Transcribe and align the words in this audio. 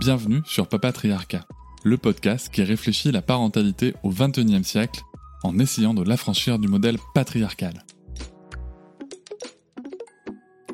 Bienvenue 0.00 0.40
sur 0.46 0.66
Papatriarcat, 0.66 1.46
le 1.84 1.98
podcast 1.98 2.48
qui 2.48 2.62
réfléchit 2.62 3.12
la 3.12 3.20
parentalité 3.20 3.92
au 4.02 4.08
XXIe 4.08 4.64
siècle 4.64 5.02
en 5.42 5.58
essayant 5.58 5.92
de 5.92 6.02
l'affranchir 6.02 6.58
du 6.58 6.68
modèle 6.68 6.96
patriarcal. 7.12 7.84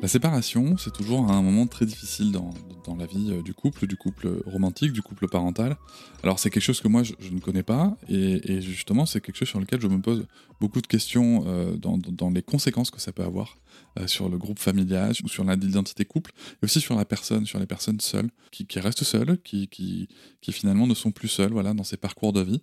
La 0.01 0.07
séparation, 0.07 0.77
c'est 0.77 0.93
toujours 0.93 1.29
un 1.29 1.41
moment 1.41 1.67
très 1.67 1.85
difficile 1.85 2.31
dans, 2.31 2.53
la 2.97 3.05
vie 3.05 3.31
euh, 3.31 3.41
du 3.41 3.53
couple, 3.53 3.85
du 3.85 3.97
couple 3.97 4.41
romantique, 4.45 4.93
du 4.93 5.01
couple 5.01 5.27
parental. 5.27 5.75
Alors 6.23 6.39
c'est 6.39 6.49
quelque 6.49 6.63
chose 6.63 6.79
que 6.79 6.87
moi 6.87 7.03
je, 7.03 7.11
ne 7.29 7.41
connais 7.41 7.63
pas 7.63 7.97
et, 8.07 8.61
justement 8.61 9.05
c'est 9.05 9.19
quelque 9.19 9.35
chose 9.35 9.49
sur 9.49 9.59
lequel 9.59 9.81
je 9.81 9.87
me 9.87 9.99
pose 9.99 10.25
beaucoup 10.61 10.79
de 10.79 10.87
questions 10.87 11.43
euh, 11.47 11.75
dans, 11.75 11.97
dans, 11.97 12.29
les 12.29 12.41
conséquences 12.41 12.91
que 12.91 13.01
ça 13.01 13.11
peut 13.11 13.23
avoir 13.23 13.57
sur 14.05 14.29
le 14.29 14.37
groupe 14.37 14.59
familial 14.59 15.13
ou 15.23 15.27
sur 15.27 15.43
l'identité 15.43 16.05
couple 16.05 16.31
et 16.61 16.65
aussi 16.65 16.79
sur 16.79 16.95
la 16.95 17.05
personne, 17.05 17.45
sur 17.45 17.59
les 17.59 17.65
personnes 17.65 17.99
seules 17.99 18.29
qui, 18.51 18.67
qui 18.67 18.79
restent 18.79 19.03
seules, 19.03 19.41
qui, 19.41 19.67
qui, 19.67 20.07
qui, 20.41 20.51
finalement 20.51 20.85
ne 20.85 20.93
sont 20.93 21.11
plus 21.11 21.27
seules 21.27 21.51
voilà, 21.51 21.73
dans 21.73 21.83
ces 21.83 21.97
parcours 21.97 22.31
de 22.31 22.41
vie. 22.41 22.61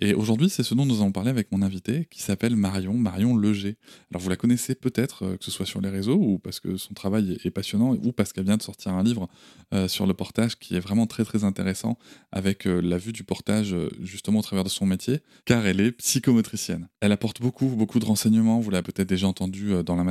Et 0.00 0.14
aujourd'hui 0.14 0.50
c'est 0.50 0.62
ce 0.62 0.74
dont 0.74 0.86
nous 0.86 1.00
allons 1.00 1.12
parler 1.12 1.30
avec 1.30 1.50
mon 1.50 1.62
invité 1.62 2.06
qui 2.10 2.22
s'appelle 2.22 2.54
Marion, 2.54 2.94
Marion 2.94 3.36
Leger. 3.36 3.78
Alors 4.12 4.22
vous 4.22 4.28
la 4.28 4.36
connaissez 4.36 4.74
peut-être 4.74 5.36
que 5.36 5.44
ce 5.44 5.50
soit 5.50 5.66
sur 5.66 5.80
les 5.80 5.88
réseaux 5.88 6.18
ou 6.18 6.38
parce 6.38 6.60
que 6.60 6.76
son 6.76 6.94
travail 6.94 7.38
est 7.44 7.50
passionnant 7.50 7.94
ou 7.94 8.12
parce 8.12 8.32
qu'elle 8.32 8.44
vient 8.44 8.56
de 8.56 8.62
sortir 8.62 8.92
un 8.92 9.02
livre 9.02 9.28
euh, 9.74 9.88
sur 9.88 10.06
le 10.06 10.14
portage 10.14 10.58
qui 10.58 10.76
est 10.76 10.80
vraiment 10.80 11.06
très 11.06 11.24
très 11.24 11.44
intéressant 11.44 11.98
avec 12.30 12.66
euh, 12.66 12.80
la 12.80 12.98
vue 12.98 13.12
du 13.12 13.24
portage 13.24 13.74
euh, 13.74 13.88
justement 14.00 14.40
au 14.40 14.42
travers 14.42 14.64
de 14.64 14.68
son 14.68 14.86
métier 14.86 15.20
car 15.44 15.66
elle 15.66 15.80
est 15.80 15.92
psychomotricienne. 15.92 16.88
Elle 17.00 17.12
apporte 17.12 17.40
beaucoup 17.40 17.66
beaucoup 17.68 17.98
de 17.98 18.04
renseignements, 18.04 18.60
vous 18.60 18.70
l'avez 18.70 18.84
peut-être 18.84 19.08
déjà 19.08 19.26
entendu 19.26 19.72
dans 19.84 19.96
la 19.96 20.04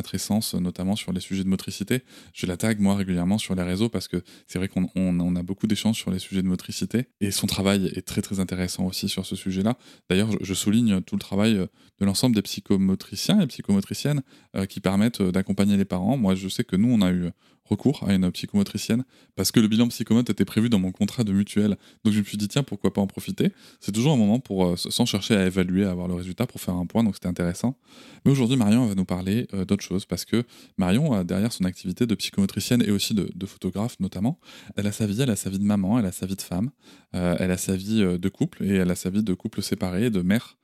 matrescence 0.45 0.61
notamment 0.61 0.95
sur 0.95 1.11
les 1.11 1.19
sujets 1.19 1.43
de 1.43 1.49
motricité. 1.49 2.01
Je 2.33 2.45
la 2.45 2.57
tag 2.57 2.79
moi 2.79 2.95
régulièrement 2.95 3.37
sur 3.37 3.55
les 3.55 3.63
réseaux 3.63 3.89
parce 3.89 4.07
que 4.07 4.23
c'est 4.47 4.59
vrai 4.59 4.67
qu'on 4.67 4.89
on, 4.95 5.35
a 5.35 5.43
beaucoup 5.43 5.67
d'échanges 5.67 5.97
sur 5.97 6.11
les 6.11 6.19
sujets 6.19 6.41
de 6.41 6.47
motricité 6.47 7.05
et 7.21 7.31
son 7.31 7.47
travail 7.47 7.91
est 7.95 8.05
très 8.05 8.21
très 8.21 8.39
intéressant 8.39 8.85
aussi 8.85 9.09
sur 9.09 9.25
ce 9.25 9.35
sujet-là. 9.35 9.77
D'ailleurs 10.09 10.29
je, 10.41 10.53
souligne 10.53 11.01
tout 11.01 11.15
le 11.15 11.19
travail 11.19 11.53
de 11.55 12.05
l'ensemble 12.05 12.35
des 12.35 12.41
psychomotriciens 12.41 13.39
et 13.41 13.47
psychomotriciennes 13.47 14.21
qui 14.69 14.79
permettent 14.79 15.21
d'accompagner 15.21 15.77
les 15.77 15.85
parents. 15.85 16.17
Moi 16.17 16.35
je 16.35 16.47
sais 16.47 16.63
que 16.63 16.75
nous 16.75 16.91
on 16.91 17.01
a 17.01 17.11
eu 17.11 17.29
recours 17.65 18.03
à 18.07 18.13
une 18.13 18.31
psychomotricienne 18.31 19.03
parce 19.35 19.51
que 19.51 19.59
le 19.59 19.67
bilan 19.67 19.87
psychomote 19.87 20.29
était 20.29 20.45
prévu 20.45 20.69
dans 20.69 20.79
mon 20.79 20.91
contrat 20.91 21.23
de 21.23 21.31
mutuelle. 21.31 21.77
Donc 22.03 22.13
je 22.13 22.19
me 22.19 22.23
suis 22.23 22.37
dit, 22.37 22.47
tiens, 22.47 22.63
pourquoi 22.63 22.93
pas 22.93 23.01
en 23.01 23.07
profiter? 23.07 23.51
C'est 23.79 23.91
toujours 23.91 24.13
un 24.13 24.17
moment 24.17 24.39
pour, 24.39 24.65
euh, 24.65 24.75
sans 24.75 25.05
chercher 25.05 25.35
à 25.35 25.45
évaluer, 25.45 25.85
à 25.85 25.91
avoir 25.91 26.07
le 26.07 26.13
résultat, 26.13 26.45
pour 26.45 26.61
faire 26.61 26.75
un 26.75 26.85
point, 26.85 27.03
donc 27.03 27.15
c'était 27.15 27.27
intéressant. 27.27 27.77
Mais 28.23 28.31
aujourd'hui, 28.31 28.57
Marion 28.57 28.85
va 28.85 28.95
nous 28.95 29.05
parler 29.05 29.47
euh, 29.53 29.65
d'autre 29.65 29.83
chose 29.83 30.05
parce 30.05 30.25
que 30.25 30.43
Marion, 30.77 31.23
derrière 31.23 31.51
son 31.51 31.65
activité 31.65 32.05
de 32.05 32.15
psychomotricienne 32.15 32.83
et 32.83 32.91
aussi 32.91 33.13
de, 33.13 33.45
photographe 33.45 33.99
notamment, 33.99 34.39
elle 34.75 34.87
a 34.87 34.91
sa 34.91 35.05
vie, 35.05 35.21
elle 35.21 35.29
a 35.29 35.35
sa 35.35 35.49
vie 35.49 35.59
de 35.59 35.63
maman, 35.63 35.99
elle 35.99 36.05
a 36.05 36.11
sa 36.11 36.25
vie 36.25 36.35
de 36.35 36.41
femme, 36.41 36.71
euh, 37.13 37.35
elle 37.39 37.51
a 37.51 37.57
sa 37.57 37.75
vie 37.75 38.01
de 38.19 38.29
couple 38.29 38.63
et 38.63 38.75
elle 38.75 38.89
a 38.89 38.95
sa 38.95 39.09
vie 39.09 39.23
de 39.23 39.33
couple 39.33 39.61
séparé, 39.61 40.09
de 40.09 40.21
mère 40.21 40.57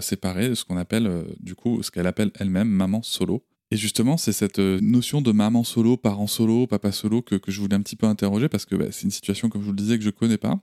séparée, 0.00 0.56
ce 0.56 0.64
qu'on 0.64 0.76
appelle 0.76 1.24
du 1.38 1.54
coup, 1.54 1.84
ce 1.84 1.92
qu'elle 1.92 2.08
appelle 2.08 2.32
elle-même 2.40 2.68
maman 2.68 3.00
solo. 3.02 3.44
Et 3.70 3.76
justement, 3.76 4.16
c'est 4.16 4.32
cette 4.32 4.60
euh, 4.60 4.78
notion 4.80 5.20
de 5.20 5.30
maman 5.30 5.62
solo, 5.62 5.96
parent 5.96 6.26
solo, 6.26 6.66
papa 6.66 6.90
solo 6.90 7.20
que, 7.20 7.38
je 7.46 7.60
voulais 7.60 7.74
un 7.74 7.82
petit 7.82 7.96
peu 7.96 8.06
interroger 8.06 8.48
parce 8.48 8.64
que 8.64 8.74
bah, 8.74 8.86
c'est 8.90 9.02
une 9.02 9.10
situation, 9.10 9.50
comme 9.50 9.60
je 9.60 9.66
vous 9.66 9.72
le 9.72 9.78
disais, 9.78 9.98
que 9.98 10.04
je 10.04 10.08
ne 10.08 10.12
connais 10.12 10.38
pas. 10.38 10.58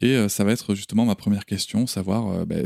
Et 0.00 0.16
euh, 0.16 0.28
ça 0.28 0.44
va 0.44 0.52
être 0.52 0.74
justement 0.74 1.06
ma 1.06 1.14
première 1.14 1.46
question, 1.46 1.86
savoir 1.86 2.28
euh, 2.28 2.44
bah, 2.44 2.56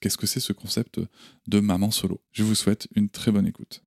qu'est-ce 0.00 0.16
que 0.16 0.26
c'est 0.26 0.40
ce 0.40 0.52
concept 0.52 1.00
de 1.46 1.60
maman 1.60 1.90
solo? 1.90 2.20
Je 2.32 2.42
vous 2.42 2.56
souhaite 2.56 2.88
une 2.96 3.08
très 3.08 3.30
bonne 3.30 3.46
écoute. 3.46 3.82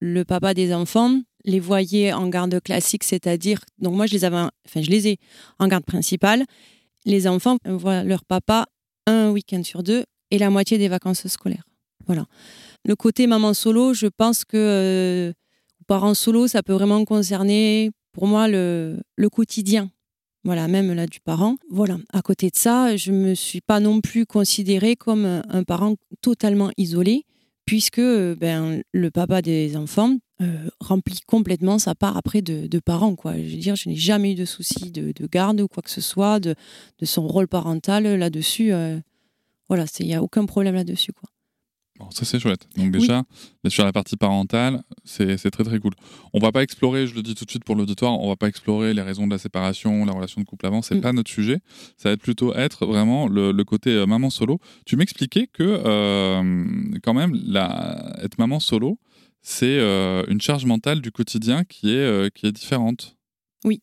Le 0.00 0.24
papa 0.24 0.54
des 0.54 0.72
enfants 0.72 1.20
les 1.44 1.60
voyait 1.60 2.12
en 2.12 2.28
garde 2.28 2.60
classique, 2.62 3.04
c'est-à-dire, 3.04 3.60
donc 3.78 3.94
moi 3.94 4.06
je 4.06 4.12
les 4.12 4.24
avais, 4.24 4.36
enfin 4.36 4.80
je 4.80 4.90
les 4.90 5.08
ai 5.08 5.18
en 5.58 5.68
garde 5.68 5.84
principale. 5.84 6.44
Les 7.04 7.26
enfants 7.26 7.58
voient 7.64 8.04
leur 8.04 8.24
papa 8.24 8.66
un 9.06 9.30
week-end 9.30 9.62
sur 9.64 9.82
deux 9.82 10.04
et 10.30 10.38
la 10.38 10.50
moitié 10.50 10.78
des 10.78 10.88
vacances 10.88 11.26
scolaires. 11.26 11.64
Voilà. 12.06 12.26
Le 12.88 12.96
côté 12.96 13.26
maman 13.26 13.52
solo, 13.52 13.92
je 13.92 14.06
pense 14.06 14.46
que 14.46 14.56
euh, 14.56 15.32
parents 15.86 16.14
solo, 16.14 16.48
ça 16.48 16.62
peut 16.62 16.72
vraiment 16.72 17.04
concerner, 17.04 17.90
pour 18.12 18.26
moi, 18.26 18.48
le, 18.48 18.98
quotidien. 19.30 19.90
Voilà, 20.42 20.68
même 20.68 20.94
là 20.94 21.06
du 21.06 21.20
parent. 21.20 21.56
Voilà. 21.70 21.98
À 22.14 22.22
côté 22.22 22.48
de 22.48 22.56
ça, 22.56 22.96
je 22.96 23.12
me 23.12 23.34
suis 23.34 23.60
pas 23.60 23.78
non 23.78 24.00
plus 24.00 24.24
considérée 24.24 24.96
comme 24.96 25.26
un 25.26 25.64
parent 25.64 25.96
totalement 26.22 26.70
isolé, 26.78 27.26
puisque 27.66 28.00
ben, 28.00 28.82
le 28.92 29.10
papa 29.10 29.42
des 29.42 29.76
enfants 29.76 30.16
euh, 30.40 30.70
remplit 30.80 31.20
complètement 31.26 31.78
sa 31.78 31.94
part 31.94 32.16
après 32.16 32.40
de, 32.40 32.68
de, 32.68 32.78
parent. 32.78 33.16
Quoi. 33.16 33.34
Je 33.34 33.50
veux 33.50 33.60
dire, 33.60 33.76
je 33.76 33.90
n'ai 33.90 33.96
jamais 33.96 34.32
eu 34.32 34.34
de 34.34 34.46
soucis 34.46 34.90
de, 34.90 35.12
garde 35.26 35.60
ou 35.60 35.68
quoi 35.68 35.82
que 35.82 35.90
ce 35.90 36.00
soit, 36.00 36.40
de, 36.40 36.54
son 37.02 37.28
rôle 37.28 37.48
parental 37.48 38.04
là-dessus. 38.04 38.72
Euh, 38.72 38.98
voilà, 39.68 39.84
il 40.00 40.06
n'y 40.06 40.14
a 40.14 40.22
aucun 40.22 40.46
problème 40.46 40.74
là-dessus. 40.74 41.12
Bon, 41.98 42.08
ça 42.12 42.24
c'est 42.24 42.38
chouette. 42.38 42.68
Donc 42.76 42.92
déjà, 42.92 43.24
sur 43.66 43.84
la 43.84 43.92
partie 43.92 44.16
parentale, 44.16 44.82
c'est 45.04 45.50
très 45.50 45.64
très 45.64 45.80
cool. 45.80 45.94
On 46.32 46.38
va 46.38 46.52
pas 46.52 46.62
explorer, 46.62 47.08
je 47.08 47.14
le 47.14 47.22
dis 47.22 47.34
tout 47.34 47.44
de 47.44 47.50
suite 47.50 47.64
pour 47.64 47.74
l'auditoire, 47.74 48.20
on 48.20 48.28
va 48.28 48.36
pas 48.36 48.46
explorer 48.46 48.94
les 48.94 49.02
raisons 49.02 49.26
de 49.26 49.32
la 49.32 49.38
séparation, 49.38 50.04
la 50.04 50.12
relation 50.12 50.40
de 50.40 50.46
couple 50.46 50.66
avant, 50.66 50.80
c'est 50.80 50.94
mm. 50.94 51.00
pas 51.00 51.12
notre 51.12 51.30
sujet. 51.30 51.58
Ça 51.96 52.10
va 52.10 52.12
être 52.12 52.22
plutôt 52.22 52.54
être 52.54 52.86
vraiment 52.86 53.26
le, 53.26 53.52
côté 53.64 53.90
euh, 53.90 54.06
maman 54.06 54.30
solo. 54.30 54.60
Tu 54.86 54.96
m'expliquais 54.96 55.48
que 55.48 55.64
euh, 55.64 56.98
quand 57.02 57.14
même, 57.14 57.34
la, 57.44 58.16
être 58.22 58.38
maman 58.38 58.60
solo, 58.60 59.00
c'est 59.42 59.78
euh, 59.80 60.22
une 60.28 60.40
charge 60.40 60.66
mentale 60.66 61.00
du 61.00 61.10
quotidien 61.10 61.64
qui 61.64 61.90
est, 61.90 62.32
qui 62.32 62.46
est 62.46 62.52
différente. 62.52 63.16
Oui, 63.64 63.82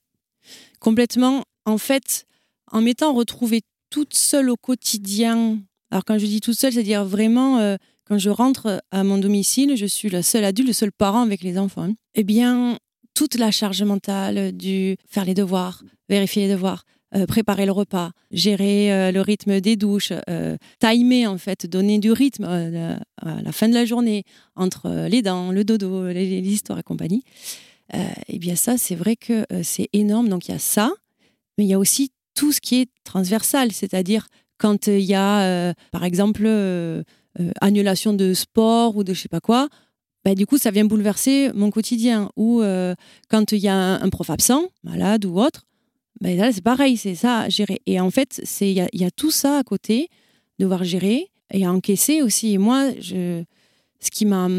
complètement. 0.80 1.44
En 1.66 1.78
fait, 1.78 2.26
en 2.72 2.82
m'étant 2.82 3.14
retrouvée 3.14 3.62
toute 3.90 4.14
seule 4.14 4.50
au 4.50 4.56
quotidien, 4.56 5.60
alors 5.92 6.06
quand 6.06 6.18
je 6.18 6.26
dis 6.26 6.40
toute 6.40 6.58
seule, 6.58 6.72
c'est-à-dire 6.72 7.04
vraiment 7.04 7.78
quand 8.08 8.18
je 8.18 8.30
rentre 8.30 8.84
à 8.92 9.04
mon 9.04 9.18
domicile, 9.18 9.76
je 9.76 9.86
suis 9.86 10.10
le 10.10 10.22
seul 10.22 10.44
adulte, 10.44 10.68
le 10.68 10.74
seul 10.74 10.92
parent 10.92 11.22
avec 11.22 11.42
les 11.42 11.58
enfants. 11.58 11.94
Eh 12.14 12.24
bien, 12.24 12.78
toute 13.14 13.36
la 13.36 13.52
charge 13.52 13.82
mentale 13.84 14.52
du 14.52 14.98
faire 15.08 15.26
les 15.26 15.34
devoirs, 15.34 15.84
vérifier 16.10 16.48
les 16.48 16.54
devoirs, 16.54 16.84
euh, 17.16 17.26
préparer 17.26 17.66
le 17.66 17.72
repas, 17.72 18.12
gérer 18.32 18.92
euh, 18.92 19.12
le 19.12 19.22
rythme 19.22 19.62
des 19.62 19.78
douches, 19.78 20.12
euh, 20.30 20.58
timer 20.80 21.28
en 21.28 21.38
fait, 21.38 21.66
donner 21.66 21.98
du 22.00 22.12
rythme 22.12 22.44
à 22.44 23.42
la 23.42 23.52
fin 23.52 23.70
de 23.70 23.74
la 23.74 23.86
journée 23.86 24.24
entre 24.56 25.08
les 25.08 25.22
dents, 25.22 25.52
le 25.52 25.64
dodo, 25.64 26.10
l'histoire 26.10 26.80
et 26.80 26.84
compagnie. 26.84 27.24
eh 27.94 28.40
bien 28.40 28.56
ça, 28.56 28.78
c'est 28.78 28.96
vrai 28.96 29.16
que 29.16 29.46
c'est 29.64 29.88
énorme. 29.94 30.28
Donc 30.28 30.48
il 30.48 30.52
y 30.52 30.56
a 30.56 30.60
ça, 30.60 30.92
mais 31.58 31.64
il 31.64 31.68
y 31.68 31.74
a 31.74 31.80
aussi 31.80 32.12
tout 32.34 32.52
ce 32.52 32.60
qui 32.60 32.82
est 32.82 32.90
transversal, 33.06 33.72
c'est-à-dire 33.72 34.28
quand 34.58 34.88
il 34.88 35.02
y 35.02 35.16
a, 35.16 35.74
par 35.92 36.04
exemple, 36.04 36.48
euh, 37.40 37.52
annulation 37.62 38.14
de 38.14 38.34
sport 38.34 38.96
ou 38.96 39.04
de 39.04 39.14
je 39.14 39.22
sais 39.22 39.30
pas 39.30 39.40
quoi, 39.40 39.70
bah, 40.24 40.34
du 40.34 40.48
coup, 40.48 40.58
ça 40.58 40.72
vient 40.72 40.86
bouleverser 40.86 41.52
mon 41.54 41.70
quotidien. 41.70 42.32
Ou 42.36 42.62
euh, 42.62 42.96
quand 43.30 43.52
il 43.52 43.60
y 43.60 43.68
a 43.68 43.76
un, 43.76 44.10
prof 44.10 44.30
absent, 44.30 44.70
malade 44.84 45.26
ou 45.26 45.40
autre, 45.40 45.66
bah, 46.20 46.34
là, 46.34 46.52
c'est 46.52 46.64
pareil, 46.64 46.98
c'est 46.98 47.16
ça 47.16 47.42
à 47.42 47.50
gérer. 47.50 47.82
Et 47.86 48.00
en 48.00 48.10
fait, 48.10 48.42
il 48.62 48.72
y, 48.72 49.04
a, 49.04 49.12
tout 49.12 49.32
ça 49.32 49.60
à 49.60 49.64
côté, 49.64 50.10
devoir 50.58 50.84
gérer 50.84 51.30
et 51.54 51.66
à 51.66 51.72
encaisser 51.72 52.24
aussi. 52.24 52.54
Et 52.54 52.58
moi, 52.58 52.90
ce 53.02 54.12
qui 54.12 54.26
m'a. 54.26 54.50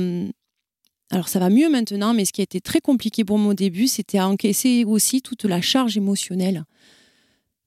Alors, 1.10 1.28
ça 1.28 1.38
va 1.38 1.50
mieux 1.50 1.68
maintenant, 1.68 2.14
mais 2.14 2.24
ce 2.24 2.32
qui 2.32 2.42
a 2.42 2.44
été 2.44 2.60
très 2.60 2.80
compliqué 2.80 3.24
pour 3.24 3.38
moi 3.38 3.52
au 3.52 3.54
début, 3.54 3.86
c'était 3.86 4.18
à 4.18 4.28
encaisser 4.28 4.84
aussi 4.84 5.22
toute 5.22 5.44
la 5.44 5.60
charge 5.60 5.96
émotionnelle 5.96 6.64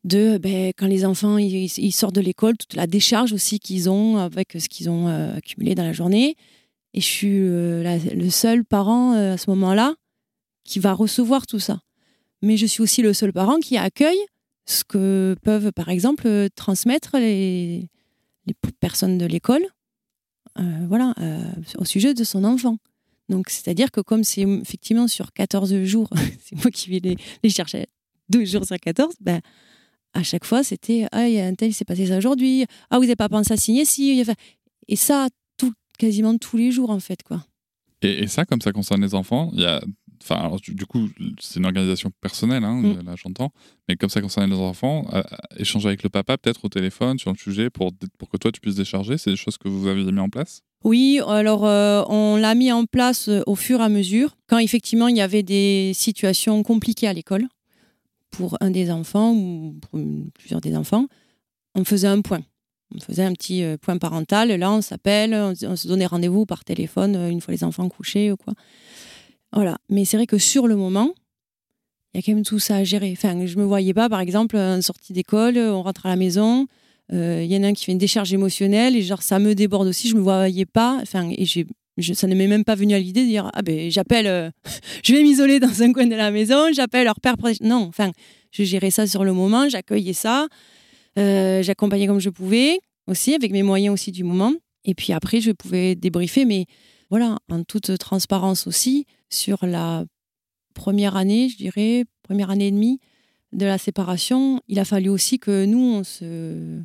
de 0.04 0.38
ben, 0.38 0.72
quand 0.78 0.88
les 0.88 1.06
enfants 1.06 1.38
ils, 1.38 1.92
sortent 1.92 2.16
de 2.16 2.22
l'école, 2.22 2.58
toute 2.58 2.76
la 2.76 2.88
décharge 2.88 3.34
aussi 3.34 3.60
qu'ils 3.60 3.90
ont 3.90 4.18
avec 4.18 4.54
ce 4.54 4.70
qu'ils 4.70 4.90
ont 4.90 5.08
euh, 5.08 5.36
accumulé 5.36 5.76
dans 5.76 5.84
la 5.84 5.94
journée. 5.94 6.36
Et 6.94 7.02
je 7.02 7.06
suis 7.06 7.40
euh, 7.42 8.00
le 8.14 8.30
seul 8.30 8.66
parent 8.66 9.14
euh, 9.14 9.34
à 9.34 9.38
ce 9.38 9.50
moment-là 9.50 9.96
qui 10.64 10.80
va 10.80 10.94
recevoir 10.94 11.48
tout 11.48 11.60
ça. 11.60 11.80
Mais 12.42 12.58
je 12.58 12.66
suis 12.66 12.82
aussi 12.82 13.02
le 13.02 13.14
seul 13.14 13.34
parent 13.34 13.60
qui 13.60 13.78
accueille 13.78 14.20
ce 14.66 14.84
que 14.84 15.36
peuvent, 15.44 15.72
par 15.74 15.90
exemple, 15.90 16.48
transmettre 16.56 17.18
les, 17.18 17.90
personnes 18.80 19.18
de 19.18 19.26
l'école 19.26 19.66
voilà, 20.88 21.14
au 21.78 21.86
sujet 21.86 22.14
de 22.14 22.24
son 22.24 22.44
enfant. 22.44 22.78
Donc, 23.30 23.50
c'est-à-dire 23.50 23.92
que 23.92 24.02
comme 24.02 24.24
c'est 24.24 24.42
effectivement 24.42 25.08
sur 25.08 25.32
14 25.32 25.84
jours, 25.84 26.10
c'est 26.44 26.56
moi 26.56 26.72
qui 26.72 26.90
vais 26.90 27.18
les, 27.44 27.50
chercher 27.50 27.88
12 28.30 28.52
jours 28.52 28.66
sur 28.66 28.78
14, 28.78 29.16
ben, 29.22 29.40
à 30.14 30.24
chaque 30.24 30.46
fois, 30.46 30.64
c'était 30.64 31.08
Ah, 31.12 31.28
il 31.28 31.36
y 31.36 31.40
a 31.40 31.46
un 31.46 31.54
tel, 31.56 31.70
il 31.70 31.74
s'est 31.74 31.86
passé 31.86 32.08
ça 32.08 32.18
aujourd'hui. 32.18 32.66
Ah, 32.90 32.98
vous 32.98 33.04
n'avez 33.04 33.16
pas 33.16 33.30
pensé 33.30 33.54
à 33.54 33.58
signer? 33.58 33.86
Si. 33.86 34.24
Et 34.88 34.96
ça, 34.96 35.28
tout, 35.58 35.74
quasiment 35.98 36.38
tous 36.38 36.58
les 36.58 36.72
jours, 36.72 36.90
en 36.90 37.00
fait. 37.00 37.22
quoi. 37.24 37.44
Et, 38.02 38.24
et 38.24 38.28
ça, 38.28 38.46
comme 38.46 38.62
ça 38.62 38.72
concerne 38.72 39.02
les 39.02 39.14
enfants, 39.16 39.52
il 39.54 39.62
y 39.62 39.66
a. 39.66 39.82
Enfin, 40.22 40.36
alors, 40.36 40.60
du, 40.60 40.86
coup, 40.86 41.08
c'est 41.40 41.60
une 41.62 41.66
organisation 41.66 42.12
personnelle, 42.20 42.66
hein, 42.66 42.82
Mm. 42.82 43.06
là 43.06 43.14
j'entends, 43.16 43.54
mais 43.88 43.96
comme 43.96 44.10
ça 44.10 44.20
concerne 44.20 44.52
les 44.52 44.58
enfants, 44.58 45.06
euh, 45.14 45.24
échanger 45.56 45.88
avec 45.88 46.04
le 46.04 46.10
papa 46.10 46.38
peut-être 46.38 46.66
au 46.66 46.68
téléphone 46.68 47.18
sur 47.18 47.32
le 47.32 47.38
sujet 47.38 47.70
pour, 47.70 47.92
pour 48.18 48.28
que 48.28 48.36
toi 48.36 48.52
tu 48.52 48.60
puisses 48.60 48.76
décharger, 48.76 49.18
c'est 49.18 49.30
des 49.30 49.38
choses 49.38 49.58
que 49.58 49.70
vous 49.70 49.88
avez 49.88 50.04
mis 50.12 50.20
en 50.20 50.28
place? 50.28 50.60
Oui, 50.84 51.22
alors 51.26 51.66
euh, 51.66 52.04
on 52.10 52.36
l'a 52.36 52.54
mis 52.54 52.70
en 52.74 52.84
place 52.84 53.30
euh, 53.30 53.44
au 53.48 53.56
fur 53.56 53.80
et 53.80 53.84
à 53.84 53.88
mesure, 53.90 54.36
quand 54.50 54.58
effectivement 54.58 55.08
il 55.08 55.16
y 55.16 55.22
avait 55.22 55.42
des 55.44 55.94
situations 55.96 56.64
compliquées 56.64 57.08
à 57.08 57.14
l'école, 57.14 57.48
pour 58.32 58.58
un 58.62 58.70
des 58.72 58.92
enfants 58.92 59.34
ou 59.34 59.76
pour 59.82 60.00
plusieurs 60.34 60.62
des 60.62 60.76
enfants, 60.76 61.08
on 61.76 61.84
faisait 61.84 62.08
un 62.08 62.22
point. 62.22 62.42
On 62.96 63.00
faisait 63.00 63.24
un 63.24 63.34
petit 63.34 63.64
euh, 63.64 63.78
point 63.78 63.98
parental. 63.98 64.50
Là, 64.50 64.72
on 64.72 64.82
s'appelle, 64.82 65.34
on, 65.36 65.54
se- 65.54 65.66
on 65.66 65.76
se 65.76 65.88
donnait 65.88 66.08
rendez-vous 66.08 66.46
par 66.46 66.64
téléphone 66.64 67.16
euh, 67.16 67.30
une 67.30 67.40
fois 67.42 67.54
les 67.54 67.64
enfants 67.64 67.88
couchés 67.90 68.32
ou 68.32 68.38
quoi. 68.38 68.54
Voilà. 69.54 69.78
Mais 69.90 70.06
c'est 70.06 70.18
vrai 70.18 70.26
que 70.26 70.38
sur 70.40 70.68
le 70.68 70.76
moment, 70.76 71.14
il 72.14 72.18
y 72.18 72.20
a 72.20 72.26
quand 72.26 72.34
même 72.34 72.44
tout 72.44 72.58
ça 72.60 72.78
à 72.78 72.84
gérer. 72.84 73.12
Enfin, 73.12 73.46
je 73.46 73.58
me 73.58 73.64
voyais 73.64 73.94
pas, 73.94 74.10
par 74.10 74.20
exemple, 74.20 74.58
en 74.58 74.82
sortie 74.82 75.14
d'école, 75.14 75.58
on 75.58 75.84
rentre 75.84 76.08
à 76.08 76.10
la 76.10 76.16
maison, 76.16 76.66
euh, 77.14 77.44
il 77.44 77.52
y 77.52 77.58
en 77.58 77.64
a 77.64 77.68
un 77.68 77.74
qui 77.74 77.86
fait 77.86 77.92
une 77.92 77.98
décharge 78.00 78.34
émotionnelle 78.34 78.96
et 78.96 79.02
genre 79.04 79.22
ça 79.22 79.38
me 79.40 79.54
déborde 79.54 79.88
aussi. 79.88 80.10
Je 80.10 80.16
me 80.16 80.22
voyais 80.22 80.66
pas. 80.66 80.98
Enfin, 81.02 81.30
et 81.36 81.46
j'ai 81.46 81.68
je- 82.02 82.14
ça 82.14 82.28
ne 82.28 82.36
m'est 82.36 82.48
même 82.48 82.64
pas 82.64 82.76
venu 82.76 82.94
à 82.94 83.00
l'idée 83.00 83.22
de 83.24 83.28
dire 83.28 83.50
ah 83.54 83.62
ben 83.62 83.90
j'appelle, 83.92 84.28
euh, 84.28 84.50
je 85.04 85.14
vais 85.14 85.22
m'isoler 85.24 85.60
dans 85.60 85.82
un 85.84 85.92
coin 85.94 86.06
de 86.08 86.16
la 86.16 86.32
maison, 86.32 86.72
j'appelle 86.74 87.06
leur 87.06 87.20
père. 87.20 87.36
Non, 87.62 87.86
enfin, 87.88 88.12
je 88.52 88.64
gérais 88.64 88.92
ça 88.92 89.06
sur 89.08 89.24
le 89.24 89.34
moment, 89.34 89.70
j'accueillais 89.70 90.14
ça, 90.14 90.48
euh, 91.18 91.62
j'accompagnais 91.64 92.08
comme 92.08 92.20
je 92.20 92.30
pouvais 92.30 92.80
aussi 93.08 93.34
avec 93.34 93.52
mes 93.52 93.64
moyens 93.64 93.94
aussi 93.94 94.12
du 94.12 94.24
moment. 94.24 94.54
Et 94.86 94.96
puis 94.96 95.14
après, 95.14 95.42
je 95.42 95.52
pouvais 95.52 95.96
débriefer, 95.96 96.46
mais 96.46 96.66
voilà, 97.10 97.38
en 97.50 97.64
toute 97.64 97.98
transparence 97.98 98.66
aussi 98.68 99.06
sur 99.30 99.66
la 99.66 100.06
première 100.74 101.16
année, 101.18 101.50
je 101.50 101.58
dirais 101.58 102.06
première 102.24 102.50
année 102.52 102.68
et 102.68 102.72
demie 102.72 103.00
de 103.52 103.66
la 103.66 103.78
séparation. 103.78 104.62
Il 104.68 104.80
a 104.80 104.86
fallu 104.86 105.10
aussi 105.10 105.40
que 105.40 105.66
nous 105.66 105.80
on 105.80 106.04
se 106.04 106.80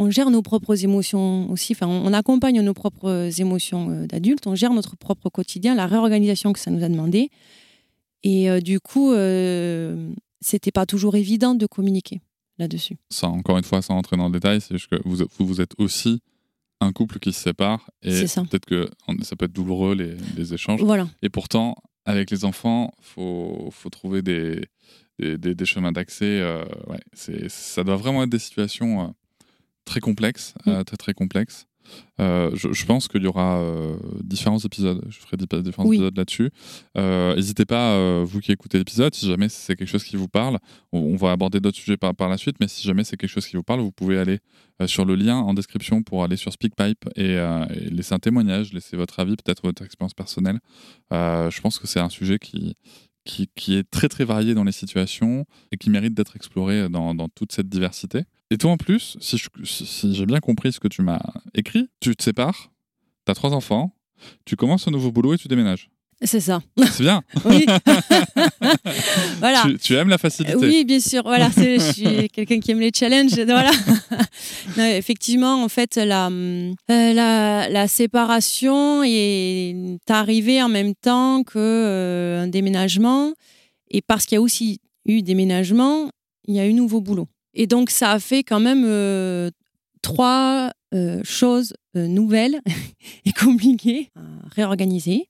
on 0.00 0.10
gère 0.10 0.30
nos 0.30 0.42
propres 0.42 0.82
émotions 0.84 1.50
aussi. 1.50 1.72
Enfin, 1.74 1.86
on 1.86 2.12
accompagne 2.12 2.60
nos 2.62 2.74
propres 2.74 3.28
émotions 3.40 3.90
euh, 3.90 4.06
d'adultes, 4.06 4.46
on 4.46 4.54
gère 4.54 4.72
notre 4.72 4.96
propre 4.96 5.28
quotidien, 5.30 5.74
la 5.74 5.86
réorganisation 5.86 6.52
que 6.52 6.58
ça 6.58 6.70
nous 6.70 6.82
a 6.82 6.88
demandé. 6.88 7.30
Et 8.22 8.50
euh, 8.50 8.60
du 8.60 8.80
coup, 8.80 9.12
euh, 9.12 10.10
c'était 10.40 10.72
pas 10.72 10.86
toujours 10.86 11.16
évident 11.16 11.54
de 11.54 11.66
communiquer 11.66 12.20
là-dessus. 12.58 12.96
Ça, 13.10 13.28
encore 13.28 13.56
une 13.58 13.64
fois, 13.64 13.80
sans 13.82 13.94
entrer 13.96 14.16
dans 14.16 14.26
le 14.28 14.32
détail, 14.32 14.60
c'est 14.60 14.74
juste 14.76 14.88
que 14.88 15.00
vous, 15.04 15.18
vous, 15.38 15.60
êtes 15.60 15.72
aussi 15.78 16.20
un 16.80 16.92
couple 16.92 17.18
qui 17.18 17.32
se 17.32 17.40
sépare 17.40 17.90
et 18.02 18.10
C'est 18.10 18.26
ça. 18.26 18.42
peut-être 18.44 18.66
que 18.66 18.88
ça 19.22 19.36
peut 19.36 19.44
être 19.46 19.52
douloureux 19.52 19.94
les, 19.94 20.16
les 20.36 20.54
échanges. 20.54 20.82
Voilà. 20.82 21.08
Et 21.22 21.28
pourtant, 21.28 21.76
avec 22.06 22.30
les 22.30 22.44
enfants, 22.46 22.92
faut 23.00 23.68
faut 23.70 23.90
trouver 23.90 24.22
des 24.22 24.64
des, 25.18 25.36
des- 25.36 25.54
des 25.54 25.64
chemins 25.66 25.92
d'accès. 25.92 26.40
euh, 26.40 26.64
ouais, 26.88 27.00
ça 27.48 27.84
doit 27.84 27.96
vraiment 27.96 28.22
être 28.22 28.30
des 28.30 28.38
situations 28.38 29.14
très 29.90 30.00
complexes, 30.00 30.54
Mm. 30.66 30.70
euh, 30.70 30.84
très 30.84 30.96
très 30.96 31.14
complexes. 31.14 31.66
Euh, 32.20 32.50
je, 32.54 32.72
je 32.72 32.84
pense 32.86 33.08
qu'il 33.08 33.22
y 33.22 33.26
aura 33.26 33.58
euh, 33.58 33.96
différents 34.22 34.58
épisodes. 34.60 35.02
Je 35.08 35.18
ferai 35.18 35.36
di- 35.36 35.46
différents 35.62 35.88
Oui. 35.88 35.96
épisodes 35.96 36.16
là-dessus. 36.16 36.50
Euh, 36.96 37.34
N'hésitez 37.34 37.64
pas, 37.64 38.22
vous 38.22 38.38
qui 38.40 38.52
écoutez 38.52 38.78
l'épisode, 38.78 39.12
si 39.14 39.26
jamais 39.26 39.48
c'est 39.48 39.74
quelque 39.74 39.88
chose 39.88 40.04
qui 40.04 40.14
vous 40.16 40.28
parle, 40.28 40.58
on, 40.92 41.00
on 41.00 41.16
va 41.16 41.32
aborder 41.32 41.58
d'autres 41.58 41.78
sujets 41.78 41.96
par, 41.96 42.14
par 42.14 42.28
la 42.28 42.36
suite, 42.36 42.56
mais 42.60 42.68
si 42.68 42.86
jamais 42.86 43.02
c'est 43.02 43.16
quelque 43.16 43.30
chose 43.36 43.46
qui 43.48 43.56
vous 43.56 43.64
parle, 43.64 43.80
vous 43.80 43.90
pouvez 43.90 44.18
aller 44.18 44.38
sur 44.86 45.04
le 45.04 45.14
lien 45.16 45.36
en 45.38 45.52
description 45.52 46.02
pour 46.04 46.22
aller 46.22 46.36
sur 46.36 46.52
SpeakPipe 46.52 47.08
et, 47.16 47.32
et 47.32 47.90
laisser 47.90 48.14
un 48.14 48.18
témoignage, 48.20 48.72
laisser 48.72 48.96
votre 48.96 49.18
avis, 49.18 49.34
peut-être 49.36 49.62
votre 49.64 49.82
expérience 49.82 50.14
personnelle. 50.14 50.60
Je 51.10 51.60
pense 51.60 51.78
que 51.80 51.86
c'est 51.88 52.00
un 52.00 52.08
sujet 52.10 52.38
qui, 52.38 52.76
qui, 53.24 53.48
qui 53.56 53.74
est 53.74 53.90
très 53.90 54.08
très 54.08 54.24
varié 54.24 54.54
dans 54.54 54.64
les 54.64 54.72
situations 54.82 55.44
et 55.72 55.76
qui 55.76 55.90
mérite 55.90 56.14
d'être 56.14 56.36
exploré 56.36 56.88
dans, 56.88 57.14
dans 57.16 57.28
toute 57.28 57.50
cette 57.52 57.68
diversité. 57.68 58.22
Et 58.50 58.58
toi 58.58 58.72
en 58.72 58.76
plus, 58.76 59.16
si, 59.20 59.38
j'ai 60.12 60.26
bien 60.26 60.40
compris 60.40 60.72
ce 60.72 60.80
que 60.80 60.88
tu 60.88 61.02
m'as 61.02 61.20
écrit, 61.54 61.88
tu 62.00 62.16
te 62.16 62.22
sépares, 62.22 62.70
tu 63.24 63.30
as 63.30 63.34
trois 63.34 63.52
enfants, 63.52 63.94
tu 64.44 64.56
commences 64.56 64.88
un 64.88 64.90
nouveau 64.90 65.12
boulot 65.12 65.34
et 65.34 65.38
tu 65.38 65.46
déménages. 65.46 65.88
C'est 66.22 66.40
ça. 66.40 66.60
C'est 66.76 67.02
bien. 67.02 67.22
Oui. 67.46 67.64
voilà. 69.38 69.62
tu, 69.62 69.78
tu 69.78 69.94
aimes 69.94 70.10
la 70.10 70.18
facilité. 70.18 70.54
Oui, 70.56 70.84
bien 70.84 71.00
sûr. 71.00 71.22
Voilà, 71.22 71.48
je 71.56 71.78
suis 71.78 72.28
quelqu'un 72.28 72.60
qui 72.60 72.72
aime 72.72 72.80
les 72.80 72.90
challenges. 72.94 73.32
Voilà. 73.46 73.70
Non, 74.76 74.84
effectivement, 74.84 75.64
en 75.64 75.68
fait, 75.68 75.96
la, 75.96 76.28
euh, 76.28 76.74
la, 76.88 77.68
la 77.70 77.88
séparation 77.88 79.02
est 79.02 79.98
arrivée 80.10 80.62
en 80.62 80.68
même 80.68 80.94
temps 80.94 81.42
que 81.42 81.58
euh, 81.58 82.46
déménagement. 82.48 83.32
Et 83.90 84.02
parce 84.02 84.26
qu'il 84.26 84.36
y 84.36 84.38
a 84.38 84.42
aussi 84.42 84.80
eu 85.06 85.22
déménagement, 85.22 86.10
il 86.46 86.54
y 86.54 86.60
a 86.60 86.66
eu 86.66 86.74
nouveau 86.74 87.00
boulot. 87.00 87.28
Et 87.54 87.66
donc, 87.66 87.90
ça 87.90 88.12
a 88.12 88.20
fait 88.20 88.42
quand 88.42 88.60
même 88.60 88.84
euh, 88.86 89.50
trois 90.02 90.70
euh, 90.94 91.20
choses 91.24 91.74
euh, 91.96 92.06
nouvelles 92.06 92.60
et 93.24 93.32
compliquées 93.32 94.10
à 94.16 94.48
réorganiser 94.54 95.28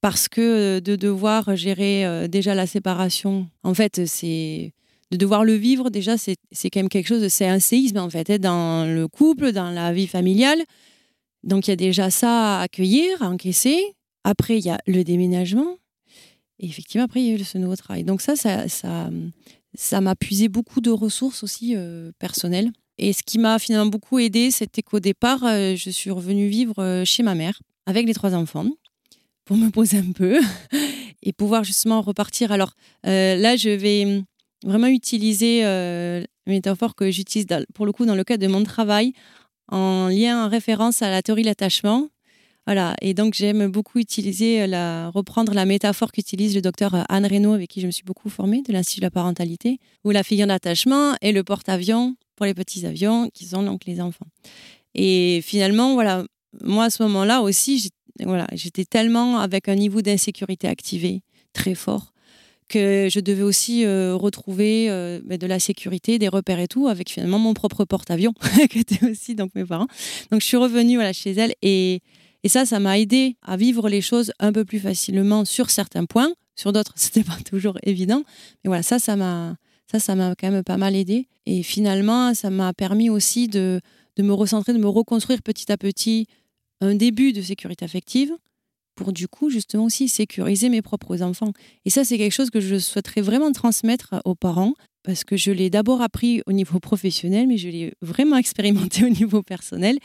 parce 0.00 0.28
que 0.28 0.78
de 0.78 0.94
devoir 0.94 1.56
gérer 1.56 2.28
déjà 2.28 2.54
la 2.54 2.68
séparation, 2.68 3.48
en 3.64 3.74
fait, 3.74 4.06
c'est 4.06 4.72
de 5.10 5.16
devoir 5.16 5.42
le 5.42 5.54
vivre 5.54 5.90
déjà, 5.90 6.16
c'est 6.16 6.36
c'est 6.52 6.70
quand 6.70 6.78
même 6.78 6.88
quelque 6.88 7.08
chose, 7.08 7.26
c'est 7.28 7.48
un 7.48 7.58
séisme 7.58 7.98
en 7.98 8.08
fait, 8.08 8.30
hein, 8.30 8.38
dans 8.38 8.84
le 8.84 9.08
couple, 9.08 9.50
dans 9.50 9.72
la 9.72 9.92
vie 9.92 10.06
familiale. 10.06 10.62
Donc 11.42 11.66
il 11.66 11.70
y 11.70 11.72
a 11.72 11.76
déjà 11.76 12.10
ça 12.10 12.58
à 12.58 12.62
accueillir, 12.62 13.20
à 13.22 13.28
encaisser. 13.28 13.82
Après, 14.22 14.58
il 14.58 14.64
y 14.64 14.70
a 14.70 14.78
le 14.86 15.02
déménagement. 15.02 15.78
Et 16.60 16.66
effectivement, 16.66 17.04
après, 17.04 17.22
il 17.22 17.28
y 17.28 17.32
a 17.32 17.34
eu 17.34 17.44
ce 17.44 17.58
nouveau 17.58 17.76
travail. 17.76 18.04
Donc 18.04 18.20
ça, 18.20 18.36
ça, 18.36 18.68
ça, 18.68 19.10
ça 19.74 20.00
m'a 20.00 20.16
puisé 20.16 20.48
beaucoup 20.48 20.80
de 20.80 20.90
ressources 20.90 21.42
aussi 21.42 21.74
euh, 21.76 22.12
personnelles. 22.18 22.70
Et 22.98 23.12
ce 23.12 23.22
qui 23.22 23.38
m'a 23.38 23.58
finalement 23.58 23.90
beaucoup 23.90 24.18
aidé, 24.18 24.50
c'était 24.50 24.82
qu'au 24.82 25.00
départ, 25.00 25.44
euh, 25.44 25.76
je 25.76 25.90
suis 25.90 26.10
revenue 26.10 26.48
vivre 26.48 26.82
euh, 26.82 27.04
chez 27.04 27.22
ma 27.22 27.34
mère 27.34 27.60
avec 27.86 28.06
les 28.06 28.14
trois 28.14 28.34
enfants 28.34 28.66
pour 29.44 29.56
me 29.56 29.70
poser 29.70 29.98
un 29.98 30.12
peu 30.12 30.40
et 31.22 31.32
pouvoir 31.32 31.64
justement 31.64 32.00
repartir. 32.00 32.52
Alors 32.52 32.72
là, 33.04 33.56
je 33.56 33.70
vais 33.70 34.22
vraiment 34.64 34.88
utiliser 34.88 35.62
la 35.62 36.22
métaphore 36.46 36.94
que 36.94 37.10
j'utilise 37.10 37.46
pour 37.74 37.86
le 37.86 37.92
coup 37.92 38.04
dans 38.04 38.14
le 38.14 38.24
cadre 38.24 38.42
de 38.46 38.52
mon 38.52 38.62
travail 38.62 39.14
en 39.68 40.08
lien, 40.08 40.44
en 40.44 40.48
référence 40.50 41.00
à 41.00 41.08
la 41.08 41.22
théorie 41.22 41.42
de 41.42 41.46
l'attachement. 41.46 42.08
Voilà, 42.68 42.94
et 43.00 43.14
donc 43.14 43.32
j'aime 43.32 43.68
beaucoup 43.68 43.98
utiliser, 43.98 44.60
euh, 44.60 44.66
la, 44.66 45.08
reprendre 45.08 45.54
la 45.54 45.64
métaphore 45.64 46.12
qu'utilise 46.12 46.54
le 46.54 46.60
docteur 46.60 46.94
euh, 46.94 47.02
Anne 47.08 47.24
Reynaud, 47.24 47.54
avec 47.54 47.70
qui 47.70 47.80
je 47.80 47.86
me 47.86 47.90
suis 47.90 48.04
beaucoup 48.04 48.28
formée, 48.28 48.60
de 48.60 48.74
l'Institut 48.74 49.00
de 49.00 49.06
la 49.06 49.10
parentalité, 49.10 49.78
où 50.04 50.10
la 50.10 50.22
figure 50.22 50.46
d'attachement 50.46 51.14
est 51.22 51.32
le 51.32 51.42
porte-avions 51.42 52.14
pour 52.36 52.44
les 52.44 52.52
petits 52.52 52.84
avions, 52.84 53.30
qui 53.32 53.46
sont 53.46 53.62
donc 53.62 53.86
les 53.86 54.02
enfants. 54.02 54.26
Et 54.94 55.40
finalement, 55.42 55.94
voilà, 55.94 56.26
moi 56.60 56.84
à 56.84 56.90
ce 56.90 57.02
moment-là 57.04 57.40
aussi, 57.40 57.88
voilà, 58.22 58.46
j'étais 58.52 58.84
tellement 58.84 59.38
avec 59.38 59.70
un 59.70 59.74
niveau 59.74 60.02
d'insécurité 60.02 60.68
activé 60.68 61.22
très 61.54 61.74
fort 61.74 62.12
que 62.68 63.08
je 63.10 63.20
devais 63.20 63.44
aussi 63.44 63.86
euh, 63.86 64.14
retrouver 64.14 64.88
ben, 65.24 65.38
de 65.38 65.46
la 65.46 65.58
sécurité, 65.58 66.18
des 66.18 66.28
repères 66.28 66.60
et 66.60 66.68
tout, 66.68 66.86
avec 66.86 67.08
finalement 67.08 67.38
mon 67.38 67.54
propre 67.54 67.86
porte-avions, 67.86 68.34
qui 68.70 68.80
était 68.80 69.06
aussi 69.06 69.34
donc 69.34 69.54
mes 69.54 69.64
parents. 69.64 69.88
Donc 70.30 70.42
je 70.42 70.46
suis 70.46 70.58
revenue 70.58 70.96
voilà, 70.96 71.14
chez 71.14 71.30
elle 71.30 71.54
et, 71.62 72.02
et 72.44 72.48
ça, 72.48 72.64
ça 72.66 72.78
m'a 72.80 72.98
aidé 72.98 73.36
à 73.42 73.56
vivre 73.56 73.88
les 73.88 74.00
choses 74.00 74.32
un 74.38 74.52
peu 74.52 74.64
plus 74.64 74.78
facilement 74.78 75.44
sur 75.44 75.70
certains 75.70 76.04
points. 76.04 76.32
Sur 76.56 76.72
d'autres, 76.72 76.92
c'était 76.96 77.24
pas 77.24 77.38
toujours 77.48 77.78
évident. 77.82 78.22
Mais 78.64 78.68
voilà, 78.68 78.82
ça, 78.82 78.98
ça 78.98 79.16
m'a, 79.16 79.56
ça, 79.90 79.98
ça 79.98 80.14
quand 80.38 80.50
même 80.50 80.64
pas 80.64 80.76
mal 80.76 80.94
aidé. 80.94 81.28
Et 81.46 81.62
finalement, 81.62 82.34
ça 82.34 82.50
m'a 82.50 82.72
permis 82.72 83.10
aussi 83.10 83.48
de, 83.48 83.80
de 84.16 84.22
me 84.22 84.32
recentrer, 84.32 84.72
de 84.72 84.78
me 84.78 84.88
reconstruire 84.88 85.42
petit 85.42 85.70
à 85.72 85.76
petit 85.76 86.26
un 86.80 86.94
début 86.94 87.32
de 87.32 87.42
sécurité 87.42 87.84
affective 87.84 88.32
pour 88.94 89.12
du 89.12 89.28
coup 89.28 89.48
justement 89.48 89.84
aussi 89.84 90.08
sécuriser 90.08 90.68
mes 90.68 90.82
propres 90.82 91.22
enfants. 91.22 91.52
Et 91.84 91.90
ça, 91.90 92.04
c'est 92.04 92.18
quelque 92.18 92.32
chose 92.32 92.50
que 92.50 92.60
je 92.60 92.78
souhaiterais 92.78 93.20
vraiment 93.20 93.52
transmettre 93.52 94.16
aux 94.24 94.34
parents 94.34 94.74
parce 95.04 95.22
que 95.22 95.36
je 95.36 95.52
l'ai 95.52 95.70
d'abord 95.70 96.02
appris 96.02 96.42
au 96.46 96.52
niveau 96.52 96.80
professionnel, 96.80 97.46
mais 97.46 97.56
je 97.58 97.68
l'ai 97.68 97.92
vraiment 98.02 98.36
expérimenté 98.44 99.04
au 99.04 99.08
niveau 99.08 99.42
personnel. 99.42 99.98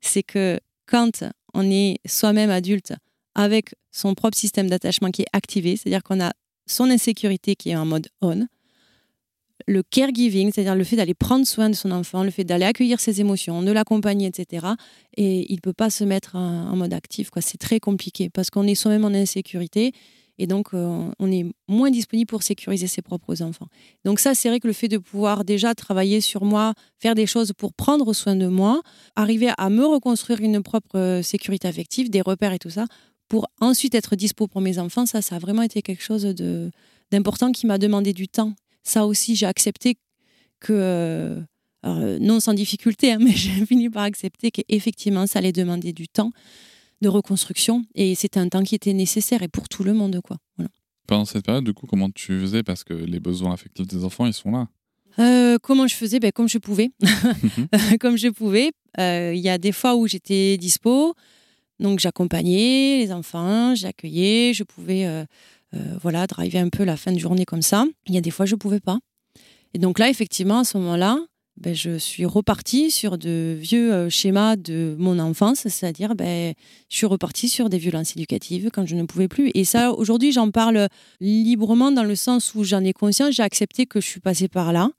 C'est 0.00 0.22
que 0.22 0.58
quand 0.86 1.24
on 1.54 1.70
est 1.70 1.98
soi-même 2.06 2.50
adulte 2.50 2.92
avec 3.34 3.74
son 3.90 4.14
propre 4.14 4.36
système 4.36 4.68
d'attachement 4.68 5.10
qui 5.10 5.22
est 5.22 5.28
activé, 5.32 5.76
c'est-à-dire 5.76 6.02
qu'on 6.02 6.20
a 6.20 6.32
son 6.66 6.90
insécurité 6.90 7.56
qui 7.56 7.70
est 7.70 7.76
en 7.76 7.86
mode 7.86 8.08
on, 8.20 8.46
le 9.66 9.82
caregiving, 9.82 10.50
c'est-à-dire 10.52 10.74
le 10.74 10.84
fait 10.84 10.96
d'aller 10.96 11.14
prendre 11.14 11.46
soin 11.46 11.68
de 11.68 11.74
son 11.74 11.90
enfant, 11.90 12.24
le 12.24 12.30
fait 12.30 12.44
d'aller 12.44 12.64
accueillir 12.64 13.00
ses 13.00 13.20
émotions, 13.20 13.62
de 13.62 13.70
l'accompagner, 13.70 14.26
etc. 14.26 14.66
Et 15.16 15.52
il 15.52 15.56
ne 15.56 15.60
peut 15.60 15.72
pas 15.72 15.90
se 15.90 16.04
mettre 16.04 16.36
en, 16.36 16.74
mode 16.76 16.94
actif. 16.94 17.30
Quoi. 17.30 17.42
C'est 17.42 17.58
très 17.58 17.78
compliqué 17.80 18.30
parce 18.30 18.50
qu'on 18.50 18.66
est 18.66 18.74
soi-même 18.74 19.04
en 19.04 19.08
insécurité 19.08 19.92
et 20.38 20.46
donc 20.46 20.68
euh, 20.72 21.10
on 21.18 21.32
est 21.32 21.44
moins 21.68 21.90
disponible 21.90 22.28
pour 22.28 22.42
sécuriser 22.42 22.86
ses 22.86 23.02
propres 23.02 23.42
enfants. 23.42 23.66
Donc 24.04 24.20
ça, 24.20 24.34
c'est 24.34 24.48
vrai 24.48 24.60
que 24.60 24.66
le 24.66 24.72
fait 24.72 24.88
de 24.88 24.98
pouvoir 24.98 25.44
déjà 25.44 25.74
travailler 25.74 26.20
sur 26.20 26.44
moi, 26.44 26.74
faire 26.98 27.14
des 27.14 27.26
choses 27.26 27.52
pour 27.52 27.72
prendre 27.72 28.12
soin 28.12 28.36
de 28.36 28.46
moi, 28.46 28.80
arriver 29.16 29.50
à 29.58 29.68
me 29.68 29.84
reconstruire 29.84 30.40
une 30.40 30.62
propre 30.62 30.96
euh, 30.98 31.22
sécurité 31.22 31.66
affective, 31.68 32.10
des 32.10 32.20
repères 32.20 32.52
et 32.52 32.58
tout 32.58 32.70
ça, 32.70 32.86
pour 33.28 33.48
ensuite 33.60 33.94
être 33.94 34.16
dispo 34.16 34.46
pour 34.46 34.60
mes 34.60 34.78
enfants, 34.78 35.06
ça, 35.06 35.20
ça 35.20 35.36
a 35.36 35.38
vraiment 35.38 35.62
été 35.62 35.82
quelque 35.82 36.02
chose 36.02 36.22
de 36.22 36.70
d'important 37.10 37.52
qui 37.52 37.66
m'a 37.66 37.78
demandé 37.78 38.12
du 38.12 38.28
temps. 38.28 38.52
Ça 38.82 39.06
aussi, 39.06 39.34
j'ai 39.34 39.46
accepté 39.46 39.96
que, 40.60 41.42
euh, 41.86 42.18
non 42.20 42.38
sans 42.38 42.52
difficulté, 42.52 43.12
hein, 43.12 43.18
mais 43.20 43.32
j'ai 43.32 43.64
fini 43.66 43.88
par 43.88 44.02
accepter 44.02 44.50
qu'effectivement, 44.50 45.26
ça 45.26 45.38
allait 45.38 45.52
demander 45.52 45.92
du 45.92 46.06
temps 46.06 46.32
de 47.00 47.08
reconstruction 47.08 47.84
et 47.94 48.14
c'était 48.14 48.40
un 48.40 48.48
temps 48.48 48.62
qui 48.62 48.74
était 48.74 48.92
nécessaire 48.92 49.42
et 49.42 49.48
pour 49.48 49.68
tout 49.68 49.84
le 49.84 49.92
monde. 49.92 50.20
quoi. 50.22 50.36
Pendant 51.06 51.24
cette 51.24 51.44
période, 51.44 51.64
du 51.64 51.72
coup, 51.72 51.86
comment 51.86 52.10
tu 52.10 52.40
faisais? 52.40 52.62
Parce 52.62 52.84
que 52.84 52.92
les 52.92 53.20
besoins 53.20 53.54
affectifs 53.54 53.86
des 53.86 54.04
enfants, 54.04 54.26
ils 54.26 54.34
sont 54.34 54.50
là. 54.50 54.68
Euh, 55.18 55.58
comment 55.62 55.86
je 55.86 55.94
faisais? 55.94 56.20
Ben, 56.20 56.32
Comme 56.32 56.48
je 56.48 56.58
pouvais. 56.58 56.90
Comme 58.00 58.16
je 58.16 58.28
pouvais. 58.28 58.72
Euh, 59.00 59.32
il 59.34 59.40
y 59.40 59.48
a 59.48 59.58
des 59.58 59.72
fois 59.72 59.96
où 59.96 60.06
j'étais 60.06 60.56
dispo, 60.58 61.14
donc 61.80 61.98
j'accompagnais 61.98 62.98
les 62.98 63.12
enfants, 63.12 63.74
j'accueillais, 63.74 64.52
je 64.52 64.64
pouvais 64.64 65.06
euh, 65.06 65.24
voilà, 66.00 66.26
driver 66.26 66.60
un 66.60 66.68
peu 66.68 66.84
la 66.84 66.96
fin 66.96 67.12
de 67.12 67.18
journée 67.18 67.44
comme 67.44 67.62
ça. 67.62 67.84
Il 68.06 68.14
y 68.14 68.18
a 68.18 68.20
des 68.20 68.30
fois, 68.30 68.46
je 68.46 68.54
ne 68.54 68.58
pouvais 68.58 68.80
pas. 68.80 68.98
Et 69.74 69.78
donc 69.78 69.98
là, 69.98 70.08
effectivement, 70.08 70.60
à 70.60 70.64
ce 70.64 70.78
moment-là, 70.78 71.18
ben, 71.60 71.74
je 71.74 71.98
suis 71.98 72.24
repartie 72.24 72.90
sur 72.90 73.18
de 73.18 73.56
vieux 73.58 73.92
euh, 73.92 74.10
schémas 74.10 74.56
de 74.56 74.94
mon 74.98 75.18
enfance, 75.18 75.60
c'est-à-dire 75.66 76.14
ben, 76.14 76.54
je 76.88 76.96
suis 76.96 77.06
repartie 77.06 77.48
sur 77.48 77.68
des 77.68 77.78
violences 77.78 78.12
éducatives 78.12 78.70
quand 78.72 78.86
je 78.86 78.94
ne 78.94 79.04
pouvais 79.04 79.28
plus. 79.28 79.50
Et 79.54 79.64
ça, 79.64 79.92
aujourd'hui, 79.92 80.30
j'en 80.30 80.50
parle 80.50 80.88
librement 81.20 81.90
dans 81.90 82.04
le 82.04 82.14
sens 82.14 82.54
où 82.54 82.62
j'en 82.62 82.84
ai 82.84 82.92
conscience, 82.92 83.34
j'ai 83.34 83.42
accepté 83.42 83.86
que 83.86 84.00
je 84.00 84.06
suis 84.06 84.20
passée 84.20 84.48
par 84.48 84.72
là. 84.72 84.90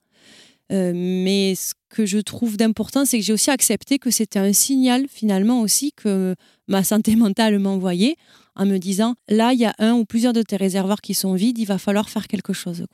Euh, 0.71 0.91
mais 0.93 1.55
ce 1.55 1.73
que 1.89 2.05
je 2.05 2.19
trouve 2.19 2.57
d'important, 2.57 3.05
c'est 3.05 3.17
que 3.17 3.25
j'ai 3.25 3.33
aussi 3.33 3.49
accepté 3.49 3.97
que 3.97 4.11
c'était 4.11 4.37
un 4.39 4.53
signal 4.53 5.05
finalement 5.09 5.61
aussi 5.61 5.93
que 5.93 6.35
ma 6.67 6.83
santé 6.83 7.15
mentale 7.15 7.57
m'envoyait 7.57 8.15
en 8.55 8.65
me 8.65 8.77
disant 8.77 9.15
là, 9.29 9.53
il 9.53 9.59
y 9.59 9.65
a 9.65 9.73
un 9.79 9.93
ou 9.93 10.05
plusieurs 10.05 10.33
de 10.33 10.41
tes 10.41 10.57
réservoirs 10.57 11.01
qui 11.01 11.13
sont 11.13 11.33
vides, 11.33 11.57
il 11.57 11.65
va 11.65 11.77
falloir 11.77 12.09
faire 12.09 12.27
quelque 12.27 12.53
chose. 12.53 12.85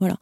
Voilà. 0.00 0.16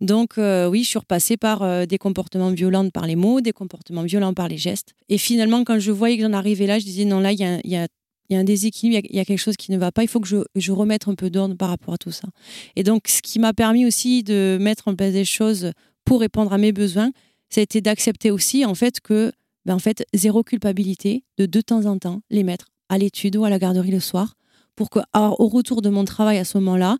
Donc 0.00 0.38
euh, 0.38 0.68
oui, 0.68 0.82
je 0.82 0.88
suis 0.88 0.98
repassée 0.98 1.36
par 1.36 1.62
euh, 1.62 1.86
des 1.86 1.98
comportements 1.98 2.50
violents 2.50 2.88
par 2.90 3.06
les 3.06 3.16
mots, 3.16 3.40
des 3.40 3.52
comportements 3.52 4.02
violents 4.02 4.34
par 4.34 4.48
les 4.48 4.56
gestes. 4.56 4.94
Et 5.08 5.18
finalement, 5.18 5.64
quand 5.64 5.78
je 5.78 5.92
voyais 5.92 6.16
que 6.16 6.22
j'en 6.22 6.32
arrivais 6.32 6.66
là, 6.66 6.78
je 6.78 6.84
disais 6.84 7.04
non, 7.04 7.20
là, 7.20 7.32
il 7.32 7.38
y 7.38 7.44
a, 7.44 7.60
y, 7.62 7.76
a, 7.76 7.86
un 8.30 8.44
déséquilibre, 8.44 9.06
il 9.08 9.16
y, 9.16 9.20
a 9.20 9.24
quelque 9.24 9.38
chose 9.38 9.56
qui 9.56 9.70
ne 9.70 9.78
va 9.78 9.92
pas, 9.92 10.02
il 10.02 10.08
faut 10.08 10.20
que 10.20 10.28
je, 10.28 10.72
remette 10.72 11.08
un 11.08 11.14
peu 11.14 11.30
d'ordre 11.30 11.56
par 11.56 11.68
rapport 11.68 11.94
à 11.94 11.98
tout 11.98 12.10
ça. 12.10 12.28
Et 12.76 12.82
donc, 12.82 13.08
ce 13.08 13.22
qui 13.22 13.38
m'a 13.38 13.52
permis 13.52 13.86
aussi 13.86 14.22
de 14.22 14.58
mettre 14.60 14.88
en 14.88 14.94
place 14.94 15.12
des 15.12 15.24
choses 15.24 15.72
pour 16.04 16.20
répondre 16.20 16.52
à 16.52 16.58
mes 16.58 16.72
besoins, 16.72 17.10
ça 17.50 17.60
a 17.60 17.62
été 17.62 17.80
d'accepter 17.80 18.30
aussi 18.30 18.64
en 18.64 18.74
fait 18.74 19.00
que 19.00 19.32
ben, 19.64 19.74
en 19.74 19.78
fait, 19.78 20.04
zéro 20.14 20.42
culpabilité 20.42 21.24
de 21.36 21.46
de 21.46 21.60
temps 21.60 21.84
en 21.86 21.98
temps 21.98 22.20
les 22.30 22.42
mettre 22.42 22.68
à 22.88 22.96
l'étude 22.98 23.36
ou 23.36 23.44
à 23.44 23.50
la 23.50 23.58
garderie 23.58 23.90
le 23.90 24.00
soir 24.00 24.34
pour 24.74 24.90
que, 24.90 25.00
au 25.14 25.48
retour 25.48 25.82
de 25.82 25.90
mon 25.90 26.04
travail 26.04 26.38
à 26.38 26.44
ce 26.44 26.56
moment-là, 26.58 26.98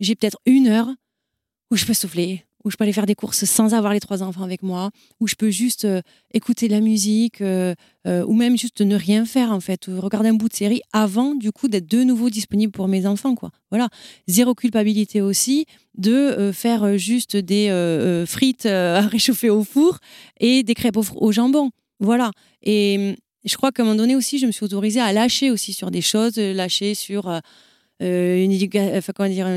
j'ai 0.00 0.14
peut-être 0.14 0.38
une 0.46 0.66
heure 0.66 0.88
où 1.70 1.76
je 1.76 1.84
peux 1.84 1.94
souffler, 1.94 2.44
où 2.64 2.70
je 2.70 2.76
peux 2.76 2.84
aller 2.84 2.92
faire 2.92 3.06
des 3.06 3.14
courses 3.14 3.44
sans 3.44 3.74
avoir 3.74 3.92
les 3.92 4.00
trois 4.00 4.22
enfants 4.22 4.42
avec 4.42 4.62
moi, 4.62 4.90
où 5.18 5.26
je 5.26 5.34
peux 5.34 5.50
juste 5.50 5.84
euh, 5.84 6.02
écouter 6.34 6.68
de 6.68 6.72
la 6.72 6.80
musique, 6.80 7.40
euh, 7.40 7.74
euh, 8.06 8.24
ou 8.26 8.34
même 8.34 8.58
juste 8.58 8.80
ne 8.80 8.96
rien 8.96 9.24
faire 9.24 9.52
en 9.52 9.60
fait, 9.60 9.88
ou 9.88 10.00
regarder 10.00 10.28
un 10.28 10.34
bout 10.34 10.48
de 10.48 10.54
série 10.54 10.82
avant 10.92 11.34
du 11.34 11.52
coup 11.52 11.68
d'être 11.68 11.90
de 11.90 12.02
nouveau 12.02 12.28
disponible 12.28 12.72
pour 12.72 12.88
mes 12.88 13.06
enfants 13.06 13.34
quoi. 13.34 13.50
Voilà, 13.70 13.88
zéro 14.26 14.54
culpabilité 14.54 15.22
aussi 15.22 15.66
de 15.96 16.50
faire 16.52 16.96
juste 16.98 17.36
des 17.36 17.68
frites 18.26 18.66
à 18.66 19.00
réchauffer 19.06 19.50
au 19.50 19.64
four 19.64 19.98
et 20.38 20.62
des 20.62 20.74
crêpes 20.74 20.96
au, 20.96 21.04
au 21.16 21.32
jambon. 21.32 21.70
Voilà. 21.98 22.30
Et 22.62 23.16
je 23.44 23.56
crois 23.56 23.70
qu'à 23.72 23.82
un 23.82 23.86
moment 23.86 23.96
donné 23.96 24.16
aussi, 24.16 24.38
je 24.38 24.46
me 24.46 24.52
suis 24.52 24.64
autorisée 24.64 25.00
à 25.00 25.12
lâcher 25.12 25.50
aussi 25.50 25.72
sur 25.72 25.90
des 25.90 26.00
choses, 26.00 26.36
lâcher 26.36 26.94
sur 26.94 27.40
euh, 28.02 28.04
euh, 28.04 28.44
une, 28.44 28.52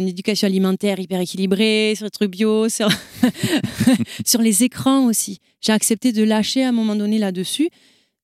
éducation 0.07 0.47
alimentaire 0.47 0.99
hyper 0.99 1.19
équilibrée, 1.19 1.93
sur 1.95 2.05
les 2.05 2.11
trucs 2.11 2.31
bio, 2.31 2.69
sur, 2.69 2.89
sur 4.25 4.41
les 4.41 4.63
écrans 4.63 5.05
aussi. 5.05 5.39
J'ai 5.61 5.71
accepté 5.71 6.11
de 6.11 6.23
lâcher 6.23 6.63
à 6.63 6.69
un 6.69 6.71
moment 6.71 6.95
donné 6.95 7.19
là-dessus, 7.19 7.69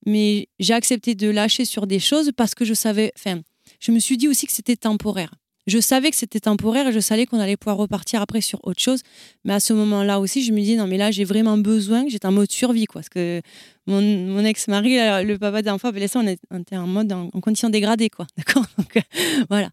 mais 0.06 0.48
j'ai 0.60 0.74
accepté 0.74 1.16
de 1.16 1.30
lâcher 1.30 1.66
sur 1.66 1.88
des 1.88 2.00
choses 2.00 2.32
parce 2.36 2.56
que 2.56 2.66
je 2.66 2.74
savais, 2.74 3.12
enfin, 3.18 3.42
je 3.80 3.92
me 3.92 4.00
suis 4.00 4.18
dit 4.18 4.28
aussi 4.28 4.46
que 4.46 4.54
c'était 4.54 4.76
temporaire. 4.76 5.32
Je 5.68 5.80
savais 5.80 6.10
que 6.10 6.16
c'était 6.16 6.40
temporaire 6.40 6.88
et 6.88 6.92
je 6.92 7.00
savais 7.00 7.28
qu'on 7.28 7.40
allait 7.40 7.58
pouvoir 7.58 7.78
repartir 7.78 8.22
après 8.22 8.42
sur 8.42 8.60
autre 8.64 8.82
chose. 8.82 9.02
Mais 9.46 9.54
à 9.54 9.60
ce 9.60 9.72
moment-là 9.74 10.20
aussi, 10.20 10.44
je 10.44 10.52
me 10.52 10.62
dis 10.62 10.76
non, 10.76 10.88
mais 10.88 10.98
là, 10.98 11.12
j'ai 11.12 11.26
vraiment 11.26 11.58
besoin, 11.58 12.06
j'étais 12.08 12.26
en 12.26 12.32
mode 12.32 12.52
survie, 12.52 12.86
quoi. 12.86 13.02
Parce 13.02 13.10
que 13.10 13.42
mon, 13.86 14.44
ex-mari, 14.44 14.96
le 15.26 15.38
papa 15.38 15.62
d'enfant, 15.62 15.92
on 15.94 16.28
était 16.28 16.76
en 16.76 16.88
mode 16.88 17.12
en, 17.12 17.30
condition 17.30 17.70
dégradée, 17.70 18.10
quoi. 18.10 18.26
D'accord? 18.38 18.66
Donc, 18.78 18.98
euh, 18.98 19.02
voilà. 19.50 19.70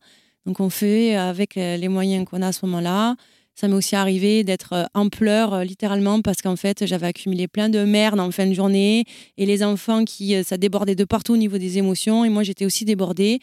Donc, 0.47 0.61
on 0.61 0.71
fait 0.71 1.15
avec 1.15 1.57
euh, 1.57 1.77
les 1.77 1.89
moyens 1.89 2.25
qu'on 2.25 2.41
a 2.41 2.49
à 2.49 2.53
ce 2.53 2.65
moment-là. 2.67 3.17
Ça 3.55 3.69
m'est 3.69 3.75
aussi 3.75 3.97
arrivé 3.97 4.45
d'être 4.45 4.73
euh, 4.73 4.85
en 4.95 5.09
pleurs, 5.09 5.65
littéralement, 5.65 6.23
parce 6.23 6.41
qu'en 6.41 6.57
fait, 6.57 6.87
j'avais 6.87 7.07
accumulé 7.07 7.49
plein 7.49 7.69
de 7.69 7.85
merde 7.85 8.21
en 8.21 8.31
fin 8.31 8.47
de 8.47 8.55
journée. 8.55 9.05
Et 9.37 9.45
les 9.45 9.63
enfants, 9.63 10.05
qui, 10.05 10.43
ça 10.45 10.57
débordait 10.57 10.95
de 10.95 11.05
partout 11.05 11.35
au 11.35 11.37
niveau 11.37 11.59
des 11.59 11.79
émotions. 11.79 12.25
Et 12.25 12.29
moi, 12.29 12.43
j'étais 12.43 12.65
aussi 12.65 12.85
débordée 12.85 13.41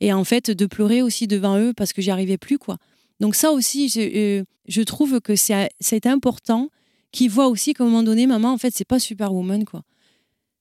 et 0.00 0.12
en 0.12 0.24
fait 0.24 0.50
de 0.50 0.66
pleurer 0.66 1.02
aussi 1.02 1.26
devant 1.26 1.58
eux 1.58 1.72
parce 1.76 1.92
que 1.92 2.02
j'y 2.02 2.10
arrivais 2.10 2.38
plus 2.38 2.58
quoi. 2.58 2.76
Donc 3.20 3.34
ça 3.34 3.50
aussi, 3.50 3.88
je, 3.88 4.44
euh, 4.80 4.84
trouve 4.84 5.20
que 5.20 5.34
c'est 5.36 6.06
important 6.06 6.68
qu'ils 7.10 7.30
voient 7.30 7.48
aussi 7.48 7.74
qu'à 7.74 7.82
un 7.82 7.86
moment 7.86 8.02
donné, 8.02 8.26
maman, 8.26 8.52
en 8.52 8.58
fait, 8.58 8.72
c'est 8.74 8.86
pas 8.86 8.98
Superwoman 8.98 9.64
quoi. 9.64 9.82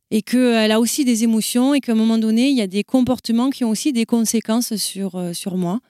Et 0.10 0.22
qu'elle 0.22 0.72
a 0.72 0.80
aussi 0.80 1.04
des 1.04 1.24
émotions 1.24 1.74
et 1.74 1.82
qu'à 1.82 1.92
un 1.92 1.96
moment 1.96 2.18
donné, 2.18 2.50
il 2.50 2.56
y 2.56 2.62
a 2.62 2.68
des 2.68 2.84
comportements 2.84 3.50
qui 3.50 3.66
ont 3.66 3.70
aussi 3.70 3.92
des 3.92 4.06
conséquences 4.06 4.76
sur, 4.78 5.16
euh, 5.16 5.34
sur 5.34 5.58
moi. 5.58 5.82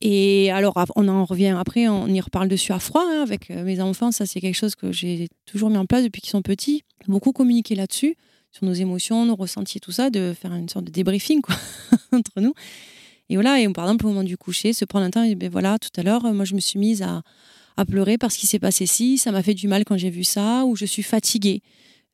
Et 0.00 0.52
alors, 0.52 0.74
on 0.94 1.08
en 1.08 1.24
revient 1.24 1.56
après, 1.58 1.88
on 1.88 2.06
y 2.06 2.20
reparle 2.20 2.48
dessus 2.48 2.72
à 2.72 2.78
froid 2.78 3.02
hein, 3.04 3.22
avec 3.22 3.50
euh, 3.50 3.64
mes 3.64 3.80
enfants. 3.80 4.12
Ça, 4.12 4.26
c'est 4.26 4.40
quelque 4.40 4.54
chose 4.54 4.76
que 4.76 4.92
j'ai 4.92 5.28
toujours 5.44 5.70
mis 5.70 5.76
en 5.76 5.86
place 5.86 6.04
depuis 6.04 6.20
qu'ils 6.20 6.30
sont 6.30 6.42
petits. 6.42 6.84
Beaucoup 7.08 7.32
communiqué 7.32 7.74
là-dessus 7.74 8.14
sur 8.52 8.64
nos 8.66 8.72
émotions, 8.72 9.26
nos 9.26 9.34
ressentis, 9.34 9.80
tout 9.80 9.92
ça, 9.92 10.10
de 10.10 10.32
faire 10.40 10.54
une 10.54 10.68
sorte 10.68 10.84
de 10.84 10.92
débriefing 10.92 11.42
entre 12.12 12.40
nous. 12.40 12.54
Et 13.28 13.34
voilà, 13.34 13.60
et 13.60 13.68
par 13.70 13.84
exemple, 13.86 14.06
au 14.06 14.10
moment 14.10 14.22
du 14.22 14.36
coucher, 14.36 14.72
se 14.72 14.84
prendre 14.84 15.04
un 15.04 15.10
temps, 15.10 15.24
et 15.24 15.34
ben 15.34 15.50
voilà, 15.50 15.78
tout 15.78 15.90
à 15.96 16.02
l'heure, 16.02 16.32
moi, 16.32 16.44
je 16.44 16.54
me 16.54 16.60
suis 16.60 16.78
mise 16.78 17.02
à, 17.02 17.22
à 17.76 17.84
pleurer 17.84 18.16
parce 18.16 18.36
qu'il 18.36 18.48
s'est 18.48 18.58
passé 18.58 18.86
ci, 18.86 19.18
ça 19.18 19.32
m'a 19.32 19.42
fait 19.42 19.54
du 19.54 19.68
mal 19.68 19.84
quand 19.84 19.98
j'ai 19.98 20.10
vu 20.10 20.24
ça, 20.24 20.64
ou 20.64 20.76
je 20.76 20.86
suis 20.86 21.02
fatiguée 21.02 21.60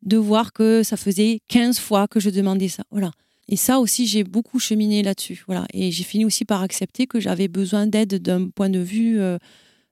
de 0.04 0.16
voir 0.16 0.52
que 0.52 0.82
ça 0.82 0.96
faisait 0.96 1.40
15 1.48 1.78
fois 1.78 2.08
que 2.08 2.20
je 2.20 2.30
demandais 2.30 2.68
ça. 2.68 2.84
Voilà. 2.90 3.10
Et 3.48 3.56
ça 3.56 3.78
aussi, 3.78 4.06
j'ai 4.06 4.24
beaucoup 4.24 4.58
cheminé 4.58 5.02
là-dessus. 5.02 5.44
Voilà. 5.46 5.66
Et 5.74 5.90
j'ai 5.90 6.04
fini 6.04 6.24
aussi 6.24 6.44
par 6.44 6.62
accepter 6.62 7.06
que 7.06 7.20
j'avais 7.20 7.48
besoin 7.48 7.86
d'aide 7.86 8.22
d'un 8.22 8.48
point 8.48 8.70
de 8.70 8.78
vue 8.78 9.20
euh, 9.20 9.38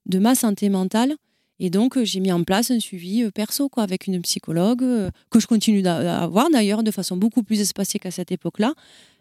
de 0.07 0.19
ma 0.19 0.35
santé 0.35 0.69
mentale 0.69 1.17
et 1.65 1.71
donc, 1.71 1.97
j'ai 2.03 2.19
mis 2.19 2.33
en 2.33 2.43
place 2.43 2.73
un 2.73 2.81
suivi 2.81 3.23
euh, 3.23 3.31
perso 3.31 3.69
quoi, 3.69 3.85
avec 3.85 4.09
une 4.09 4.21
psychologue, 4.23 4.83
euh, 4.83 5.11
que 5.31 5.39
je 5.39 5.47
continue 5.47 5.81
d'avoir 5.81 6.51
d'ailleurs 6.51 6.83
de 6.83 6.91
façon 6.91 7.17
beaucoup 7.17 7.45
plus 7.45 7.61
espacée 7.61 8.01
qu'à 8.01 8.11
cette 8.11 8.33
époque-là. 8.33 8.75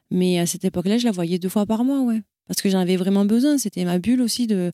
Mais 0.10 0.39
à 0.39 0.48
cette 0.48 0.65
époque-là, 0.65 0.98
je 0.98 1.05
la 1.05 1.12
voyais 1.12 1.38
deux 1.38 1.50
fois 1.50 1.67
par 1.67 1.83
mois, 1.83 2.01
ouais. 2.01 2.19
Parce 2.48 2.60
que 2.62 2.69
j'en 2.69 2.79
avais 2.79 2.98
vraiment 2.98 3.25
besoin. 3.25 3.60
C'était 3.60 3.86
ma 3.86 4.00
bulle 4.00 4.21
aussi 4.21 4.48
de 4.48 4.71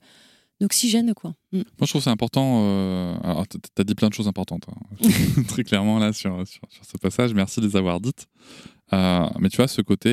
d'oxygène 0.60 1.14
quoi. 1.14 1.34
Mm. 1.52 1.58
Moi 1.58 1.64
je 1.82 1.86
trouve 1.86 2.02
c'est 2.02 2.10
important. 2.10 3.18
Alors 3.22 3.46
tu 3.46 3.58
as 3.78 3.84
dit 3.84 3.94
plein 3.94 4.08
de 4.08 4.14
choses 4.14 4.28
importantes 4.28 4.66
hein. 4.68 4.96
très 5.48 5.64
clairement 5.64 5.98
là 5.98 6.12
sur, 6.12 6.46
sur, 6.46 6.62
ce 6.82 6.96
passage. 6.98 7.34
Merci 7.34 7.60
de 7.60 7.66
les 7.66 7.76
avoir 7.76 8.00
dites. 8.00 8.26
mais 8.92 9.48
tu 9.50 9.56
vois 9.56 9.68
ce 9.68 9.82
côté, 9.82 10.10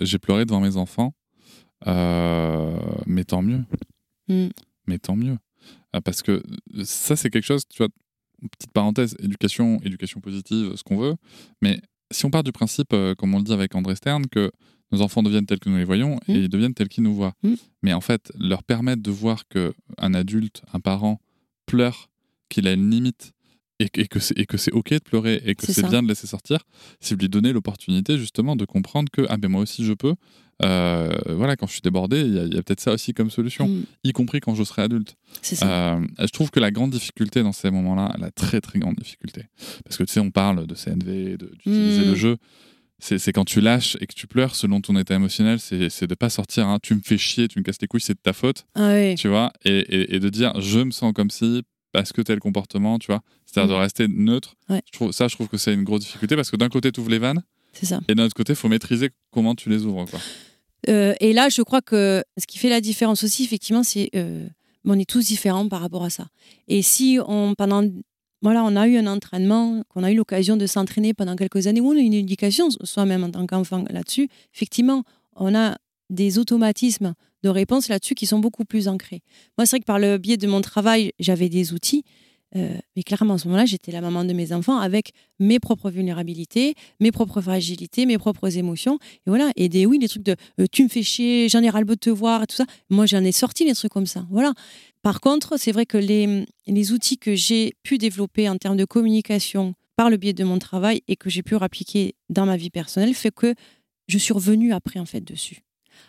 j'ai 0.00 0.18
pleuré 0.18 0.44
devant 0.44 0.60
mes 0.60 0.76
enfants, 0.76 1.14
mais 1.86 3.24
tant 3.24 3.42
mieux. 3.42 3.64
Mm. 4.28 4.48
Mais 4.86 4.98
tant 4.98 5.16
mieux. 5.16 5.36
Parce 6.04 6.22
que 6.22 6.42
ça, 6.84 7.16
c'est 7.16 7.28
quelque 7.28 7.44
chose, 7.44 7.64
tu 7.68 7.78
vois, 7.78 7.88
petite 8.50 8.72
parenthèse, 8.72 9.14
éducation, 9.20 9.78
éducation 9.82 10.20
positive, 10.20 10.74
ce 10.76 10.82
qu'on 10.82 10.96
veut. 10.96 11.14
Mais 11.60 11.80
si 12.10 12.24
on 12.24 12.30
part 12.30 12.42
du 12.42 12.52
principe, 12.52 12.92
euh, 12.92 13.14
comme 13.14 13.34
on 13.34 13.38
le 13.38 13.44
dit 13.44 13.52
avec 13.52 13.74
André 13.74 13.96
Stern, 13.96 14.26
que 14.26 14.50
nos 14.92 15.02
enfants 15.02 15.22
deviennent 15.22 15.46
tels 15.46 15.58
que 15.58 15.68
nous 15.68 15.78
les 15.78 15.84
voyons 15.84 16.18
et 16.28 16.32
mmh. 16.32 16.36
ils 16.36 16.48
deviennent 16.48 16.74
tels 16.74 16.88
qu'ils 16.88 17.02
nous 17.02 17.14
voient. 17.14 17.34
Mmh. 17.42 17.54
Mais 17.82 17.92
en 17.92 18.00
fait, 18.00 18.32
leur 18.38 18.62
permettre 18.62 19.02
de 19.02 19.10
voir 19.10 19.48
que 19.48 19.72
un 19.98 20.14
adulte, 20.14 20.62
un 20.72 20.80
parent, 20.80 21.20
pleure, 21.66 22.10
qu'il 22.48 22.68
a 22.68 22.72
une 22.72 22.90
limite 22.90 23.32
et, 23.80 23.88
et 23.96 24.06
que 24.06 24.18
c'est 24.58 24.72
ok 24.72 24.90
de 24.90 24.98
pleurer 24.98 25.42
et 25.44 25.54
que 25.54 25.70
C'est 25.70 25.88
bien 25.88 26.02
de 26.02 26.08
laisser 26.08 26.26
sortir, 26.26 26.64
c'est 27.00 27.18
lui 27.20 27.28
donner 27.28 27.52
l'opportunité 27.52 28.18
justement 28.18 28.56
de 28.56 28.64
comprendre 28.64 29.10
que 29.10 29.22
ah 29.28 29.36
ben 29.36 29.48
moi 29.48 29.62
aussi 29.62 29.84
je 29.84 29.92
peux. 29.92 30.14
Euh, 30.62 31.10
voilà, 31.26 31.56
quand 31.56 31.66
je 31.66 31.72
suis 31.72 31.80
débordé, 31.80 32.20
il 32.20 32.34
y 32.34 32.58
a, 32.58 32.62
peut-être 32.62 32.80
ça 32.80 32.92
aussi 32.92 33.14
comme 33.14 33.30
solution, 33.30 33.66
Mm, 33.66 33.82
y 34.04 34.12
compris 34.12 34.38
quand 34.40 34.54
je 34.54 34.62
serai 34.62 34.82
adulte. 34.82 35.16
ça. 35.40 35.94
Euh, 35.96 36.06
je 36.20 36.26
trouve 36.26 36.50
que 36.50 36.60
la 36.60 36.70
grande 36.70 36.90
difficulté 36.90 37.42
dans 37.42 37.52
ces 37.52 37.70
moments-là, 37.70 38.14
la 38.18 38.30
très 38.30 38.60
très 38.60 38.78
grande 38.78 38.96
difficulté, 38.96 39.46
parce 39.84 39.96
que 39.96 40.04
tu 40.04 40.12
sais, 40.12 40.20
on 40.20 40.30
parle 40.30 40.66
de 40.66 40.74
CNV, 40.74 41.36
d'utiliser 41.38 42.06
Mm. 42.06 42.10
le 42.10 42.14
jeu, 42.14 42.36
c'est 43.04 43.32
quand 43.32 43.44
tu 43.44 43.60
lâches 43.60 43.96
et 44.00 44.06
que 44.06 44.14
tu 44.14 44.26
pleures 44.26 44.54
selon 44.54 44.80
ton 44.80 44.96
état 44.96 45.14
émotionnel, 45.14 45.58
c'est 45.60 46.06
de 46.06 46.14
pas 46.14 46.30
sortir, 46.30 46.66
hein, 46.68 46.78
tu 46.82 46.94
me 46.94 47.00
fais 47.04 47.18
chier, 47.18 47.48
tu 47.48 47.58
me 47.58 47.64
casses 47.64 47.80
les 47.80 47.88
couilles, 47.88 48.00
c'est 48.00 48.14
de 48.14 48.20
ta 48.22 48.32
faute, 48.32 48.64
Ah 48.74 48.94
tu 49.18 49.28
vois, 49.28 49.52
et, 49.64 49.78
et- 49.78 50.14
et 50.14 50.20
de 50.20 50.28
dire 50.28 50.60
je 50.60 50.78
me 50.80 50.90
sens 50.92 51.12
comme 51.12 51.30
si, 51.30 51.62
parce 51.92 52.12
que 52.12 52.22
tel 52.22 52.38
comportement, 52.38 52.98
tu 52.98 53.08
vois, 53.08 53.20
c'est-à-dire 53.44 53.74
de 53.74 53.80
rester 53.80 54.06
neutre. 54.08 54.54
Ouais. 54.68 54.80
Je 54.86 54.92
trouve, 54.92 55.12
ça, 55.12 55.28
je 55.28 55.34
trouve 55.34 55.48
que 55.48 55.56
c'est 55.58 55.74
une 55.74 55.84
grosse 55.84 56.00
difficulté 56.02 56.36
parce 56.36 56.50
que 56.50 56.56
d'un 56.56 56.68
côté, 56.68 56.90
tu 56.92 57.00
ouvres 57.00 57.10
les 57.10 57.18
vannes 57.18 57.42
ça. 57.82 58.00
et 58.08 58.14
d'un 58.14 58.24
autre 58.24 58.34
côté, 58.34 58.52
il 58.52 58.56
faut 58.56 58.68
maîtriser 58.68 59.10
comment 59.30 59.54
tu 59.54 59.68
les 59.68 59.84
ouvres. 59.84 60.04
Quoi. 60.06 60.20
Euh, 60.88 61.14
et 61.20 61.32
là, 61.32 61.48
je 61.48 61.62
crois 61.62 61.80
que 61.82 62.22
ce 62.38 62.46
qui 62.46 62.58
fait 62.58 62.68
la 62.70 62.80
différence 62.80 63.24
aussi, 63.24 63.44
effectivement, 63.44 63.82
c'est 63.82 64.10
euh, 64.14 64.46
on 64.84 64.98
est 64.98 65.08
tous 65.08 65.26
différents 65.26 65.68
par 65.68 65.80
rapport 65.80 66.04
à 66.04 66.10
ça. 66.10 66.26
Et 66.68 66.82
si 66.82 67.18
on 67.26 67.54
pendant 67.54 67.82
voilà, 68.42 68.64
on 68.64 68.76
a 68.76 68.86
eu 68.88 68.96
un 68.96 69.06
entraînement, 69.06 69.82
qu'on 69.88 70.02
a 70.02 70.10
eu 70.10 70.16
l'occasion 70.16 70.56
de 70.56 70.66
s'entraîner 70.66 71.14
pendant 71.14 71.36
quelques 71.36 71.66
années, 71.66 71.80
ou 71.80 71.88
on 71.92 71.96
a 71.96 72.00
une 72.00 72.14
éducation 72.14 72.68
soi-même 72.82 73.24
en 73.24 73.30
tant 73.30 73.46
qu'enfant 73.46 73.84
là-dessus, 73.88 74.28
effectivement, 74.54 75.04
on 75.36 75.54
a 75.54 75.78
des 76.10 76.38
automatismes 76.38 77.14
de 77.42 77.48
réponse 77.48 77.88
là-dessus 77.88 78.14
qui 78.14 78.26
sont 78.26 78.38
beaucoup 78.38 78.64
plus 78.64 78.88
ancrés. 78.88 79.22
Moi, 79.56 79.66
c'est 79.66 79.76
vrai 79.76 79.80
que 79.80 79.86
par 79.86 79.98
le 79.98 80.18
biais 80.18 80.36
de 80.36 80.46
mon 80.46 80.60
travail, 80.60 81.12
j'avais 81.18 81.48
des 81.48 81.72
outils, 81.72 82.04
euh, 82.54 82.76
mais 82.96 83.02
clairement, 83.02 83.34
en 83.34 83.38
ce 83.38 83.46
moment-là, 83.48 83.64
j'étais 83.64 83.92
la 83.92 84.00
maman 84.00 84.24
de 84.24 84.32
mes 84.32 84.52
enfants 84.52 84.78
avec 84.78 85.12
mes 85.38 85.58
propres 85.58 85.90
vulnérabilités, 85.90 86.74
mes 87.00 87.10
propres 87.10 87.40
fragilités, 87.40 88.04
mes 88.04 88.18
propres 88.18 88.58
émotions. 88.58 88.98
Et 89.26 89.30
voilà, 89.30 89.50
et 89.56 89.68
des 89.68 89.86
oui, 89.86 89.98
des 89.98 90.08
trucs 90.08 90.22
de 90.22 90.36
euh, 90.60 90.66
tu 90.70 90.84
me 90.84 90.88
fais 90.88 91.02
chier, 91.02 91.48
j'en 91.48 91.62
ai 91.62 91.70
ras 91.70 91.80
le 91.80 91.86
de 91.86 91.94
te 91.94 92.10
voir 92.10 92.42
et 92.42 92.46
tout 92.46 92.56
ça. 92.56 92.64
Moi, 92.90 93.06
j'en 93.06 93.24
ai 93.24 93.32
sorti 93.32 93.64
des 93.64 93.74
trucs 93.74 93.92
comme 93.92 94.06
ça. 94.06 94.26
Voilà. 94.30 94.52
Par 95.02 95.20
contre, 95.20 95.58
c'est 95.58 95.72
vrai 95.72 95.84
que 95.84 95.98
les, 95.98 96.46
les 96.66 96.92
outils 96.92 97.18
que 97.18 97.34
j'ai 97.34 97.74
pu 97.82 97.98
développer 97.98 98.48
en 98.48 98.56
termes 98.56 98.76
de 98.76 98.84
communication 98.84 99.74
par 99.96 100.10
le 100.10 100.16
biais 100.16 100.32
de 100.32 100.44
mon 100.44 100.58
travail 100.58 101.02
et 101.08 101.16
que 101.16 101.28
j'ai 101.28 101.42
pu 101.42 101.56
appliquer 101.56 102.14
dans 102.30 102.46
ma 102.46 102.56
vie 102.56 102.70
personnelle 102.70 103.14
fait 103.14 103.34
que 103.34 103.54
je 104.08 104.18
suis 104.18 104.32
revenue 104.32 104.72
après 104.72 105.00
en 105.00 105.06
fait 105.06 105.20
dessus 105.20 105.62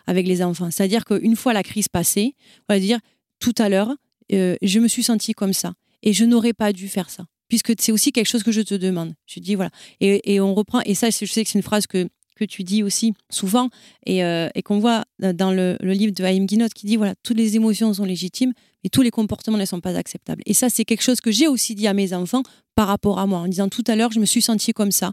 avec 0.06 0.26
les 0.26 0.42
enfants. 0.42 0.70
C'est-à-dire 0.70 1.04
qu'une 1.04 1.36
fois 1.36 1.52
la 1.52 1.62
crise 1.62 1.88
passée, 1.88 2.34
on 2.68 2.74
va 2.74 2.80
dire 2.80 2.98
tout 3.40 3.54
à 3.58 3.68
l'heure, 3.68 3.94
euh, 4.32 4.56
je 4.62 4.80
me 4.80 4.88
suis 4.88 5.02
sentie 5.02 5.32
comme 5.32 5.52
ça 5.52 5.74
et 6.02 6.12
je 6.12 6.24
n'aurais 6.24 6.52
pas 6.52 6.72
dû 6.72 6.88
faire 6.88 7.10
ça 7.10 7.26
puisque 7.48 7.72
c'est 7.78 7.92
aussi 7.92 8.10
quelque 8.10 8.26
chose 8.26 8.42
que 8.42 8.52
je 8.52 8.62
te 8.62 8.74
demande. 8.74 9.14
Je 9.26 9.40
dis 9.40 9.54
voilà 9.54 9.70
et, 10.00 10.34
et 10.34 10.40
on 10.40 10.54
reprend 10.54 10.80
et 10.82 10.94
ça 10.94 11.10
je 11.10 11.26
sais 11.26 11.44
que 11.44 11.50
c'est 11.50 11.58
une 11.58 11.62
phrase 11.62 11.86
que 11.86 12.08
que 12.36 12.44
tu 12.44 12.64
dis 12.64 12.82
aussi 12.82 13.14
souvent 13.30 13.68
et, 14.06 14.24
euh, 14.24 14.48
et 14.56 14.62
qu'on 14.62 14.80
voit 14.80 15.04
dans 15.20 15.52
le, 15.52 15.76
le 15.80 15.92
livre 15.92 16.12
de 16.12 16.24
Haïm 16.24 16.46
Guinot 16.46 16.66
qui 16.74 16.86
dit 16.86 16.96
voilà 16.96 17.14
toutes 17.22 17.36
les 17.36 17.54
émotions 17.54 17.94
sont 17.94 18.04
légitimes 18.04 18.52
mais 18.84 18.90
tous 18.90 19.02
les 19.02 19.10
comportements 19.10 19.58
ne 19.58 19.64
sont 19.64 19.80
pas 19.80 19.96
acceptables. 19.96 20.42
Et 20.46 20.54
ça 20.54 20.68
c'est 20.68 20.84
quelque 20.84 21.02
chose 21.02 21.20
que 21.20 21.32
j'ai 21.32 21.48
aussi 21.48 21.74
dit 21.74 21.86
à 21.86 21.94
mes 21.94 22.12
enfants 22.12 22.42
par 22.74 22.86
rapport 22.86 23.18
à 23.18 23.26
moi 23.26 23.40
en 23.40 23.48
disant 23.48 23.68
tout 23.68 23.82
à 23.88 23.96
l'heure 23.96 24.12
je 24.12 24.20
me 24.20 24.26
suis 24.26 24.42
sentie 24.42 24.72
comme 24.72 24.92
ça. 24.92 25.12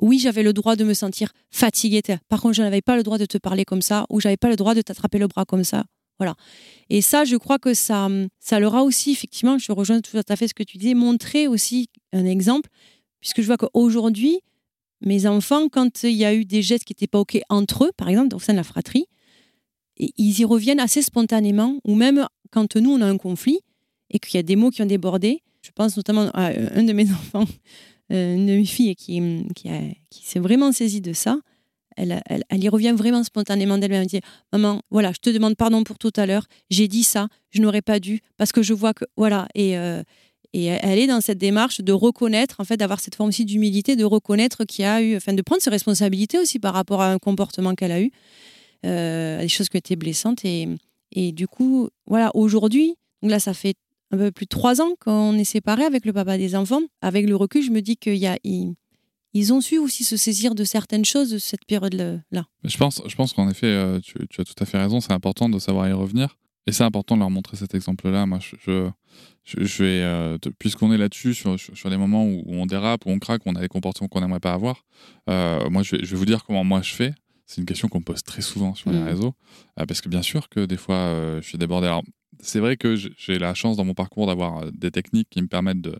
Oui 0.00 0.18
j'avais 0.18 0.42
le 0.42 0.52
droit 0.52 0.76
de 0.76 0.84
me 0.84 0.94
sentir 0.94 1.32
fatiguée 1.50 2.02
par 2.28 2.40
contre 2.40 2.54
je 2.54 2.62
n'avais 2.62 2.82
pas 2.82 2.96
le 2.96 3.02
droit 3.02 3.18
de 3.18 3.26
te 3.26 3.36
parler 3.36 3.64
comme 3.64 3.82
ça 3.82 4.06
ou 4.08 4.20
j'avais 4.20 4.36
pas 4.36 4.48
le 4.48 4.56
droit 4.56 4.74
de 4.74 4.80
t'attraper 4.80 5.18
le 5.18 5.26
bras 5.26 5.44
comme 5.44 5.64
ça. 5.64 5.84
Voilà. 6.18 6.34
Et 6.88 7.02
ça 7.02 7.24
je 7.24 7.36
crois 7.36 7.58
que 7.58 7.74
ça 7.74 8.08
ça 8.38 8.60
leur 8.60 8.76
a 8.76 8.84
aussi 8.84 9.10
effectivement 9.10 9.58
je 9.58 9.72
rejoins 9.72 10.00
tout 10.00 10.16
à 10.26 10.36
fait 10.36 10.48
ce 10.48 10.54
que 10.54 10.62
tu 10.62 10.78
disais 10.78 10.94
montré 10.94 11.48
aussi 11.48 11.88
un 12.12 12.24
exemple 12.24 12.70
puisque 13.20 13.42
je 13.42 13.46
vois 13.46 13.56
qu'aujourd'hui 13.56 14.40
mes 15.00 15.26
enfants, 15.26 15.68
quand 15.68 16.02
il 16.02 16.12
y 16.12 16.24
a 16.24 16.34
eu 16.34 16.44
des 16.44 16.62
gestes 16.62 16.84
qui 16.84 16.92
n'étaient 16.92 17.06
pas 17.06 17.20
OK 17.20 17.38
entre 17.48 17.84
eux, 17.84 17.92
par 17.96 18.08
exemple, 18.08 18.34
au 18.34 18.38
sein 18.38 18.52
de 18.52 18.58
la 18.58 18.64
fratrie, 18.64 19.06
et 19.96 20.12
ils 20.16 20.40
y 20.40 20.44
reviennent 20.44 20.80
assez 20.80 21.02
spontanément, 21.02 21.78
ou 21.84 21.94
même 21.94 22.26
quand 22.50 22.76
nous, 22.76 22.90
on 22.90 23.00
a 23.00 23.06
un 23.06 23.18
conflit 23.18 23.60
et 24.10 24.18
qu'il 24.18 24.36
y 24.36 24.38
a 24.38 24.42
des 24.42 24.56
mots 24.56 24.70
qui 24.70 24.82
ont 24.82 24.86
débordé. 24.86 25.42
Je 25.62 25.70
pense 25.74 25.96
notamment 25.96 26.30
à 26.34 26.50
un 26.74 26.82
de 26.82 26.92
mes 26.92 27.10
enfants, 27.12 27.44
euh, 28.12 28.36
une 28.36 28.46
de 28.46 28.52
mes 28.52 28.64
filles 28.64 28.94
qui, 28.96 29.20
qui, 29.54 30.24
s'est 30.24 30.40
vraiment 30.40 30.72
saisie 30.72 31.00
de 31.00 31.12
ça. 31.12 31.38
Elle, 31.96 32.22
elle, 32.26 32.44
elle 32.48 32.62
y 32.62 32.68
revient 32.68 32.94
vraiment 32.96 33.24
spontanément 33.24 33.76
d'elle-même. 33.76 34.02
Elle 34.02 34.08
dit 34.08 34.20
Maman, 34.52 34.82
voilà, 34.90 35.12
je 35.12 35.18
te 35.18 35.30
demande 35.30 35.56
pardon 35.56 35.82
pour 35.82 35.98
tout 35.98 36.12
à 36.16 36.26
l'heure. 36.26 36.46
J'ai 36.70 36.86
dit 36.86 37.02
ça, 37.02 37.28
je 37.50 37.60
n'aurais 37.60 37.82
pas 37.82 37.98
dû, 37.98 38.20
parce 38.36 38.52
que 38.52 38.62
je 38.62 38.74
vois 38.74 38.94
que. 38.94 39.04
Voilà. 39.16 39.48
Et. 39.54 39.76
euh, 39.76 40.02
et 40.54 40.66
elle 40.66 40.98
est 40.98 41.06
dans 41.06 41.20
cette 41.20 41.38
démarche 41.38 41.80
de 41.80 41.92
reconnaître, 41.92 42.56
en 42.58 42.64
fait, 42.64 42.76
d'avoir 42.76 43.00
cette 43.00 43.14
forme 43.14 43.28
aussi 43.28 43.44
d'humilité, 43.44 43.96
de 43.96 44.04
reconnaître 44.04 44.64
qu'il 44.64 44.82
y 44.82 44.86
a 44.86 45.02
eu, 45.02 45.16
enfin, 45.16 45.34
de 45.34 45.42
prendre 45.42 45.60
ses 45.60 45.70
responsabilités 45.70 46.38
aussi 46.38 46.58
par 46.58 46.72
rapport 46.72 47.02
à 47.02 47.12
un 47.12 47.18
comportement 47.18 47.74
qu'elle 47.74 47.92
a 47.92 48.00
eu, 48.00 48.10
euh, 48.86 49.38
à 49.40 49.42
des 49.42 49.48
choses 49.48 49.68
qui 49.68 49.76
été 49.76 49.96
blessantes. 49.96 50.44
Et, 50.44 50.68
et 51.12 51.32
du 51.32 51.48
coup, 51.48 51.88
voilà, 52.06 52.30
aujourd'hui, 52.34 52.94
là, 53.22 53.38
ça 53.38 53.54
fait 53.54 53.74
un 54.10 54.18
peu 54.18 54.30
plus 54.30 54.46
de 54.46 54.50
trois 54.50 54.80
ans 54.80 54.94
qu'on 55.00 55.34
est 55.34 55.44
séparés 55.44 55.84
avec 55.84 56.04
le 56.04 56.12
papa 56.12 56.38
des 56.38 56.54
enfants. 56.54 56.82
Avec 57.02 57.28
le 57.28 57.36
recul, 57.36 57.62
je 57.62 57.70
me 57.70 57.80
dis 57.80 57.96
qu'il 57.96 58.16
y 58.16 58.26
a, 58.26 58.38
ils, 58.44 59.52
ont 59.52 59.60
su 59.60 59.78
aussi 59.78 60.04
se 60.04 60.16
saisir 60.16 60.54
de 60.54 60.64
certaines 60.64 61.04
choses 61.04 61.30
de 61.30 61.38
cette 61.38 61.64
période-là. 61.66 62.44
Je 62.64 62.76
pense, 62.76 63.02
je 63.06 63.14
pense 63.14 63.32
qu'en 63.32 63.48
effet, 63.48 63.66
euh, 63.66 64.00
tu, 64.00 64.18
as 64.38 64.44
tout 64.44 64.54
à 64.58 64.64
fait 64.64 64.78
raison. 64.78 65.00
C'est 65.00 65.12
important 65.12 65.48
de 65.48 65.58
savoir 65.58 65.88
y 65.88 65.92
revenir. 65.92 66.36
Et 66.66 66.72
c'est 66.72 66.84
important 66.84 67.14
de 67.14 67.20
leur 67.20 67.30
montrer 67.30 67.56
cet 67.56 67.74
exemple-là. 67.74 68.26
Moi, 68.26 68.40
je, 68.40 68.92
vais, 69.82 70.02
euh, 70.02 70.36
puisqu'on 70.58 70.92
est 70.92 70.98
là-dessus, 70.98 71.32
sur, 71.32 71.58
sur, 71.58 71.88
les 71.88 71.96
moments 71.96 72.26
où, 72.26 72.42
où 72.44 72.54
on 72.56 72.66
dérape, 72.66 73.06
où 73.06 73.10
on 73.10 73.18
craque, 73.18 73.46
où 73.46 73.50
on 73.50 73.54
a 73.54 73.60
des 73.60 73.68
comportements 73.68 74.08
qu'on 74.08 74.20
n'aimerait 74.20 74.40
pas 74.40 74.52
avoir, 74.52 74.84
euh, 75.30 75.70
moi, 75.70 75.82
je 75.82 75.96
vais, 75.96 76.04
je 76.04 76.10
vais 76.10 76.16
vous 76.16 76.26
dire 76.26 76.44
comment 76.44 76.64
moi 76.64 76.82
je 76.82 76.92
fais. 76.92 77.14
C'est 77.48 77.60
une 77.62 77.66
question 77.66 77.88
qu'on 77.88 78.00
me 78.00 78.04
pose 78.04 78.22
très 78.22 78.42
souvent 78.42 78.74
sur 78.74 78.90
les 78.92 78.98
Mhm. 78.98 79.06
réseaux. 79.08 79.34
Euh, 79.80 79.86
parce 79.86 80.00
que 80.02 80.08
bien 80.10 80.20
sûr 80.22 80.48
que 80.50 80.66
des 80.66 80.76
fois, 80.76 80.96
euh, 80.96 81.40
je 81.42 81.48
suis 81.48 81.56
débordé. 81.58 81.86
Alors, 81.86 82.02
c'est 82.40 82.60
vrai 82.60 82.76
que 82.76 82.94
j'ai- 82.94 83.38
la 83.38 83.54
chance 83.54 83.76
dans 83.78 83.84
mon 83.86 83.94
parcours 83.94 84.26
d'avoir 84.26 84.58
euh, 84.64 84.70
des 84.72 84.90
techniques 84.90 85.28
qui 85.30 85.40
me 85.42 85.48
permettent 85.48 85.80
de 85.80 85.96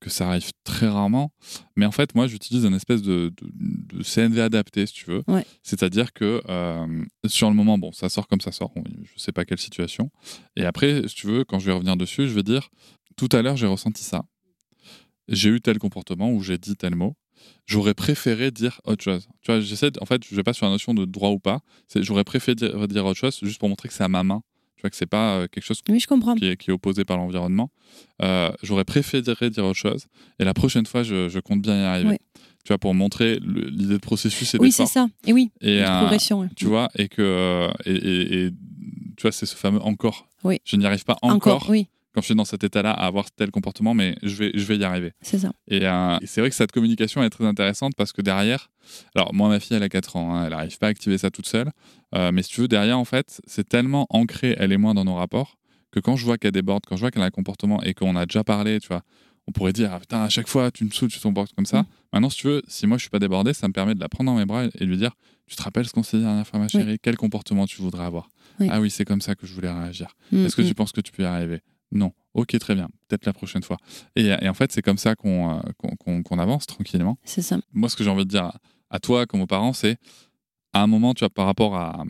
que 0.00 0.08
ça 0.10 0.28
arrive 0.28 0.50
très 0.64 0.88
rarement. 0.88 1.30
Mais 1.76 1.84
en 1.86 1.90
fait, 1.92 2.14
moi, 2.14 2.26
j'utilise 2.26 2.64
une 2.64 2.74
espèce 2.74 3.02
de, 3.02 3.32
de- 3.40 3.98
de 3.98 4.02
CNV 4.02 4.40
adapté, 4.40 4.86
si 4.86 4.94
tu 4.94 5.04
veux. 5.04 5.22
Ouais. 5.28 5.44
C'est-à-dire 5.62 6.12
que 6.14 6.42
euh, 6.48 7.04
sur 7.26 7.50
le 7.50 7.54
moment, 7.54 7.76
bon, 7.78 7.92
ça 7.92 8.08
sort 8.08 8.26
comme 8.26 8.40
ça 8.40 8.50
sort. 8.50 8.72
Je 9.04 9.20
sais 9.22 9.30
pas 9.32 9.44
quelle 9.44 9.58
situation. 9.60 10.10
Et 10.56 10.64
après, 10.64 11.06
si 11.06 11.14
tu 11.14 11.26
veux, 11.26 11.44
quand 11.44 11.58
je 11.60 11.66
vais 11.66 11.72
revenir 11.72 11.96
dessus, 11.98 12.26
je 12.28 12.32
vais 12.34 12.42
dire 12.42 12.68
tout 13.16 13.28
à 13.32 13.42
l'heure, 13.42 13.56
j'ai 13.58 13.66
ressenti 13.66 14.02
ça. 14.02 14.24
J'ai 15.28 15.50
eu 15.50 15.60
tel 15.60 15.78
comportement 15.78 16.32
ou 16.32 16.42
j'ai 16.42 16.58
dit 16.58 16.74
tel 16.76 16.94
mot. 16.96 17.14
J'aurais 17.66 17.94
préféré 17.94 18.50
dire 18.50 18.80
autre 18.84 19.02
chose. 19.04 19.28
Tu 19.42 19.52
vois, 19.52 19.60
j'essaie. 19.60 19.90
En 20.00 20.06
fait, 20.06 20.22
je 20.28 20.34
vais 20.34 20.42
pas 20.42 20.52
sur 20.52 20.66
la 20.66 20.72
notion 20.72 20.92
de 20.94 21.04
droit 21.04 21.30
ou 21.30 21.38
pas. 21.38 21.60
J'aurais 21.96 22.24
préféré 22.24 22.54
dire, 22.56 22.88
dire 22.88 23.04
autre 23.06 23.18
chose 23.18 23.38
juste 23.42 23.58
pour 23.60 23.68
montrer 23.68 23.88
que 23.88 23.94
c'est 23.94 24.04
à 24.04 24.08
ma 24.08 24.22
main. 24.24 24.42
Tu 24.76 24.82
vois 24.82 24.90
que 24.90 24.96
c'est 24.96 25.06
pas 25.06 25.36
euh, 25.36 25.46
quelque 25.46 25.62
chose 25.64 25.80
Oui, 25.90 26.00
je 26.00 26.06
comprends. 26.06 26.34
qui 26.34 26.46
est, 26.46 26.56
qui 26.56 26.70
est 26.70 26.72
opposé 26.72 27.04
par 27.04 27.18
l'environnement. 27.18 27.70
Euh, 28.22 28.50
J'aurais 28.62 28.84
préféré 28.84 29.50
dire 29.50 29.64
autre 29.64 29.74
chose. 29.78 30.06
Et 30.38 30.44
la 30.44 30.54
prochaine 30.54 30.86
fois, 30.86 31.02
je, 31.02 31.28
je 31.28 31.38
compte 31.38 31.60
bien 31.60 31.76
y 31.76 31.84
arriver. 31.84 32.10
Oui. 32.10 32.16
Tu 32.64 32.68
vois, 32.68 32.78
pour 32.78 32.94
montrer 32.94 33.38
l'idée 33.40 33.94
de 33.94 33.98
processus 33.98 34.54
et 34.54 34.58
Oui, 34.58 34.72
c'est 34.72 34.86
ça. 34.86 35.06
Et 35.26 35.32
oui, 35.32 35.50
Et, 35.60 35.82
euh, 35.82 35.98
progression. 36.00 36.40
ouais. 36.40 36.48
tu 36.56 36.64
vois, 36.66 36.88
et 36.96 37.08
que 37.08 37.22
euh, 37.22 37.70
et, 37.86 37.92
et- 37.94 38.44
et, 38.46 38.50
tu 39.16 39.22
vois, 39.22 39.32
c'est 39.32 39.46
ce 39.46 39.54
fameux 39.54 39.80
encore. 39.82 40.26
Oui. 40.44 40.60
Je 40.64 40.76
n'y 40.76 40.86
arrive 40.86 41.04
pas 41.04 41.16
encore, 41.22 41.66
oui, 41.70 41.88
quand 42.14 42.20
je 42.20 42.26
suis 42.26 42.34
dans 42.34 42.44
cet 42.44 42.64
état-là 42.64 42.90
à 42.90 43.06
avoir 43.06 43.30
tel 43.30 43.50
comportement, 43.50 43.94
mais 43.94 44.16
je 44.22 44.34
vais, 44.34 44.50
je 44.54 44.64
vais 44.64 44.76
y 44.76 44.84
arriver. 44.84 45.12
c'est 45.20 45.38
ça. 45.38 45.52
Et, 45.68 45.86
euh, 45.86 46.18
et 46.20 46.26
c'est 46.26 46.40
vrai 46.40 46.50
que 46.50 46.56
cette 46.56 46.72
communication 46.72 47.22
est 47.22 47.30
très 47.30 47.44
intéressante 47.44 47.92
parce 47.96 48.12
que 48.12 48.22
derrière, 48.22 48.70
alors 49.14 49.32
moi, 49.32 49.48
ma 49.48 49.60
fille, 49.60 49.76
elle 49.76 49.82
a 49.82 49.88
4 49.88 50.16
ans, 50.16 50.34
hein, 50.34 50.44
elle 50.44 50.50
n'arrive 50.50 50.76
pas 50.78 50.88
à 50.88 50.90
activer 50.90 51.18
ça 51.18 51.30
toute 51.30 51.46
seule. 51.46 51.70
Euh, 52.14 52.32
mais 52.32 52.42
si 52.42 52.50
tu 52.50 52.62
veux, 52.62 52.68
derrière, 52.68 52.98
en 52.98 53.04
fait, 53.04 53.40
c'est 53.46 53.68
tellement 53.68 54.06
ancré, 54.10 54.56
elle 54.58 54.72
et 54.72 54.76
moi, 54.76 54.94
dans 54.94 55.04
nos 55.04 55.14
rapports, 55.14 55.56
que 55.92 56.00
quand 56.00 56.16
je 56.16 56.24
vois 56.24 56.38
qu'elle 56.38 56.52
déborde, 56.52 56.84
quand 56.86 56.96
je 56.96 57.00
vois 57.00 57.10
qu'elle 57.10 57.22
a 57.22 57.26
un 57.26 57.30
comportement 57.30 57.82
et 57.82 57.94
qu'on 57.94 58.16
a 58.16 58.26
déjà 58.26 58.44
parlé, 58.44 58.80
tu 58.80 58.88
vois, 58.88 59.02
on 59.46 59.52
pourrait 59.52 59.72
dire, 59.72 59.90
ah, 59.92 60.00
putain, 60.00 60.22
à 60.22 60.28
chaque 60.28 60.48
fois, 60.48 60.70
tu 60.70 60.84
me 60.84 60.90
saoules, 60.90 61.10
tu 61.10 61.18
te 61.18 61.22
comportes 61.22 61.52
comme 61.54 61.66
ça. 61.66 61.82
Mm. 61.82 61.86
Maintenant, 62.12 62.30
si 62.30 62.38
tu 62.38 62.46
veux, 62.46 62.62
si 62.68 62.86
moi, 62.86 62.98
je 62.98 63.02
suis 63.02 63.10
pas 63.10 63.18
débordé, 63.18 63.52
ça 63.52 63.68
me 63.68 63.72
permet 63.72 63.94
de 63.94 64.00
la 64.00 64.08
prendre 64.08 64.30
dans 64.30 64.36
mes 64.36 64.46
bras 64.46 64.64
et 64.64 64.84
lui 64.84 64.96
dire, 64.96 65.12
tu 65.46 65.56
te 65.56 65.62
rappelles 65.62 65.86
ce 65.86 65.92
qu'on 65.92 66.02
s'est 66.02 66.18
dit 66.18 66.22
la 66.22 66.30
dernière 66.30 66.46
fois, 66.46 66.60
ma 66.60 66.68
chérie? 66.68 66.98
Quel 67.02 67.16
comportement 67.16 67.66
tu 67.66 67.82
voudrais 67.82 68.04
avoir? 68.04 68.28
Oui. 68.60 68.68
Ah 68.70 68.80
oui, 68.80 68.90
c'est 68.90 69.04
comme 69.04 69.20
ça 69.20 69.34
que 69.34 69.46
je 69.46 69.54
voulais 69.54 69.72
réagir. 69.72 70.14
Mm, 70.30 70.46
Est-ce 70.46 70.56
que 70.56 70.62
mm. 70.62 70.66
tu 70.66 70.74
penses 70.74 70.92
que 70.92 71.00
tu 71.00 71.10
peux 71.12 71.24
y 71.24 71.26
arriver? 71.26 71.60
Non. 71.92 72.12
Ok, 72.34 72.56
très 72.58 72.74
bien. 72.74 72.88
Peut-être 73.08 73.26
la 73.26 73.32
prochaine 73.32 73.62
fois. 73.62 73.76
Et, 74.16 74.26
et 74.26 74.48
en 74.48 74.54
fait, 74.54 74.70
c'est 74.72 74.82
comme 74.82 74.98
ça 74.98 75.16
qu'on 75.16 75.58
euh, 75.58 75.60
qu'on- 76.22 76.38
avance 76.38 76.66
tranquillement. 76.66 77.18
C'est 77.24 77.42
ça. 77.42 77.58
Moi, 77.72 77.88
ce 77.88 77.96
que 77.96 78.04
j'ai 78.04 78.10
envie 78.10 78.24
de 78.24 78.30
dire 78.30 78.44
à, 78.44 78.54
à 78.90 78.98
toi, 79.00 79.26
comme 79.26 79.40
aux 79.40 79.46
parents, 79.48 79.72
c'est 79.72 79.96
à 80.72 80.82
un 80.82 80.86
moment, 80.86 81.12
tu 81.14 81.20
vois, 81.20 81.30
par 81.30 81.46
rapport 81.46 81.74
à, 81.76 82.04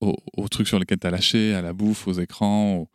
aux, 0.00 0.14
aux 0.36 0.48
trucs 0.48 0.68
sur 0.68 0.78
lesquels 0.78 0.98
tu 0.98 1.06
as 1.06 1.10
lâché, 1.10 1.54
à 1.54 1.62
la 1.62 1.72
bouffe, 1.72 2.06
aux 2.06 2.12
écrans, 2.12 2.86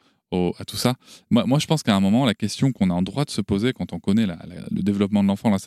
à 0.59 0.63
tout 0.65 0.77
ça. 0.77 0.93
Moi, 1.29 1.45
moi 1.45 1.59
je 1.59 1.65
pense 1.67 1.83
qu'à 1.83 1.93
un 1.95 1.99
moment, 1.99 2.25
la 2.25 2.33
question 2.35 2.71
qu'on 2.71 2.89
a 2.89 2.93
en 2.93 3.01
droit 3.01 3.25
de 3.25 3.31
se 3.31 3.41
poser 3.41 3.73
quand 3.73 3.91
on 3.91 3.99
connaît 3.99 4.25
la- 4.25 4.37
la- 4.47 4.61
le 4.71 4.81
développement 4.81 5.23
de 5.23 5.27
l'enfant, 5.27 5.49
la 5.49 5.59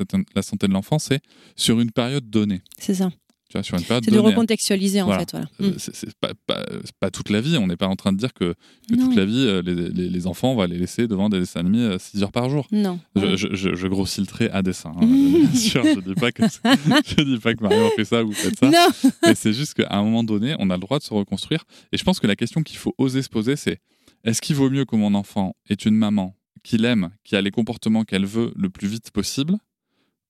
santé 0.42 0.68
de 0.68 0.72
l'enfant, 0.72 0.98
c'est 0.98 1.20
sur 1.56 1.80
une 1.80 1.90
période 1.90 2.30
donnée. 2.30 2.62
C'est 2.78 2.94
ça. 2.94 3.10
Tu 3.54 3.58
vois, 3.58 3.62
sur 3.62 3.76
une 3.78 3.84
période 3.84 4.04
C'est 4.04 4.10
de 4.10 4.16
donnée. 4.16 4.28
recontextualiser 4.30 5.00
en 5.02 5.06
Voilà. 5.06 5.20
fait. 5.20 5.30
Voilà. 5.30 5.46
Euh, 5.60 5.70
Mm. 5.70 5.74
c'est 5.78 5.94
c'est 5.94 6.14
pas, 6.18 6.32
pas, 6.46 6.64
c'est 6.84 6.96
pas 6.98 7.10
toute 7.12 7.30
la 7.30 7.40
vie. 7.40 7.56
On 7.56 7.68
n'est 7.68 7.76
pas 7.76 7.86
en 7.86 7.94
train 7.94 8.12
de 8.12 8.18
dire 8.18 8.32
que, 8.34 8.54
toute 8.88 9.14
la 9.14 9.24
vie, 9.24 9.46
euh, 9.46 9.62
les, 9.62 9.74
les- 9.90 10.08
les 10.08 10.26
enfants, 10.26 10.52
on 10.52 10.56
va 10.56 10.66
les 10.66 10.76
laisser 10.78 11.06
devant 11.06 11.28
des 11.28 11.38
dessins 11.38 11.60
animés 11.60 11.96
6 12.00 12.22
heures 12.24 12.32
par 12.32 12.50
jour. 12.50 12.66
Non. 12.72 12.98
Je, 13.14 13.36
je, 13.36 13.54
je, 13.54 13.74
je 13.76 13.86
grossis 13.86 14.20
le 14.20 14.26
trait 14.26 14.50
à 14.50 14.62
dessin. 14.62 14.92
hein. 15.00 15.06
Bien 15.06 15.54
sûr, 15.54 15.84
je 15.84 16.00
dis 16.00 16.14
pas 16.14 16.32
que 16.32 16.42
je 17.06 17.22
dis 17.22 17.38
pas 17.38 17.54
que 17.54 17.62
Marion 17.62 17.90
fait 17.94 18.04
ça 18.04 18.24
ou 18.24 18.32
faites 18.32 18.58
ça. 18.58 18.68
Non. 18.70 19.10
Mais 19.24 19.34
c'est 19.36 19.52
juste 19.52 19.74
qu'à 19.74 19.86
un 19.90 20.02
moment 20.02 20.24
donné, 20.24 20.56
on 20.58 20.68
a 20.70 20.74
le 20.74 20.80
droit 20.80 20.98
de 20.98 21.04
se 21.04 21.14
reconstruire. 21.14 21.64
Et 21.92 21.96
je 21.96 22.02
pense 22.02 22.18
que 22.18 22.26
la 22.26 22.34
question 22.36 22.62
qu'il 22.64 22.78
faut 22.78 22.94
oser 22.98 23.22
se 23.22 23.28
poser, 23.28 23.54
c'est 23.56 23.78
est-ce 24.24 24.42
qu'il 24.42 24.56
vaut 24.56 24.70
mieux 24.70 24.84
que 24.84 24.96
mon 24.96 25.14
enfant 25.14 25.54
ait 25.70 25.74
une 25.74 25.94
maman 25.96 26.34
qui 26.64 26.76
l'aime, 26.78 27.10
qui 27.24 27.36
a 27.36 27.40
les 27.42 27.50
comportements 27.50 28.04
qu'elle 28.04 28.24
veut 28.26 28.52
le 28.56 28.70
plus 28.70 28.88
vite 28.88 29.10
possible 29.12 29.54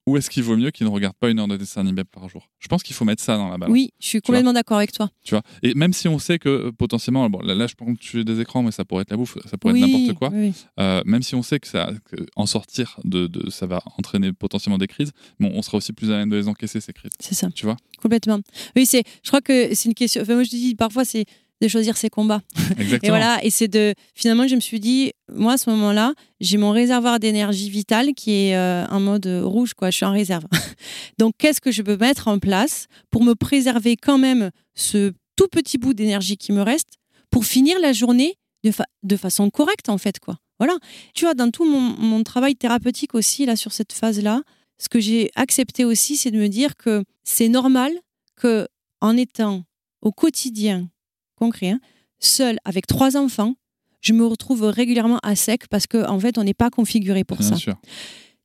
ou 0.06 0.16
est-ce 0.16 0.28
qu'il 0.28 0.42
vaut 0.42 0.56
mieux 0.56 0.70
qu'il 0.70 0.86
ne 0.86 0.92
regarde 0.92 1.16
pas 1.16 1.30
une 1.30 1.38
heure 1.38 1.48
de 1.48 1.56
dessin 1.56 1.80
animé 1.80 2.04
par 2.04 2.28
jour? 2.28 2.48
Je 2.58 2.68
pense 2.68 2.82
qu'il 2.82 2.94
faut 2.94 3.04
mettre 3.04 3.22
ça 3.22 3.36
dans 3.36 3.48
la 3.48 3.56
balance. 3.58 3.72
Oui, 3.72 3.90
je 4.00 4.06
suis 4.06 4.20
complètement 4.20 4.52
d'accord 4.52 4.76
avec 4.76 4.92
toi. 4.92 5.10
Tu 5.24 5.34
vois? 5.34 5.42
Et 5.62 5.72
même 5.74 5.92
si 5.92 6.08
on 6.08 6.18
sait 6.18 6.38
que 6.38 6.48
euh, 6.48 6.72
potentiellement, 6.72 7.28
bon, 7.30 7.40
là, 7.40 7.66
je 7.66 7.74
prends 7.74 7.94
tu 7.94 8.24
des 8.24 8.40
écrans, 8.40 8.62
mais 8.62 8.70
ça 8.70 8.84
pourrait 8.84 9.02
être 9.02 9.10
la 9.10 9.16
bouffe, 9.16 9.38
ça 9.46 9.56
pourrait 9.56 9.74
oui, 9.74 9.82
être 9.82 9.88
n'importe 9.90 10.18
quoi. 10.18 10.30
oui. 10.32 10.52
Euh, 10.78 11.02
même 11.06 11.22
si 11.22 11.34
on 11.34 11.42
sait 11.42 11.58
que, 11.58 11.66
ça, 11.68 11.90
que 12.04 12.16
en 12.36 12.46
sortir, 12.46 12.98
de, 13.04 13.26
de- 13.26 13.48
ça 13.50 13.66
va 13.66 13.82
entraîner 13.98 14.32
potentiellement 14.32 14.78
des 14.78 14.86
crises, 14.88 15.12
bon, 15.40 15.50
on 15.54 15.62
sera 15.62 15.78
aussi 15.78 15.92
plus 15.92 16.10
à 16.10 16.16
même 16.16 16.28
de 16.30 16.36
les 16.36 16.48
encaisser, 16.48 16.80
ces 16.80 16.92
crises. 16.92 17.12
C'est 17.20 17.34
ça, 17.34 17.48
Tu 17.54 17.64
vois? 17.64 17.76
Complètement. 18.02 18.40
Oui, 18.76 18.84
c'est. 18.86 19.04
Je 19.22 19.28
crois 19.30 19.40
que 19.40 19.74
c'est 19.74 19.88
une 19.88 19.94
question. 19.94 20.20
Enfin, 20.22 20.34
moi, 20.34 20.42
je 20.44 20.50
dis 20.50 20.74
parfois, 20.74 21.04
c'est 21.04 21.24
de 21.64 21.68
choisir 21.70 21.96
ses 21.96 22.10
combats. 22.10 22.42
Exactement. 22.78 22.98
Et 23.02 23.08
voilà, 23.08 23.44
et 23.44 23.50
c'est 23.50 23.68
de. 23.68 23.94
Finalement, 24.14 24.46
je 24.46 24.54
me 24.54 24.60
suis 24.60 24.80
dit, 24.80 25.12
moi, 25.32 25.54
à 25.54 25.58
ce 25.58 25.68
moment-là, 25.70 26.12
j'ai 26.40 26.56
mon 26.58 26.70
réservoir 26.70 27.18
d'énergie 27.20 27.70
vitale 27.70 28.14
qui 28.14 28.30
est 28.32 28.56
euh, 28.56 28.86
en 28.88 29.00
mode 29.00 29.26
rouge, 29.26 29.74
quoi. 29.74 29.90
Je 29.90 29.96
suis 29.96 30.06
en 30.06 30.12
réserve. 30.12 30.44
Donc, 31.18 31.34
qu'est-ce 31.38 31.60
que 31.60 31.70
je 31.72 31.82
peux 31.82 31.96
mettre 31.96 32.28
en 32.28 32.38
place 32.38 32.86
pour 33.10 33.24
me 33.24 33.34
préserver 33.34 33.96
quand 33.96 34.18
même 34.18 34.50
ce 34.74 35.12
tout 35.36 35.48
petit 35.50 35.78
bout 35.78 35.94
d'énergie 35.94 36.36
qui 36.36 36.52
me 36.52 36.62
reste 36.62 36.94
pour 37.30 37.44
finir 37.44 37.78
la 37.80 37.92
journée 37.92 38.34
de, 38.62 38.70
fa- 38.70 38.86
de 39.02 39.16
façon 39.16 39.50
correcte, 39.50 39.88
en 39.88 39.98
fait, 39.98 40.20
quoi. 40.20 40.36
Voilà. 40.60 40.76
Tu 41.14 41.24
vois, 41.24 41.34
dans 41.34 41.50
tout 41.50 41.64
mon, 41.64 41.80
mon 41.80 42.22
travail 42.22 42.54
thérapeutique 42.54 43.14
aussi, 43.14 43.44
là, 43.44 43.56
sur 43.56 43.72
cette 43.72 43.92
phase-là, 43.92 44.42
ce 44.78 44.88
que 44.88 45.00
j'ai 45.00 45.30
accepté 45.34 45.84
aussi, 45.84 46.16
c'est 46.16 46.30
de 46.30 46.38
me 46.38 46.48
dire 46.48 46.76
que 46.76 47.02
c'est 47.24 47.48
normal 47.48 47.92
que, 48.36 48.66
en 49.00 49.16
étant 49.16 49.64
au 50.02 50.12
quotidien, 50.12 50.88
concret, 51.36 51.70
hein, 51.70 51.80
seule 52.18 52.58
avec 52.64 52.86
trois 52.86 53.16
enfants, 53.16 53.54
je 54.00 54.12
me 54.12 54.24
retrouve 54.26 54.62
régulièrement 54.64 55.18
à 55.22 55.34
sec 55.36 55.68
parce 55.68 55.86
qu'en 55.86 56.14
en 56.14 56.20
fait, 56.20 56.36
on 56.38 56.44
n'est 56.44 56.54
pas 56.54 56.70
configuré 56.70 57.24
pour 57.24 57.38
Bien 57.38 57.48
ça. 57.50 57.56
sûr. 57.56 57.74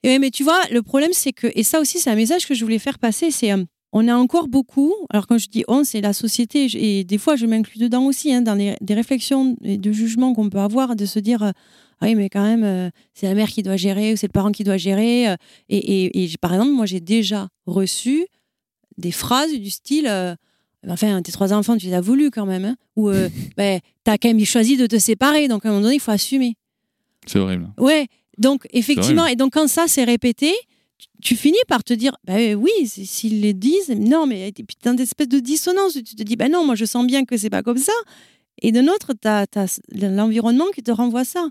Et 0.04 0.17
mais 0.19 0.32
tu 0.32 0.43
vois, 0.43 0.60
le 0.71 0.82
problème, 0.82 1.12
c'est 1.12 1.34
que, 1.34 1.47
et 1.56 1.63
ça 1.63 1.80
aussi, 1.82 1.99
c'est 1.99 2.10
un 2.10 2.15
message 2.15 2.47
que 2.47 2.54
je 2.54 2.63
voulais 2.63 2.80
faire 2.80 2.97
passer, 2.99 3.32
c'est 3.32 3.52
euh, 3.52 3.63
on 3.91 4.08
a 4.08 4.15
encore 4.15 4.47
beaucoup, 4.47 4.93
alors 5.10 5.28
quand 5.28 5.38
je 5.38 5.47
dis 5.47 5.63
on, 5.67 5.84
c'est 5.84 5.99
la 5.99 6.13
société, 6.13 6.67
et 6.75 7.04
des 7.04 7.17
fois, 7.17 7.36
je 7.36 7.45
m'inclus 7.45 7.80
dedans 7.80 8.06
aussi, 8.06 8.32
hein, 8.34 8.41
dans 8.41 8.54
les, 8.56 8.75
des 8.82 8.93
réflexions 8.93 9.58
et 9.63 9.78
de 9.78 9.91
jugements 9.91 10.34
qu'on 10.34 10.49
peut 10.49 10.60
avoir, 10.60 10.95
de 10.95 11.06
se 11.06 11.19
dire, 11.19 11.43
euh, 11.43 11.52
ah 11.99 12.06
oui, 12.06 12.15
mais 12.15 12.30
quand 12.30 12.43
même, 12.43 12.63
euh, 12.63 12.89
c'est 13.13 13.25
la 13.28 13.34
mère 13.36 13.49
qui 13.49 13.62
doit 13.63 13.75
gérer, 13.78 14.13
ou 14.13 14.15
c'est 14.15 14.28
le 14.28 14.32
parent 14.32 14.52
qui 14.54 14.63
doit 14.63 14.78
gérer. 14.78 15.28
euh, 15.30 15.36
et, 15.67 15.78
et- 16.06 16.23
et 16.23 16.28
j'ai- 16.28 16.38
par 16.38 16.54
exemple, 16.54 16.71
moi, 16.71 16.86
j'ai 16.86 17.02
déjà 17.02 17.49
reçu 17.65 18.25
des 18.97 19.12
phrases 19.12 19.52
du 19.54 19.69
style, 19.69 20.08
enfin, 20.87 21.21
tes 21.21 21.31
trois 21.31 21.53
enfants, 21.53 21.77
tu 21.77 21.87
les 21.87 21.93
as 21.93 22.01
voulu 22.01 22.31
quand 22.31 22.45
même, 22.45 22.65
hein, 22.65 22.75
ou 22.95 23.09
euh, 23.09 23.29
ben, 23.57 23.79
t'as 24.03 24.17
quand 24.17 24.29
même 24.29 24.43
choisi 24.45 24.77
de 24.77 24.85
te 24.87 24.97
séparer, 24.99 25.47
donc 25.47 25.65
à 25.65 25.69
un 25.69 25.71
moment 25.71 25.83
donné, 25.83 25.95
il 25.95 25.99
faut 26.01 26.11
assumer. 26.11 26.55
C'est 27.25 27.39
horrible. 27.39 27.69
Ouais, 27.77 28.07
donc 28.37 28.65
effectivement, 28.71 29.25
et 29.25 29.35
donc 29.35 29.53
quand 29.53 29.67
ça 29.67 29.85
c'est 29.87 30.03
répété, 30.05 30.53
tu- 30.97 31.07
tu 31.21 31.35
finis 31.35 31.57
par 31.67 31.83
te 31.83 31.93
dire, 31.93 32.15
bah 32.25 32.37
oui, 32.55 32.71
s'ils 32.87 33.41
les 33.41 33.53
disent, 33.53 33.89
non, 33.89 34.25
mais 34.25 34.47
et 34.49 34.51
puis 34.51 34.75
t'as 34.81 34.93
une 34.93 34.99
espèce 34.99 35.27
de 35.27 35.39
dissonance, 35.39 35.93
tu 35.93 36.03
te 36.15 36.23
dis, 36.23 36.35
bah 36.35 36.47
non, 36.49 36.65
moi 36.65 36.75
je 36.75 36.85
sens 36.85 37.05
bien 37.05 37.25
que 37.25 37.35
c'est 37.37 37.49
pas 37.49 37.61
comme 37.63 37.77
ça, 37.77 37.93
et 38.61 38.71
de 38.71 38.79
l'autre, 38.79 39.13
t'as 39.19 39.45
as, 39.55 39.79
l'environnement 39.93 40.65
qui 40.73 40.81
te 40.83 40.91
renvoie 40.91 41.23
ça. 41.25 41.47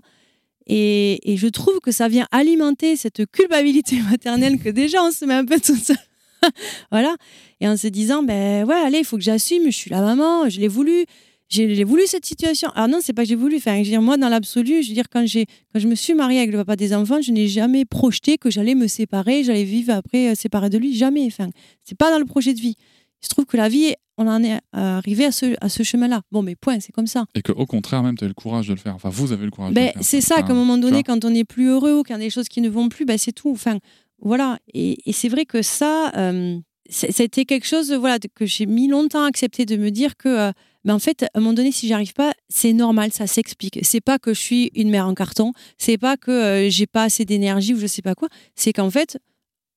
Et, 0.71 1.31
et 1.33 1.37
je 1.37 1.47
trouve 1.47 1.79
que 1.79 1.91
ça 1.91 2.07
vient 2.07 2.27
alimenter 2.31 2.95
cette 2.95 3.25
culpabilité 3.31 3.99
maternelle 4.11 4.59
que 4.59 4.69
déjà 4.69 5.03
on 5.03 5.09
se 5.11 5.25
met 5.25 5.33
un 5.33 5.45
peu 5.45 5.59
tout 5.59 5.75
seul. 5.75 5.97
voilà. 6.91 7.15
Et 7.61 7.67
en 7.67 7.77
se 7.77 7.87
disant, 7.87 8.23
ben 8.23 8.65
ouais, 8.65 8.75
allez, 8.75 8.99
il 8.99 9.05
faut 9.05 9.17
que 9.17 9.23
j'assume, 9.23 9.65
je 9.65 9.75
suis 9.75 9.89
la 9.89 10.01
maman, 10.01 10.49
je 10.49 10.59
l'ai 10.59 10.67
voulu, 10.67 11.05
j'ai 11.49 11.83
voulu 11.83 12.03
cette 12.05 12.25
situation. 12.25 12.69
Alors 12.75 12.87
non, 12.87 12.99
c'est 13.01 13.13
pas 13.13 13.23
que 13.23 13.29
j'ai 13.29 13.35
voulu. 13.35 13.57
Enfin, 13.57 13.73
je 13.77 13.79
veux 13.79 13.89
dire, 13.89 14.01
moi, 14.01 14.17
dans 14.17 14.29
l'absolu, 14.29 14.83
je 14.83 14.89
veux 14.89 14.93
dire, 14.93 15.09
quand, 15.11 15.25
quand 15.25 15.79
je 15.79 15.87
me 15.87 15.95
suis 15.95 16.13
mariée 16.13 16.39
avec 16.39 16.51
le 16.51 16.57
papa 16.59 16.75
des 16.75 16.93
enfants, 16.93 17.21
je 17.21 17.31
n'ai 17.31 17.47
jamais 17.47 17.85
projeté 17.85 18.37
que 18.37 18.49
j'allais 18.51 18.75
me 18.75 18.87
séparer, 18.87 19.43
j'allais 19.43 19.63
vivre 19.63 19.93
après 19.93 20.29
euh, 20.31 20.35
séparée 20.35 20.69
de 20.69 20.77
lui. 20.77 20.95
Jamais. 20.95 21.25
Enfin, 21.25 21.49
c'est 21.83 21.97
pas 21.97 22.11
dans 22.11 22.19
le 22.19 22.25
projet 22.25 22.53
de 22.53 22.59
vie. 22.59 22.75
Il 23.21 23.25
se 23.25 23.29
trouve 23.29 23.45
que 23.45 23.57
la 23.57 23.67
vie, 23.67 23.95
on 24.17 24.27
en 24.27 24.41
est 24.43 24.59
arrivé 24.71 25.25
à 25.25 25.31
ce, 25.33 25.55
à 25.59 25.67
ce 25.67 25.83
chemin-là. 25.83 26.21
Bon, 26.31 26.41
mais 26.41 26.55
point, 26.55 26.79
c'est 26.79 26.93
comme 26.93 27.07
ça. 27.07 27.25
Et 27.35 27.41
qu'au 27.41 27.65
contraire, 27.65 28.01
même, 28.01 28.15
tu 28.17 28.23
as 28.23 28.27
eu 28.27 28.29
le 28.29 28.33
courage 28.33 28.67
de 28.67 28.73
le 28.73 28.79
faire. 28.79 28.95
Enfin, 28.95 29.09
vous 29.09 29.33
avez 29.33 29.41
eu 29.41 29.45
le 29.45 29.51
courage 29.51 29.71
de 29.71 29.75
Ben, 29.75 29.87
le 29.87 29.91
faire. 29.91 30.01
c'est 30.03 30.21
ça, 30.21 30.41
qu'à 30.41 30.51
un 30.53 30.55
moment 30.55 30.77
donné, 30.77 31.03
quand 31.03 31.25
on 31.25 31.29
n'est 31.31 31.43
plus 31.43 31.67
heureux 31.67 31.99
ou 31.99 32.03
qu'il 32.03 32.13
y 32.13 32.15
a 32.15 32.19
des 32.19 32.29
choses 32.29 32.47
qui 32.47 32.61
ne 32.61 32.69
vont 32.69 32.87
plus, 32.87 33.03
ben, 33.05 33.17
c'est 33.17 33.33
tout. 33.33 33.51
Enfin, 33.51 33.77
voilà. 34.21 34.59
Et, 34.73 34.97
c'est 35.11 35.29
vrai 35.29 35.45
que 35.45 35.61
ça, 35.61 36.11
euh, 36.15 36.59
c'était 36.89 37.45
quelque 37.45 37.65
chose 37.65 37.91
voilà, 37.93 38.17
que 38.19 38.45
j'ai 38.45 38.65
mis 38.65 38.87
longtemps 38.87 39.23
à 39.23 39.27
accepter 39.27 39.65
de 39.65 39.77
me 39.77 39.91
dire 39.91 40.17
que, 40.17 40.29
euh, 40.29 40.51
ben, 40.85 40.95
en 40.95 40.99
fait, 40.99 41.23
à 41.23 41.29
un 41.35 41.39
moment 41.39 41.53
donné, 41.53 41.71
si 41.71 41.87
j'y 41.87 41.93
arrive 41.93 42.13
pas, 42.13 42.33
c'est 42.49 42.73
normal, 42.73 43.11
ça 43.11 43.27
s'explique. 43.27 43.79
C'est 43.83 44.01
pas 44.01 44.19
que 44.19 44.33
je 44.33 44.39
suis 44.39 44.71
une 44.75 44.89
mère 44.89 45.07
en 45.07 45.13
carton, 45.13 45.53
c'est 45.77 45.97
pas 45.97 46.17
que 46.17 46.31
euh, 46.31 46.69
j'ai 46.69 46.87
pas 46.87 47.03
assez 47.03 47.25
d'énergie 47.25 47.73
ou 47.73 47.79
je 47.79 47.87
sais 47.87 48.01
pas 48.01 48.15
quoi. 48.15 48.29
C'est 48.55 48.73
qu'en 48.73 48.89
fait, 48.89 49.17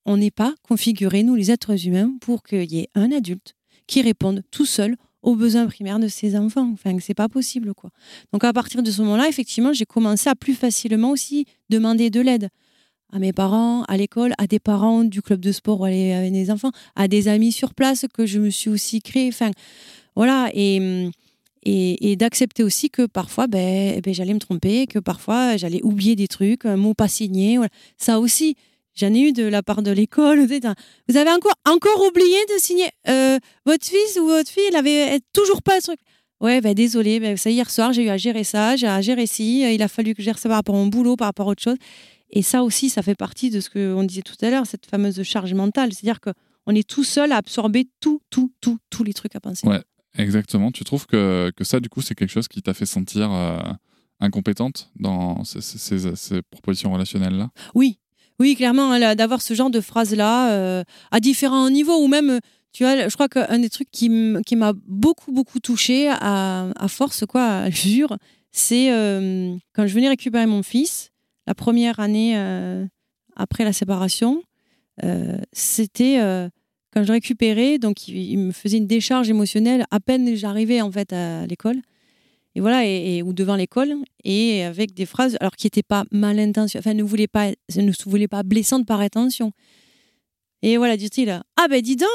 on 0.04 0.16
n'est 0.16 0.30
pas 0.30 0.54
configurés, 0.62 1.22
nous, 1.22 1.34
les 1.34 1.50
êtres 1.50 1.86
humains, 1.86 2.12
pour 2.20 2.42
qu'il 2.42 2.70
y 2.72 2.80
ait 2.80 2.88
un 2.94 3.12
adulte 3.12 3.54
qui 3.86 4.02
réponde 4.02 4.42
tout 4.50 4.66
seul 4.66 4.96
aux 5.22 5.36
besoins 5.36 5.66
primaires 5.66 6.00
de 6.00 6.08
ses 6.08 6.36
enfants. 6.36 6.70
Enfin, 6.72 6.96
c'est 7.00 7.14
pas 7.14 7.28
possible, 7.28 7.74
quoi. 7.74 7.90
Donc 8.32 8.42
à 8.42 8.52
partir 8.52 8.82
de 8.82 8.90
ce 8.90 9.02
moment-là, 9.02 9.28
effectivement, 9.28 9.72
j'ai 9.72 9.84
commencé 9.84 10.28
à 10.28 10.34
plus 10.34 10.54
facilement 10.54 11.10
aussi 11.10 11.46
demander 11.68 12.10
de 12.10 12.20
l'aide 12.20 12.48
à 13.12 13.18
mes 13.18 13.32
parents, 13.32 13.82
à 13.84 13.96
l'école, 13.96 14.32
à 14.38 14.46
des 14.46 14.58
parents 14.58 15.04
du 15.04 15.22
club 15.22 15.40
de 15.40 15.52
sport 15.52 15.80
où 15.80 15.84
aller 15.84 16.12
avec 16.12 16.32
les 16.32 16.50
enfants, 16.50 16.72
à 16.96 17.08
des 17.08 17.28
amis 17.28 17.52
sur 17.52 17.74
place 17.74 18.06
que 18.12 18.26
je 18.26 18.38
me 18.40 18.50
suis 18.50 18.70
aussi 18.70 19.00
créé. 19.00 19.28
Enfin, 19.28 19.50
voilà. 20.16 20.50
Et, 20.54 21.10
et, 21.64 22.16
d'accepter 22.16 22.62
aussi 22.62 22.90
que 22.90 23.06
parfois, 23.06 23.46
ben, 23.46 24.00
ben, 24.00 24.12
j'allais 24.12 24.34
me 24.34 24.38
tromper, 24.38 24.86
que 24.86 24.98
parfois, 24.98 25.56
j'allais 25.56 25.82
oublier 25.82 26.16
des 26.16 26.28
trucs, 26.28 26.64
un 26.64 26.76
mot 26.76 26.94
pas 26.94 27.08
signé. 27.08 27.58
Ça 27.98 28.18
aussi, 28.18 28.56
j'en 28.94 29.14
ai 29.14 29.20
eu 29.20 29.32
de 29.32 29.44
la 29.44 29.62
part 29.62 29.82
de 29.82 29.90
l'école. 29.90 30.40
Vous 30.40 31.16
avez 31.16 31.30
encore, 31.30 32.06
oublié 32.08 32.36
de 32.48 32.60
signer 32.60 32.88
euh, 33.08 33.38
votre 33.66 33.86
fils 33.86 34.18
ou 34.20 34.26
votre 34.26 34.50
fille, 34.50 34.64
elle 34.68 34.76
avait 34.76 35.20
toujours 35.32 35.62
pas 35.62 35.76
le 35.76 35.82
truc. 35.82 36.00
Ouais, 36.40 36.60
ben 36.60 36.74
désolé, 36.74 37.20
ben, 37.20 37.36
ça 37.36 37.50
hier 37.50 37.70
soir, 37.70 37.92
j'ai 37.92 38.02
eu 38.02 38.08
à 38.08 38.16
gérer 38.16 38.42
ça, 38.42 38.74
j'ai 38.74 38.88
à 38.88 39.00
gérer 39.00 39.28
ci, 39.28 39.60
il 39.60 39.80
a 39.80 39.86
fallu 39.86 40.12
que 40.12 40.22
je 40.22 40.24
gère 40.24 40.38
ça 40.38 40.48
par 40.48 40.56
rapport 40.56 40.74
à 40.74 40.78
mon 40.78 40.88
boulot, 40.88 41.14
par 41.14 41.28
rapport 41.28 41.46
à 41.46 41.52
autre 41.52 41.62
chose. 41.62 41.76
Et 42.32 42.42
ça 42.42 42.62
aussi, 42.62 42.88
ça 42.88 43.02
fait 43.02 43.14
partie 43.14 43.50
de 43.50 43.60
ce 43.60 43.68
qu'on 43.70 44.04
disait 44.04 44.22
tout 44.22 44.34
à 44.42 44.50
l'heure, 44.50 44.66
cette 44.66 44.86
fameuse 44.86 45.22
charge 45.22 45.52
mentale. 45.54 45.92
C'est-à-dire 45.92 46.20
qu'on 46.20 46.74
est 46.74 46.88
tout 46.88 47.04
seul 47.04 47.30
à 47.32 47.36
absorber 47.36 47.88
tout, 48.00 48.20
tout, 48.30 48.50
tout, 48.60 48.78
tous 48.90 49.04
les 49.04 49.12
trucs 49.14 49.36
à 49.36 49.40
penser. 49.40 49.66
Ouais. 49.68 49.82
Exactement. 50.18 50.70
Tu 50.72 50.84
trouves 50.84 51.06
que, 51.06 51.50
que 51.56 51.64
ça, 51.64 51.80
du 51.80 51.88
coup, 51.88 52.02
c'est 52.02 52.14
quelque 52.14 52.30
chose 52.30 52.46
qui 52.48 52.60
t'a 52.62 52.74
fait 52.74 52.84
sentir 52.86 53.32
euh, 53.32 53.58
incompétente 54.20 54.90
dans 54.98 55.42
ces, 55.44 55.60
ces- 55.60 55.78
ces- 55.78 56.16
ces 56.16 56.42
propositions 56.42 56.92
relationnelles-là? 56.92 57.50
Oui, 57.74 57.98
oui, 58.38 58.54
clairement, 58.56 58.92
hein, 58.92 59.14
d'avoir 59.14 59.40
ce 59.42 59.54
genre 59.54 59.70
de 59.70 59.80
phrase-là 59.80 60.52
euh, 60.52 60.84
à 61.10 61.20
différents 61.20 61.70
niveaux, 61.70 62.02
ou 62.02 62.08
même, 62.08 62.40
tu 62.72 62.84
vois, 62.84 63.08
je 63.08 63.14
crois 63.14 63.28
qu'un 63.28 63.58
des 63.58 63.70
trucs 63.70 63.90
qui 63.90 64.08
m'a 64.10 64.72
beaucoup, 64.86 65.32
beaucoup 65.32 65.60
touché 65.60 66.08
à, 66.08 66.68
à 66.76 66.88
force, 66.88 67.24
quoi, 67.26 67.70
je 67.70 67.88
jure, 67.88 68.16
c'est 68.50 68.92
euh, 68.92 69.54
quand 69.74 69.86
je 69.86 69.94
venais 69.94 70.08
récupérer 70.08 70.46
mon 70.46 70.62
fils, 70.62 71.10
la 71.46 71.54
première 71.54 72.00
année 72.00 72.34
euh, 72.36 72.86
après 73.36 73.64
la 73.64 73.72
séparation, 73.72 74.42
euh, 75.04 75.38
c'était 75.52 76.20
euh, 76.20 76.48
quand 76.92 77.02
je 77.02 77.12
récupérais, 77.12 77.78
donc 77.78 78.08
il, 78.08 78.36
me 78.38 78.52
faisait 78.52 78.78
une 78.78 78.86
décharge 78.86 79.30
émotionnelle 79.30 79.84
à 79.90 80.00
peine 80.00 80.34
j'arrivais 80.36 80.80
en 80.80 80.90
fait 80.90 81.12
à 81.12 81.46
l'école. 81.46 81.80
Et 82.54 82.60
voilà, 82.60 82.84
et, 82.84 83.22
ou 83.22 83.32
devant 83.32 83.56
l'école, 83.56 83.94
et 84.24 84.62
avec 84.62 84.92
des 84.92 85.06
phrases, 85.06 85.38
alors 85.40 85.56
qui 85.56 85.66
n'étaient 85.66 85.82
pas 85.82 86.04
mal 86.10 86.38
intentionnées, 86.38 86.82
enfin, 86.86 86.92
ne 86.92 87.02
voulaient 87.02 87.26
pas, 87.26 87.48
ne 87.48 87.92
voulaient 88.04 88.28
pas 88.28 88.42
blessantes 88.42 88.86
par 88.86 89.00
intention. 89.00 89.52
Et 90.60 90.76
voilà, 90.76 90.98
dit-il, 90.98 91.30
ah 91.30 91.68
ben 91.70 91.80
dis 91.80 91.96
donc, 91.96 92.10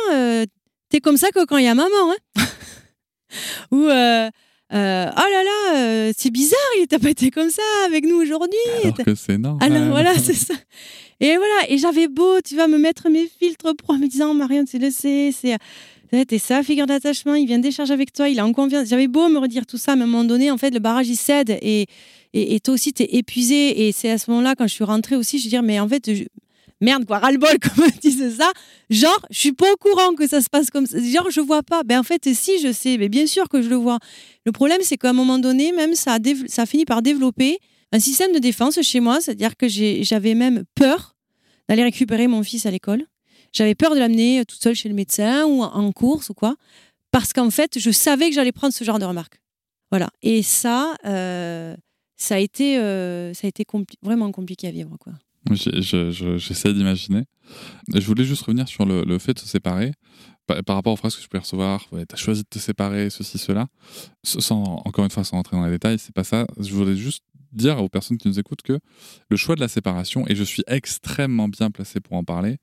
t'es 0.90 1.00
comme 1.02 1.18
ça 1.18 1.32
que 1.32 1.44
quand 1.44 1.58
il 1.58 1.66
y 1.66 1.68
a 1.68 1.74
maman, 1.74 2.14
hein 2.38 2.44
Ou, 3.72 3.88
euh, 4.74 5.06
oh 5.10 5.20
là 5.20 5.44
là, 5.44 5.78
euh, 5.78 6.12
c'est 6.18 6.30
bizarre, 6.32 6.60
il 6.82 6.88
t'a 6.88 7.00
pas 7.00 7.10
été 7.10 7.32
comme 7.32 7.50
ça 7.50 7.62
avec 7.86 8.06
nous 8.06 8.18
aujourd'hui. 8.18 8.58
Alors 8.84 8.98
que 8.98 9.16
c'est 9.16 9.38
normal. 9.38 9.72
Alors 9.74 9.90
voilà, 9.90 10.14
c'est 10.20 10.34
ça. 10.34 10.54
Et 11.20 11.36
voilà, 11.36 11.70
et 11.70 11.78
j'avais 11.78 12.08
beau, 12.08 12.42
tu 12.42 12.56
vas 12.56 12.68
me 12.68 12.78
mettre 12.78 13.10
mes 13.10 13.28
filtres 13.40 13.76
pro 13.76 13.94
en 13.94 13.98
me 13.98 14.08
disant, 14.08 14.34
Marion, 14.34 14.66
tu 14.66 14.78
le 14.78 14.92
sais, 14.92 15.32
c'est. 15.32 15.58
T'es 16.26 16.38
sa 16.40 16.64
figure 16.64 16.86
d'attachement, 16.86 17.34
il 17.36 17.48
vient 17.48 17.60
décharger 17.60 17.92
avec 17.92 18.14
toi, 18.14 18.30
il 18.30 18.38
est 18.38 18.42
en 18.42 18.54
confiance. 18.54 18.88
J'avais 18.88 19.08
beau 19.10 19.28
me 19.28 19.40
redire 19.40 19.66
tout 19.66 19.78
ça, 19.78 19.96
mais 19.98 20.04
à 20.04 20.06
un 20.06 20.08
moment 20.08 20.24
donné, 20.24 20.50
en 20.52 20.58
fait, 20.58 20.70
le 20.72 20.80
barrage, 20.80 21.10
il 21.10 21.18
cède. 21.18 21.58
Et, 21.62 21.86
et, 22.34 22.56
et 22.56 22.60
toi 22.62 22.76
aussi, 22.76 22.94
t'es 22.94 23.10
épuisé. 23.12 23.88
Et 23.88 23.92
c'est 23.92 24.10
à 24.10 24.18
ce 24.18 24.32
moment-là, 24.32 24.56
quand 24.56 24.68
je 24.68 24.74
suis 24.74 24.86
rentrée 24.86 25.18
aussi, 25.18 25.38
je 25.38 25.44
veux 25.46 25.50
dire, 25.50 25.64
mais 25.64 25.82
en 25.82 25.88
fait, 25.90 26.14
je- 26.16 26.24
merde, 26.82 27.06
quoi, 27.06 27.20
ras-le-bol, 27.20 27.58
comme 27.62 27.86
on 27.86 28.00
disent 28.02 28.38
ça. 28.38 28.52
Genre, 28.90 29.20
je 29.30 29.40
suis 29.40 29.52
pas 29.52 29.72
au 29.72 29.76
courant 29.78 30.14
que 30.14 30.28
ça 30.28 30.42
se 30.42 30.50
passe 30.50 30.70
comme 30.70 30.86
ça. 30.86 30.98
Genre, 31.00 31.30
je 31.30 31.42
vois 31.42 31.64
pas. 31.64 31.84
Ben, 31.84 32.00
en 32.00 32.04
fait, 32.04 32.34
si, 32.34 32.60
je 32.60 32.72
sais. 32.72 32.98
Mais 32.98 33.10
bien 33.10 33.28
sûr 33.28 33.50
que 33.50 33.62
je 33.62 33.70
le 33.70 33.76
vois. 33.76 34.00
Le 34.46 34.52
problème, 34.52 34.80
c'est 34.82 34.98
qu'à 34.98 35.10
un 35.10 35.14
moment 35.14 35.40
donné, 35.40 35.72
même, 35.72 35.96
ça 35.96 36.16
a, 36.16 36.18
ça 36.48 36.66
fini 36.66 36.86
par 36.86 37.02
développer 37.02 37.60
un 37.92 38.00
système 38.00 38.34
de 38.34 38.40
défense 38.40 38.82
chez 38.82 39.00
moi. 39.00 39.22
C'est-à-dire 39.22 39.56
que 39.56 39.68
j'avais 39.68 40.36
même 40.36 40.64
peur 40.76 41.16
d'aller 41.70 41.84
récupérer 41.84 42.28
mon 42.28 42.44
fils 42.44 42.66
à 42.66 42.72
l'école. 42.72 43.06
J'avais 43.54 43.76
peur 43.76 43.94
de 43.94 44.00
l'amener 44.00 44.44
toute 44.46 44.62
seule 44.62 44.76
chez 44.76 44.90
le 44.90 44.96
médecin 44.96 45.46
ou 45.46 45.64
en 45.64 45.92
course 45.92 46.30
ou 46.30 46.34
quoi. 46.34 46.56
Parce 47.12 47.34
qu'en 47.34 47.50
fait, 47.50 47.80
je 47.80 47.92
savais 47.92 48.30
que 48.30 48.36
j'allais 48.36 48.52
prendre 48.52 48.74
ce 48.74 48.84
genre 48.84 49.00
de 49.00 49.06
remarques. 49.06 49.40
Voilà. 49.92 50.10
Et 50.22 50.44
ça, 50.44 50.96
euh, 51.06 51.76
ça 52.18 52.36
a 52.36 52.40
été, 52.40 52.78
euh, 52.78 53.34
ça 53.34 53.48
a 53.48 53.48
été 53.48 53.66
vraiment 54.02 54.32
compliqué 54.32 54.68
à 54.68 54.72
vivre. 54.72 54.98
Quoi. 55.00 55.14
J'essaie 55.52 56.74
d'imaginer. 56.74 57.24
Je 57.94 58.06
voulais 58.06 58.26
juste 58.26 58.44
revenir 58.44 58.68
sur 58.68 58.86
le, 58.86 59.20
fait 59.20 59.34
de 59.34 59.40
se 59.40 59.48
séparer. 59.48 59.92
Par, 60.46 60.78
rapport 60.78 60.94
aux 60.94 60.98
phrases 60.98 61.16
que 61.16 61.22
je 61.22 61.28
peux 61.28 61.38
recevoir, 61.38 61.86
tu 61.92 61.98
as 61.98 62.18
choisi 62.18 62.44
de 62.44 62.48
te 62.50 62.60
séparer, 62.60 63.10
ceci, 63.10 63.38
cela. 63.38 63.68
Sans, 64.24 64.82
encore 64.86 65.04
une 65.04 65.12
fois, 65.12 65.24
sans 65.24 65.38
rentrer 65.38 65.58
dans 65.58 65.66
les 65.66 65.72
détails, 65.72 66.00
c'est 66.00 66.14
pas 66.14 66.24
ça. 66.24 66.48
Je 66.58 66.74
voulais 66.74 66.96
juste 66.96 67.24
dire 67.52 67.82
aux 67.82 67.90
personnes 67.90 68.18
qui 68.18 68.28
nous 68.28 68.40
écoutent 68.40 68.62
que 68.62 68.80
le 69.30 69.38
choix 69.38 69.56
de 69.56 69.60
la 69.60 69.68
séparation, 69.68 70.26
et 70.28 70.36
je 70.36 70.44
suis 70.44 70.64
extrêmement 70.68 71.48
bien 71.48 71.72
placé 71.72 72.00
pour 72.00 72.14
en 72.16 72.24
parler, 72.24 72.58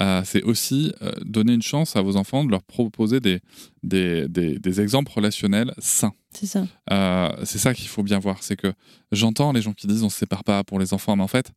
euh, 0.00 0.22
c'est 0.24 0.42
aussi 0.42 0.92
euh, 1.02 1.12
donner 1.24 1.54
une 1.54 1.62
chance 1.62 1.96
à 1.96 2.02
vos 2.02 2.16
enfants 2.16 2.44
de 2.44 2.50
leur 2.50 2.62
proposer 2.62 3.20
des, 3.20 3.40
des, 3.82 4.28
des, 4.28 4.80
exemples 4.80 5.12
relationnels 5.12 5.72
sains. 5.78 6.12
C'est 6.32 6.46
ça. 6.46 6.66
Euh, 6.90 7.30
c'est 7.44 7.58
ça 7.58 7.72
qu'il 7.74 7.88
faut 7.88 8.02
bien 8.02 8.18
voir. 8.18 8.42
C'est 8.42 8.56
que 8.56 8.72
j'entends 9.10 9.52
les 9.52 9.62
gens 9.62 9.72
qui 9.72 9.86
disent 9.86 10.02
on 10.02 10.10
se 10.10 10.18
sépare 10.18 10.44
pas 10.44 10.64
pour 10.64 10.78
les 10.78 10.92
enfants, 10.92 11.16
mais 11.16 11.22
en 11.22 11.28
fait, 11.28 11.52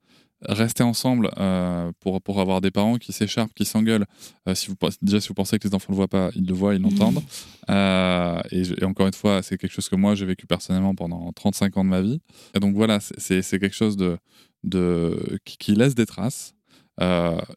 rester 0.47 0.83
ensemble 0.83 1.29
euh, 1.37 1.91
pour, 1.99 2.21
pour 2.21 2.39
avoir 2.39 2.61
des 2.61 2.71
parents 2.71 2.97
qui 2.97 3.11
s'écharpent, 3.11 3.53
qui 3.53 3.65
s'engueulent. 3.65 4.05
Euh, 4.47 4.55
si 4.55 4.67
vous, 4.67 4.75
déjà, 5.01 5.19
si 5.19 5.27
vous 5.29 5.33
pensez 5.33 5.59
que 5.59 5.67
les 5.67 5.75
enfants 5.75 5.87
ne 5.89 5.93
le 5.93 5.97
voient 5.97 6.07
pas, 6.07 6.29
ils 6.35 6.45
le 6.45 6.53
voient, 6.53 6.75
ils 6.75 6.81
l'entendent. 6.81 7.21
Euh, 7.69 8.41
et, 8.51 8.83
encore 8.83 9.05
une 9.05 9.13
fois, 9.13 9.43
c'est 9.43 9.55
quelque 9.55 9.71
chose 9.71 9.89
que 9.89 9.95
moi, 9.95 10.15
j'ai 10.15 10.25
vécu 10.25 10.47
personnellement 10.47 10.95
pendant 10.95 11.31
35 11.31 11.77
ans 11.77 11.83
de 11.83 11.89
ma 11.89 12.01
vie. 12.01 12.19
Et 12.55 12.59
donc 12.59 12.73
voilà, 12.73 12.99
c'est 12.99 13.43
quelque 13.43 13.75
chose 13.75 13.95
de, 13.95 14.17
de, 14.63 15.39
qui, 15.45 15.75
laisse 15.75 15.93
des 15.93 16.07
traces. 16.07 16.55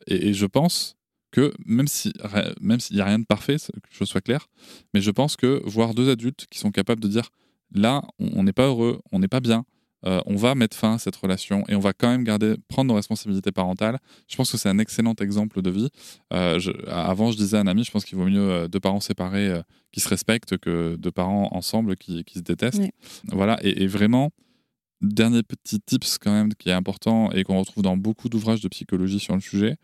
Et, 0.07 0.35
je 0.35 0.45
pense 0.45 0.99
que 1.31 1.51
même 1.65 1.89
si 1.89 2.13
même 2.61 2.79
s'il 2.79 2.97
n'y 2.97 3.01
a 3.01 3.07
rien 3.07 3.21
de 3.21 3.25
parfait, 3.25 3.57
que 3.57 3.89
je 3.91 4.05
sois 4.05 4.21
clair, 4.21 4.49
mais 4.93 5.01
je 5.01 5.11
pense 5.11 5.35
que 5.35 5.63
voir 5.65 5.95
deux 5.95 6.11
adultes 6.11 6.47
qui 6.51 6.59
sont 6.59 6.71
capables 6.71 7.01
de 7.01 7.09
dire 7.09 7.31
là, 7.75 8.03
on 8.19 8.43
n'est 8.43 8.53
pas 8.53 8.67
heureux, 8.67 9.01
on 9.13 9.19
n'est 9.19 9.29
pas 9.29 9.41
bien, 9.41 9.65
euh, 10.05 10.21
on 10.27 10.37
va 10.37 10.55
mettre 10.55 10.77
fin 10.77 10.95
à 10.95 10.99
cette 10.99 11.17
relation 11.17 11.65
et 11.69 11.75
on 11.75 11.81
va 11.81 11.93
quand 11.93 12.09
même 12.09 12.25
garder, 12.25 12.55
prendre 12.69 12.89
nos 12.89 12.95
responsabilités 12.95 13.53
parentales. 13.53 13.99
Je 14.29 14.37
pense 14.37 14.51
que 14.51 14.57
c'est 14.57 14.69
un 14.69 14.79
excellent 14.79 15.15
exemple 15.21 15.63
de 15.63 15.71
vie. 15.71 15.89
Euh, 16.33 16.59
avant, 16.89 17.31
je 17.31 17.37
disais 17.37 17.57
à 17.57 17.61
un 17.61 17.67
ami, 17.67 17.85
je 17.85 17.91
pense 17.91 18.05
qu'il 18.05 18.19
vaut 18.19 18.27
mieux 18.27 18.51
euh, 18.51 18.69
deux 18.69 18.81
parents 18.81 19.01
séparés 19.01 19.61
qui 19.93 20.01
se 20.01 20.09
respectent 20.09 20.59
que 20.59 20.97
deux 20.97 21.11
parents 21.11 21.49
ensemble 21.53 21.97
qui, 21.97 22.25
se 22.35 22.41
détestent. 22.41 22.83
Voilà, 23.29 23.59
et, 23.63 23.87
vraiment, 23.87 24.31
dernier 25.01 25.43
petit 25.43 25.81
tips 25.81 26.19
quand 26.19 26.33
même 26.33 26.55
qui 26.55 26.71
est 26.71 26.73
important 26.73 27.31
et 27.33 27.45
qu'on 27.45 27.59
retrouve 27.59 27.83
dans 27.83 27.97
beaucoup 27.97 28.29
d'ouvrages 28.29 28.61
de 28.61 28.69
psychologie 28.69 29.21
sur 29.21 29.35
le 29.35 29.41
sujet, 29.41 29.77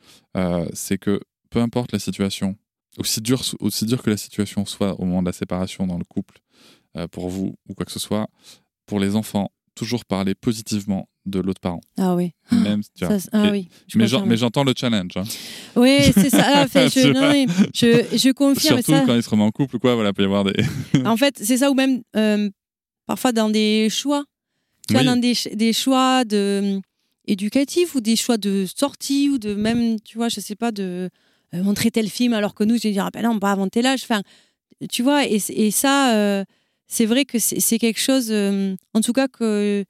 c'est 0.73 0.99
que 0.99 1.21
peu 1.51 1.61
importe 1.61 1.93
la 1.93 1.99
situation, 1.99 2.57
aussi 2.99 3.21
dur, 3.21 3.43
aussi 3.61 3.85
dur 3.85 4.03
que 4.03 4.11
la 4.11 4.17
situation 4.17 4.65
soit 4.65 4.99
au 5.01 5.05
moment 5.05 5.23
de 5.23 5.27
la 5.27 5.33
séparation 5.33 5.87
dans 5.87 5.99
le 5.99 6.05
couple, 6.05 6.41
pour 7.11 7.29
vous 7.29 7.55
ou 7.69 7.75
quoi 7.75 7.85
que 7.85 7.93
ce 7.93 7.99
soit, 8.01 8.29
pour 8.87 8.99
les 9.01 9.15
enfants, 9.15 9.51
toujours 9.79 10.05
parler 10.05 10.35
positivement 10.35 11.09
de 11.25 11.39
l'autre 11.39 11.61
parent. 11.61 11.81
Ah 11.97 12.17
oui. 12.17 12.33
Même, 12.51 12.83
tu 12.97 13.05
vois. 13.05 13.17
ah 13.33 13.51
oui. 13.53 13.69
mais, 13.95 14.37
j'entends 14.37 14.65
le 14.65 14.73
challenge. 14.77 15.13
Hein. 15.17 15.23
Oui, 15.77 15.99
c'est 16.15 16.31
ça. 16.31 16.45
Ah, 16.45 16.67
je, 16.75 17.13
non, 17.13 17.53
je, 17.73 18.17
je, 18.17 18.33
confirme. 18.33 18.83
Surtout 18.83 19.07
quand 19.07 19.15
ils 19.15 19.23
se 19.23 19.31
remettent 19.31 19.47
en 19.47 19.51
couple, 19.53 19.79
quoi, 19.79 19.95
voilà, 19.95 20.13
peut 20.13 20.23
y 20.23 20.25
avoir 20.25 20.45
des. 20.45 20.55
en 21.05 21.17
fait, 21.17 21.39
c'est 21.41 21.59
ça, 21.59 21.71
ou 21.71 21.75
même 21.75 22.03
euh, 22.17 22.51
parfois 23.07 23.33
dans 23.33 23.51
des 23.51 23.89
choix. 23.91 24.25
Tu 24.89 24.95
vois, 24.95 25.05
dans 25.05 25.17
des, 25.17 25.35
des 25.53 25.73
choix 25.75 26.25
de, 26.25 26.81
éducatifs 27.27 27.95
ou 27.95 28.01
des 28.01 28.17
choix 28.17 28.39
de 28.39 28.67
sortie 28.75 29.29
ou 29.29 29.39
de 29.39 29.55
même, 29.55 30.01
tu 30.01 30.17
vois, 30.17 30.29
je 30.29 30.41
sais 30.41 30.57
pas, 30.57 30.73
de 30.73 31.11
euh, 31.55 31.63
montrer 31.63 31.91
tel 31.91 32.09
film 32.09 32.33
alors 32.33 32.55
que 32.55 32.65
nous, 32.65 32.77
je 32.79 32.85
vais 32.85 32.93
dire, 32.93 33.05
ah 33.05 33.11
ben 33.13 33.23
non, 33.23 33.39
pas 33.39 33.53
avant 33.53 33.69
tel 33.69 33.87
âge. 33.87 34.01
Enfin, 34.03 34.23
tu 34.91 35.03
vois, 35.03 35.27
et, 35.27 35.41
et 35.51 35.71
ça. 35.71 36.45
C'est 36.89 37.05
vrai 37.07 37.27
que 37.27 37.39
c'est 37.39 37.79
quelque 37.79 38.01
chose, 38.01 38.29
euh, 38.31 38.75
en 38.95 39.03
tout 39.03 39.13
cas, 39.13 39.29
que 39.29 39.85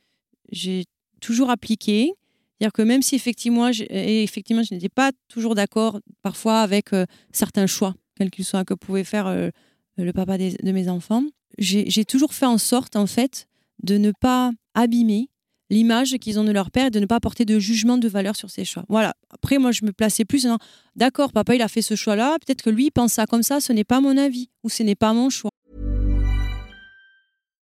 j'ai 0.50 0.84
toujours 1.20 1.50
appliqué. 1.50 2.12
C'est-à-dire 2.58 2.72
que 2.72 2.82
même 2.82 3.02
si 3.02 3.14
effectivement, 3.14 3.68
effectivement, 3.68 4.64
je 4.64 4.74
n'étais 4.74 4.88
pas 4.88 5.12
toujours 5.28 5.54
d'accord 5.54 6.00
parfois 6.22 6.60
avec 6.60 6.92
euh, 6.92 7.06
certains 7.32 7.68
choix, 7.68 7.94
quels 8.16 8.30
qu'ils 8.30 8.44
soient, 8.44 8.64
que 8.64 8.74
pouvait 8.74 9.04
faire 9.04 9.28
euh, 9.28 9.50
le 9.96 10.12
papa 10.12 10.38
de 10.38 10.72
mes 10.72 10.88
enfants, 10.88 11.22
j'ai 11.58 12.04
toujours 12.04 12.34
fait 12.34 12.46
en 12.46 12.58
sorte, 12.58 12.96
en 12.96 13.06
fait, 13.06 13.46
de 13.82 13.96
ne 13.96 14.12
pas 14.20 14.50
abîmer 14.74 15.28
l'image 15.70 16.16
qu'ils 16.18 16.38
ont 16.38 16.44
de 16.44 16.50
leur 16.50 16.70
père 16.70 16.86
et 16.86 16.90
de 16.90 17.00
ne 17.00 17.06
pas 17.06 17.20
porter 17.20 17.44
de 17.44 17.58
jugement 17.58 17.98
de 17.98 18.08
valeur 18.08 18.36
sur 18.36 18.50
ces 18.50 18.64
choix. 18.64 18.84
Voilà. 18.88 19.14
Après, 19.30 19.58
moi, 19.58 19.70
je 19.72 19.84
me 19.84 19.92
plaçais 19.92 20.24
plus 20.24 20.44
dans 20.44 20.58
d'accord, 20.96 21.32
papa, 21.32 21.54
il 21.54 21.62
a 21.62 21.68
fait 21.68 21.82
ce 21.82 21.94
choix-là, 21.94 22.38
peut-être 22.44 22.62
que 22.62 22.70
lui, 22.70 22.86
il 22.86 22.90
pense 22.90 23.12
ça 23.12 23.26
comme 23.26 23.42
ça, 23.42 23.60
ce 23.60 23.72
n'est 23.72 23.84
pas 23.84 24.00
mon 24.00 24.16
avis 24.16 24.50
ou 24.64 24.68
ce 24.68 24.82
n'est 24.82 24.94
pas 24.94 25.12
mon 25.12 25.30
choix. 25.30 25.50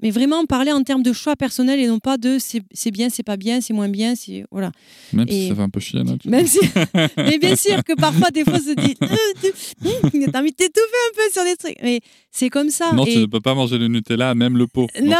Mais 0.00 0.10
vraiment 0.10 0.44
parler 0.46 0.72
en 0.72 0.82
termes 0.82 1.02
de 1.02 1.12
choix 1.12 1.34
personnels 1.34 1.80
et 1.80 1.88
non 1.88 1.98
pas 1.98 2.16
de 2.16 2.38
c'est 2.38 2.90
bien, 2.90 3.08
c'est 3.10 3.22
pas 3.22 3.36
bien, 3.36 3.60
c'est 3.60 3.72
moins 3.72 3.88
bien, 3.88 4.14
c'est 4.14 4.44
voilà. 4.50 4.70
Même 5.12 5.28
si 5.28 5.48
ça 5.48 5.54
fait 5.56 5.62
un 5.62 5.68
peu 5.68 5.80
chier, 5.80 6.00
Même 6.24 6.46
si, 6.46 6.60
mais 7.16 7.38
bien 7.38 7.56
sûr 7.56 7.82
que 7.82 7.94
parfois 7.94 8.30
des 8.30 8.44
fois 8.44 8.54
on 8.54 8.58
se 8.58 8.74
dit, 8.74 8.96
euh, 9.02 10.26
t'as 10.30 10.40
envie 10.40 10.50
de 10.50 10.56
t'étouffer 10.56 11.02
un 11.10 11.14
peu 11.14 11.32
sur 11.32 11.44
des 11.44 11.56
trucs, 11.56 11.78
mais 11.82 12.00
c'est 12.30 12.50
comme 12.50 12.70
ça. 12.70 12.92
Non, 12.92 13.04
tu 13.04 13.18
ne 13.18 13.26
peux 13.26 13.40
pas 13.40 13.54
manger 13.54 13.78
le 13.78 13.88
Nutella, 13.88 14.34
même 14.34 14.56
le 14.56 14.66
pot. 14.66 14.86
Non, 15.02 15.16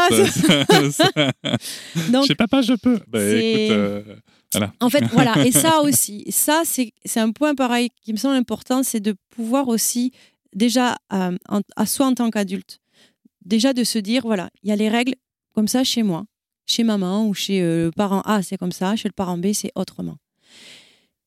Donc, 2.11 2.25
chez 2.27 2.35
papa 2.35 2.61
je 2.61 2.73
peux. 2.73 2.99
Bah, 3.07 3.19
écoute, 3.21 3.71
euh, 3.71 4.01
voilà. 4.53 4.73
En 4.79 4.89
fait, 4.89 5.03
voilà, 5.11 5.45
et 5.45 5.51
ça 5.51 5.81
aussi, 5.83 6.25
ça 6.29 6.63
c'est 6.65 7.19
un 7.19 7.31
point 7.31 7.55
pareil 7.55 7.89
qui 8.03 8.13
me 8.13 8.17
semble 8.17 8.35
important, 8.35 8.83
c'est 8.83 8.99
de 8.99 9.15
pouvoir 9.29 9.67
aussi 9.67 10.11
déjà 10.55 10.95
à, 11.09 11.29
euh, 11.29 11.61
à 11.75 11.85
soi 11.85 12.07
en 12.07 12.13
tant 12.13 12.29
qu'adulte 12.29 12.79
déjà 13.45 13.73
de 13.73 13.83
se 13.83 13.99
dire, 13.99 14.23
voilà, 14.23 14.49
il 14.63 14.69
y 14.69 14.71
a 14.71 14.75
les 14.75 14.89
règles 14.89 15.15
comme 15.53 15.67
ça 15.67 15.83
chez 15.83 16.03
moi, 16.03 16.25
chez 16.65 16.83
maman 16.83 17.27
ou 17.27 17.33
chez 17.33 17.61
euh, 17.61 17.85
le 17.85 17.91
parent 17.91 18.21
A, 18.21 18.41
c'est 18.41 18.57
comme 18.57 18.71
ça, 18.71 18.95
chez 18.95 19.07
le 19.07 19.13
parent 19.13 19.37
B, 19.37 19.53
c'est 19.53 19.71
autrement. 19.75 20.17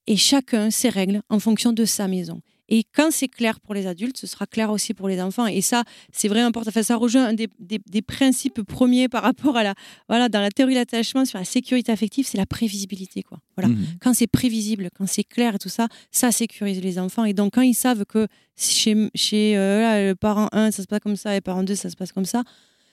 Et 0.06 0.16
chacun 0.16 0.70
ses 0.70 0.88
règles 0.88 1.22
en 1.28 1.38
fonction 1.38 1.72
de 1.72 1.84
sa 1.84 2.08
maison. 2.08 2.40
Et 2.74 2.84
quand 2.84 3.10
c'est 3.10 3.28
clair 3.28 3.60
pour 3.60 3.74
les 3.74 3.86
adultes, 3.86 4.16
ce 4.16 4.26
sera 4.26 4.46
clair 4.46 4.70
aussi 4.70 4.94
pour 4.94 5.06
les 5.06 5.20
enfants. 5.20 5.46
Et 5.46 5.60
ça, 5.60 5.84
c'est 6.10 6.26
vraiment 6.26 6.46
important. 6.46 6.70
Enfin, 6.70 6.82
ça 6.82 6.96
rejoint 6.96 7.26
un 7.26 7.34
des, 7.34 7.46
des, 7.58 8.00
principes 8.00 8.62
premiers 8.62 9.10
par 9.10 9.22
rapport 9.22 9.58
à 9.58 9.62
la, 9.62 9.74
voilà, 10.08 10.30
dans 10.30 10.40
la 10.40 10.48
théorie 10.48 10.72
de 10.72 10.78
l'attachement 10.78 11.26
sur 11.26 11.38
la 11.38 11.44
sécurité 11.44 11.92
affective, 11.92 12.26
c'est 12.26 12.38
la 12.38 12.46
prévisibilité, 12.46 13.22
quoi. 13.22 13.40
Voilà. 13.58 13.68
Mmh. 13.68 13.84
Quand 14.00 14.14
c'est 14.14 14.26
prévisible, 14.26 14.88
quand 14.96 15.06
c'est 15.06 15.22
clair 15.22 15.56
et 15.56 15.58
tout 15.58 15.68
ça, 15.68 15.88
ça 16.10 16.32
sécurise 16.32 16.80
les 16.80 16.98
enfants. 16.98 17.26
Et 17.26 17.34
donc, 17.34 17.52
quand 17.52 17.60
ils 17.60 17.74
savent 17.74 18.06
que 18.06 18.26
chez, 18.56 19.10
chez 19.14 19.54
euh, 19.58 20.08
le 20.08 20.14
parent 20.14 20.48
1, 20.52 20.70
ça 20.70 20.82
se 20.82 20.88
passe 20.88 21.00
comme 21.00 21.16
ça, 21.16 21.36
et 21.36 21.42
parent 21.42 21.64
2, 21.64 21.74
ça 21.74 21.90
se 21.90 21.96
passe 21.96 22.12
comme 22.12 22.24
ça, 22.24 22.42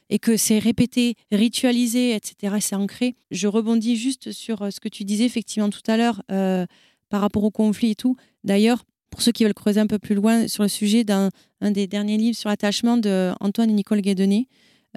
et 0.10 0.20
que 0.20 0.36
c'est 0.36 0.60
répété, 0.60 1.16
ritualisé, 1.32 2.16
etc., 2.16 2.58
c'est 2.60 2.76
ancré. 2.76 3.16
Je 3.32 3.48
rebondis 3.48 3.96
juste 3.96 4.34
sur 4.34 4.62
euh, 4.62 4.72
ce 4.72 4.82
que 4.82 4.90
tu 4.90 5.06
disais 5.06 5.24
effectivement 5.24 5.70
tout 5.70 5.90
à 5.90 5.96
l'heure 5.96 6.22
euh, 6.34 6.66
par 7.08 7.22
rapport 7.22 7.46
au 7.46 7.52
conflit 7.52 7.92
et 7.92 7.96
tout. 7.96 8.18
D'ailleurs, 8.44 8.84
pour 9.10 9.22
ceux 9.22 9.32
qui 9.32 9.44
veulent 9.44 9.54
creuser 9.54 9.80
un 9.80 9.88
peu 9.88 10.00
plus 10.00 10.16
loin 10.16 10.48
sur 10.48 10.64
le 10.64 10.70
sujet, 10.70 11.04
dans 11.04 11.30
un 11.62 11.72
des 11.72 11.88
derniers 11.88 12.18
livres 12.18 12.38
sur 12.38 12.50
l'attachement 12.50 12.98
d'Antoine 12.98 13.70
et 13.70 13.74
Nicole 13.74 14.02
Guédenet, 14.02 14.48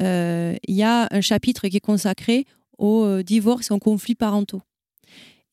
euh, 0.01 0.55
il 0.67 0.75
y 0.75 0.83
a 0.83 1.09
un 1.11 1.21
chapitre 1.21 1.69
qui 1.69 1.77
est 1.77 1.81
consacré 1.81 2.47
au 2.79 3.05
euh, 3.05 3.23
divorce 3.23 3.71
et 3.71 3.75
aux 3.75 3.79
conflits 3.79 4.15
parentaux. 4.15 4.63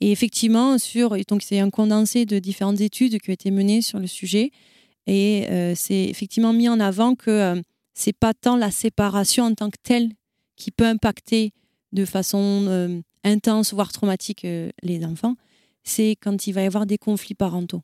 Et 0.01 0.11
effectivement, 0.11 0.77
sur, 0.77 1.15
donc 1.27 1.41
c'est 1.43 1.59
un 1.59 1.69
condensé 1.69 2.25
de 2.25 2.39
différentes 2.39 2.79
études 2.79 3.19
qui 3.19 3.29
ont 3.29 3.33
été 3.33 3.51
menées 3.51 3.81
sur 3.81 3.99
le 3.99 4.07
sujet. 4.07 4.51
Et 5.07 5.45
euh, 5.49 5.73
c'est 5.75 6.05
effectivement 6.05 6.53
mis 6.53 6.69
en 6.69 6.79
avant 6.79 7.15
que 7.15 7.61
c'est 7.93 8.13
pas 8.13 8.33
tant 8.33 8.55
la 8.55 8.71
séparation 8.71 9.43
en 9.43 9.53
tant 9.53 9.69
que 9.69 9.77
telle 9.83 10.09
qui 10.55 10.71
peut 10.71 10.85
impacter 10.85 11.53
de 11.91 12.05
façon 12.05 12.65
euh, 12.67 13.01
intense, 13.23 13.73
voire 13.73 13.91
traumatique, 13.91 14.45
euh, 14.45 14.69
les 14.83 15.03
enfants, 15.03 15.35
c'est 15.83 16.15
quand 16.21 16.47
il 16.47 16.53
va 16.53 16.61
y 16.61 16.65
avoir 16.65 16.85
des 16.85 16.97
conflits 16.97 17.35
parentaux. 17.35 17.81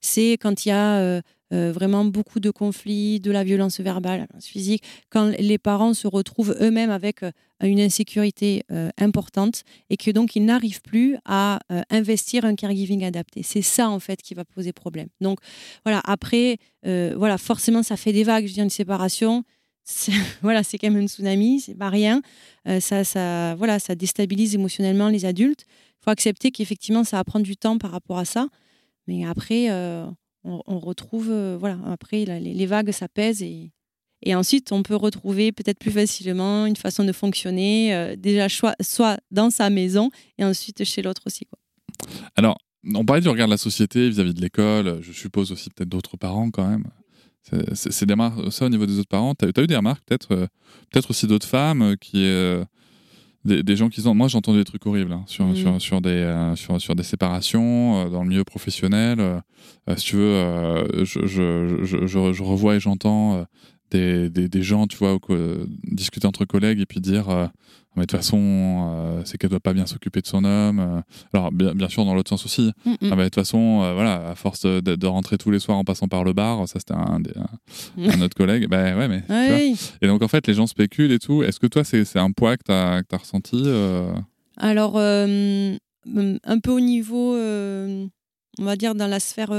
C'est 0.00 0.32
quand 0.32 0.64
il 0.64 0.68
y 0.68 0.72
a 0.72 0.98
euh, 0.98 1.20
euh, 1.52 1.72
vraiment 1.72 2.04
beaucoup 2.04 2.40
de 2.40 2.50
conflits, 2.50 3.20
de 3.20 3.30
la 3.30 3.42
violence 3.42 3.80
verbale, 3.80 4.20
la 4.20 4.26
violence 4.26 4.46
physique, 4.46 4.84
quand 5.10 5.32
les 5.38 5.58
parents 5.58 5.94
se 5.94 6.06
retrouvent 6.06 6.56
eux-mêmes 6.60 6.90
avec 6.90 7.22
euh, 7.22 7.30
une 7.62 7.80
insécurité 7.80 8.62
importante 8.98 9.64
et 9.90 9.96
que 9.96 10.12
donc 10.12 10.36
ils 10.36 10.44
n'arrivent 10.44 10.80
plus 10.80 11.16
à 11.24 11.58
investir 11.90 12.44
un 12.44 12.54
caregiving 12.54 13.04
adapté. 13.04 13.42
C'est 13.42 13.62
ça 13.62 13.90
en 13.90 13.98
fait 13.98 14.22
qui 14.22 14.34
va 14.34 14.44
poser 14.44 14.72
problème. 14.72 15.08
Donc 15.20 15.40
voilà, 15.84 16.00
après, 16.04 16.58
voilà, 16.84 17.36
forcément 17.36 17.82
ça 17.82 17.96
fait 17.96 18.12
des 18.12 18.22
vagues. 18.22 18.46
Je 18.46 18.52
dis 18.52 18.60
une 18.60 18.70
séparation, 18.70 19.42
voilà, 20.42 20.62
c'est 20.62 20.78
quand 20.78 20.88
même 20.88 21.02
un 21.02 21.08
tsunami, 21.08 21.58
c'est 21.58 21.74
pas 21.74 21.88
rien. 21.88 22.22
Ça, 22.78 23.02
ça, 23.02 23.56
voilà, 23.56 23.80
ça 23.80 23.96
déstabilise 23.96 24.54
émotionnellement 24.54 25.08
les 25.08 25.24
adultes. 25.24 25.64
Il 25.68 26.04
faut 26.04 26.10
accepter 26.10 26.52
qu'effectivement 26.52 27.02
ça 27.02 27.16
va 27.16 27.24
prendre 27.24 27.44
du 27.44 27.56
temps 27.56 27.76
par 27.76 27.90
rapport 27.90 28.18
à 28.18 28.24
ça. 28.24 28.46
Mais 29.08 29.24
après, 29.24 29.70
euh, 29.70 30.06
on, 30.44 30.78
retrouve, 30.78 31.30
euh, 31.30 31.56
voilà, 31.58 31.78
après 31.86 32.26
les, 32.26 32.66
vagues 32.66 32.92
s'apaisent 32.92 33.42
et, 33.42 33.72
et 34.22 34.34
ensuite 34.34 34.70
on 34.70 34.82
peut 34.82 34.94
retrouver 34.94 35.50
peut-être 35.50 35.78
plus 35.78 35.90
facilement 35.90 36.66
une 36.66 36.76
façon 36.76 37.04
de 37.04 37.12
fonctionner, 37.12 37.94
euh, 37.94 38.16
déjà 38.16 38.48
soit, 38.48 38.76
dans 39.30 39.48
sa 39.48 39.70
maison 39.70 40.10
et 40.36 40.44
ensuite 40.44 40.84
chez 40.84 41.00
l'autre 41.00 41.22
aussi. 41.24 41.46
Quoi. 41.46 41.58
Alors, 42.36 42.58
on 42.94 43.04
parlait 43.06 43.22
du 43.22 43.30
regard 43.30 43.48
de 43.48 43.52
la 43.52 43.58
société 43.58 44.10
vis-à-vis 44.10 44.34
de 44.34 44.42
l'école, 44.42 44.98
je 45.00 45.12
suppose 45.12 45.52
aussi 45.52 45.70
peut-être 45.70 45.88
d'autres 45.88 46.18
parents 46.18 46.50
quand 46.50 46.68
même. 46.68 46.84
C'est- 47.72 48.04
des 48.04 48.14
ça 48.50 48.66
au 48.66 48.68
niveau 48.68 48.84
des 48.84 48.98
autres 48.98 49.08
parents. 49.08 49.34
T'as 49.34 49.46
as 49.46 49.62
eu 49.62 49.66
des 49.66 49.76
remarques 49.76 50.04
peut-être 50.04 50.48
peut-être 50.90 51.08
aussi 51.10 51.26
d'autres 51.26 51.46
femmes 51.46 51.96
qui. 51.98 52.30
Des, 53.48 53.62
des 53.64 53.74
gens 53.76 53.88
qui 53.88 54.00
sont. 54.00 54.14
Moi, 54.14 54.28
j'ai 54.28 54.38
entendu 54.38 54.58
des 54.58 54.64
trucs 54.64 54.86
horribles 54.86 55.12
hein, 55.12 55.24
sur, 55.26 55.44
Mhm. 55.46 55.56
sur, 55.56 55.80
sur, 55.82 56.00
des, 56.00 56.10
euh, 56.10 56.54
sur, 56.54 56.80
sur 56.80 56.94
des 56.94 57.02
séparations 57.02 58.06
euh, 58.06 58.08
dans 58.08 58.22
le 58.22 58.28
milieu 58.28 58.44
professionnel. 58.44 59.18
euh, 59.18 59.40
si 59.96 60.04
tu 60.06 60.16
veux, 60.16 61.04
je, 61.04 61.26
je, 61.26 61.84
je, 61.84 62.06
je, 62.32 62.42
revois 62.42 62.76
et 62.76 62.80
j'entends 62.80 63.44
des, 63.90 64.30
des, 64.30 64.48
des 64.48 64.62
gens, 64.62 64.86
tu 64.86 64.96
vois, 64.98 65.18
discuter 65.84 66.26
entre 66.26 66.44
collègues 66.44 66.80
et 66.80 66.86
puis 66.86 67.00
dire 67.00 67.28
euh, 67.30 67.46
mais 67.98 68.02
de 68.02 68.06
toute 68.06 68.20
façon, 68.20 68.38
euh, 68.38 69.22
c'est 69.24 69.38
qu'elle 69.38 69.50
doit 69.50 69.58
pas 69.58 69.72
bien 69.72 69.86
s'occuper 69.86 70.20
de 70.20 70.26
son 70.26 70.44
homme. 70.44 70.78
euh. 70.78 71.00
Alors, 71.32 71.50
bien, 71.50 71.74
bien 71.74 71.88
sûr, 71.88 72.04
dans 72.04 72.14
l'autre 72.14 72.28
sens 72.28 72.44
aussi. 72.44 72.70
Mm, 72.84 72.90
mm. 72.90 72.96
Ah 73.10 73.16
de 73.16 73.24
toute 73.24 73.34
façon, 73.34 73.82
euh, 73.82 73.94
voilà, 73.94 74.30
à 74.30 74.34
force 74.36 74.64
de, 74.64 74.80
de 74.80 75.06
rentrer 75.06 75.36
tous 75.36 75.50
les 75.50 75.58
soirs 75.58 75.76
en 75.76 75.84
passant 75.84 76.06
par 76.06 76.22
le 76.22 76.32
bar, 76.32 76.68
ça 76.68 76.78
c'était 76.78 76.94
un, 76.94 77.20
un, 77.36 78.08
un 78.10 78.20
autre 78.20 78.36
collègue. 78.36 78.68
Bah 78.68 78.96
ouais, 78.96 79.08
mais. 79.08 79.22
Ah 79.28 79.48
oui. 79.56 79.76
Et 80.00 80.06
donc 80.06 80.22
en 80.22 80.28
fait, 80.28 80.46
les 80.46 80.54
gens 80.54 80.66
spéculent 80.68 81.10
et 81.12 81.18
tout. 81.18 81.42
Est-ce 81.42 81.58
que 81.58 81.66
toi, 81.66 81.82
c'est 81.82 82.16
un 82.16 82.30
poids 82.30 82.56
que 82.56 82.64
tu 82.66 82.72
as, 82.72 83.02
ressenti 83.18 83.60
euh? 83.64 84.12
Alors, 84.56 84.96
un 84.96 86.58
peu 86.62 86.70
au 86.70 86.80
niveau, 86.80 87.34
on 87.36 88.10
va 88.64 88.76
dire, 88.76 88.94
dans 88.94 89.08
la 89.08 89.18
sphère 89.18 89.52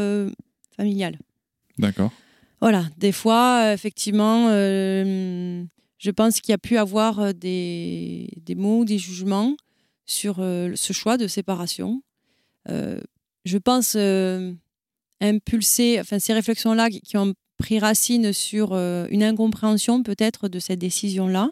familiale. 0.77 1.19
D'accord. 1.77 2.11
Voilà, 2.61 2.85
des 2.97 3.11
fois, 3.11 3.63
euh, 3.69 3.73
effectivement, 3.73 4.47
euh, 4.49 5.63
je 5.97 6.11
pense 6.11 6.41
qu'il 6.41 6.51
y 6.51 6.55
a 6.55 6.57
pu 6.57 6.77
avoir 6.77 7.19
euh, 7.19 7.31
des, 7.33 8.29
des 8.37 8.55
mots, 8.55 8.83
des 8.83 8.97
jugements 8.97 9.55
sur 10.05 10.37
ce 10.37 10.91
choix 10.91 11.17
de 11.17 11.27
séparation. 11.27 12.01
Je 12.65 13.57
pense 13.59 13.95
impulser, 15.21 15.99
enfin, 15.99 16.17
ces 16.17 16.33
réflexions-là 16.33 16.89
qui 16.89 17.15
ont 17.15 17.35
pris 17.59 17.77
racine 17.77 18.33
sur 18.33 18.73
une 18.73 19.21
incompréhension 19.21 20.01
peut-être 20.01 20.47
de 20.49 20.57
cette 20.57 20.79
décision-là. 20.79 21.51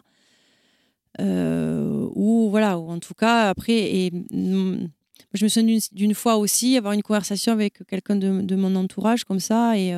Ou 1.20 2.48
voilà, 2.50 2.80
ou 2.80 2.90
en 2.90 2.98
tout 2.98 3.14
cas, 3.14 3.48
après, 3.48 3.74
et, 3.74 4.10
mm, 4.10 4.88
je 5.34 5.44
me 5.44 5.48
souviens 5.48 5.78
d'une- 5.92 6.14
fois 6.14 6.36
aussi 6.36 6.76
avoir 6.76 6.94
une 6.94 7.02
conversation 7.02 7.52
avec 7.52 7.86
quelqu'un 7.86 8.16
de, 8.16 8.40
de 8.40 8.56
mon 8.56 8.74
entourage 8.74 9.22
comme 9.22 9.38
ça 9.40 9.78
et, 9.78 9.94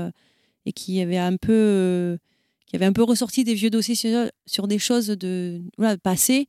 et 0.66 0.73
qui 0.73 1.01
avait 1.01 1.18
un 1.18 1.37
peu 1.37 1.53
euh, 1.53 2.16
qui 2.66 2.77
avait 2.77 2.87
un 2.87 2.92
peu 2.92 3.03
ressorti 3.03 3.44
des 3.44 3.55
vieux 3.55 3.70
dossiers 3.70 4.31
sur, 4.46 4.68
des 4.68 4.79
choses 4.79 5.09
de 5.09 5.61
voilà, 5.77 5.96
passées 5.99 6.46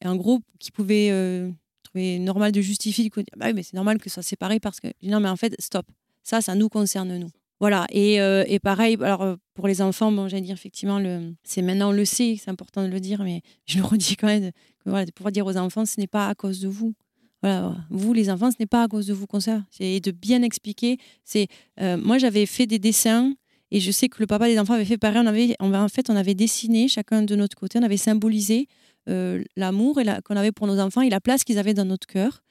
et 0.00 0.08
en 0.08 0.16
gros 0.16 0.40
qui 0.60 0.70
pouvait 0.70 1.08
euh, 1.10 1.50
trouver 1.82 2.18
normal 2.18 2.52
de 2.52 2.60
justifier 2.60 3.10
que, 3.10 3.20
bah 3.36 3.46
oui, 3.46 3.52
mais 3.54 3.62
c'est 3.62 3.74
normal 3.74 3.98
que 3.98 4.08
ça 4.08 4.14
soit 4.14 4.22
séparé 4.22 4.60
parce 4.60 4.80
que 4.80 4.88
non 5.02 5.20
mais 5.20 5.28
en 5.28 5.36
fait 5.36 5.54
stop. 5.60 5.86
Ça 6.22 6.40
ça 6.40 6.54
nous 6.54 6.68
concerne 6.68 7.16
nous. 7.18 7.30
Voilà. 7.60 7.86
Et, 7.90 8.20
euh, 8.20 8.44
et 8.46 8.58
pareil 8.58 8.96
alors 9.00 9.36
pour 9.54 9.68
les 9.68 9.80
enfants 9.80 10.12
bon 10.12 10.28
j'allais 10.28 10.42
dire 10.42 10.54
effectivement 10.54 10.98
le 10.98 11.34
c'est 11.44 11.62
maintenant 11.62 11.90
on 11.90 11.92
le 11.92 12.04
sait 12.04 12.36
c'est 12.42 12.50
important 12.50 12.82
de 12.82 12.88
le 12.88 13.00
dire 13.00 13.22
mais 13.22 13.42
je 13.66 13.78
le 13.78 13.84
redis 13.84 14.16
quand 14.16 14.26
même 14.26 14.50
voilà, 14.86 15.06
de 15.06 15.10
pouvoir 15.12 15.32
dire 15.32 15.46
aux 15.46 15.56
enfants 15.56 15.86
ce 15.86 15.98
n'est 15.98 16.06
pas 16.06 16.28
à 16.28 16.34
cause 16.34 16.60
de 16.60 16.68
vous. 16.68 16.94
Voilà, 17.42 17.76
vous 17.90 18.14
les 18.14 18.30
enfants, 18.30 18.50
ce 18.50 18.56
n'est 18.58 18.66
pas 18.66 18.84
à 18.84 18.88
cause 18.88 19.06
de 19.06 19.12
vous 19.12 19.26
qu'on 19.26 19.38
ça. 19.38 19.62
C'est 19.70 20.00
de 20.00 20.12
bien 20.12 20.42
expliquer. 20.42 20.98
C'est 21.24 21.48
moi 21.78 22.18
j'avais 22.18 22.46
fait 22.46 22.66
des 22.66 22.78
dessins 22.78 23.34
et 23.74 23.80
je 23.80 23.90
sais 23.90 24.08
que 24.08 24.18
le 24.20 24.26
papa 24.26 24.46
des 24.46 24.58
enfants 24.60 24.74
avait 24.74 24.84
fait 24.84 24.98
pareil. 24.98 25.20
On 25.22 25.26
avait, 25.26 25.56
en 25.60 25.88
fait, 25.88 26.08
on 26.10 26.16
avait 26.16 26.34
dessiné 26.34 26.86
chacun 26.88 27.22
de 27.22 27.34
notre 27.36 27.56
côté, 27.56 27.78
on 27.78 27.82
avait 27.82 27.96
symbolisé 27.96 28.68
euh, 29.08 29.42
l'amour 29.56 30.00
et 30.00 30.04
la- 30.04 30.20
qu'on 30.22 30.36
avait 30.36 30.52
pour 30.52 30.66
nos 30.66 30.78
enfants 30.78 31.02
et 31.02 31.10
la 31.10 31.20
place 31.20 31.42
qu'ils 31.44 31.58
avaient 31.58 31.74
dans 31.74 31.84
notre 31.84 32.06
cœur 32.06 32.42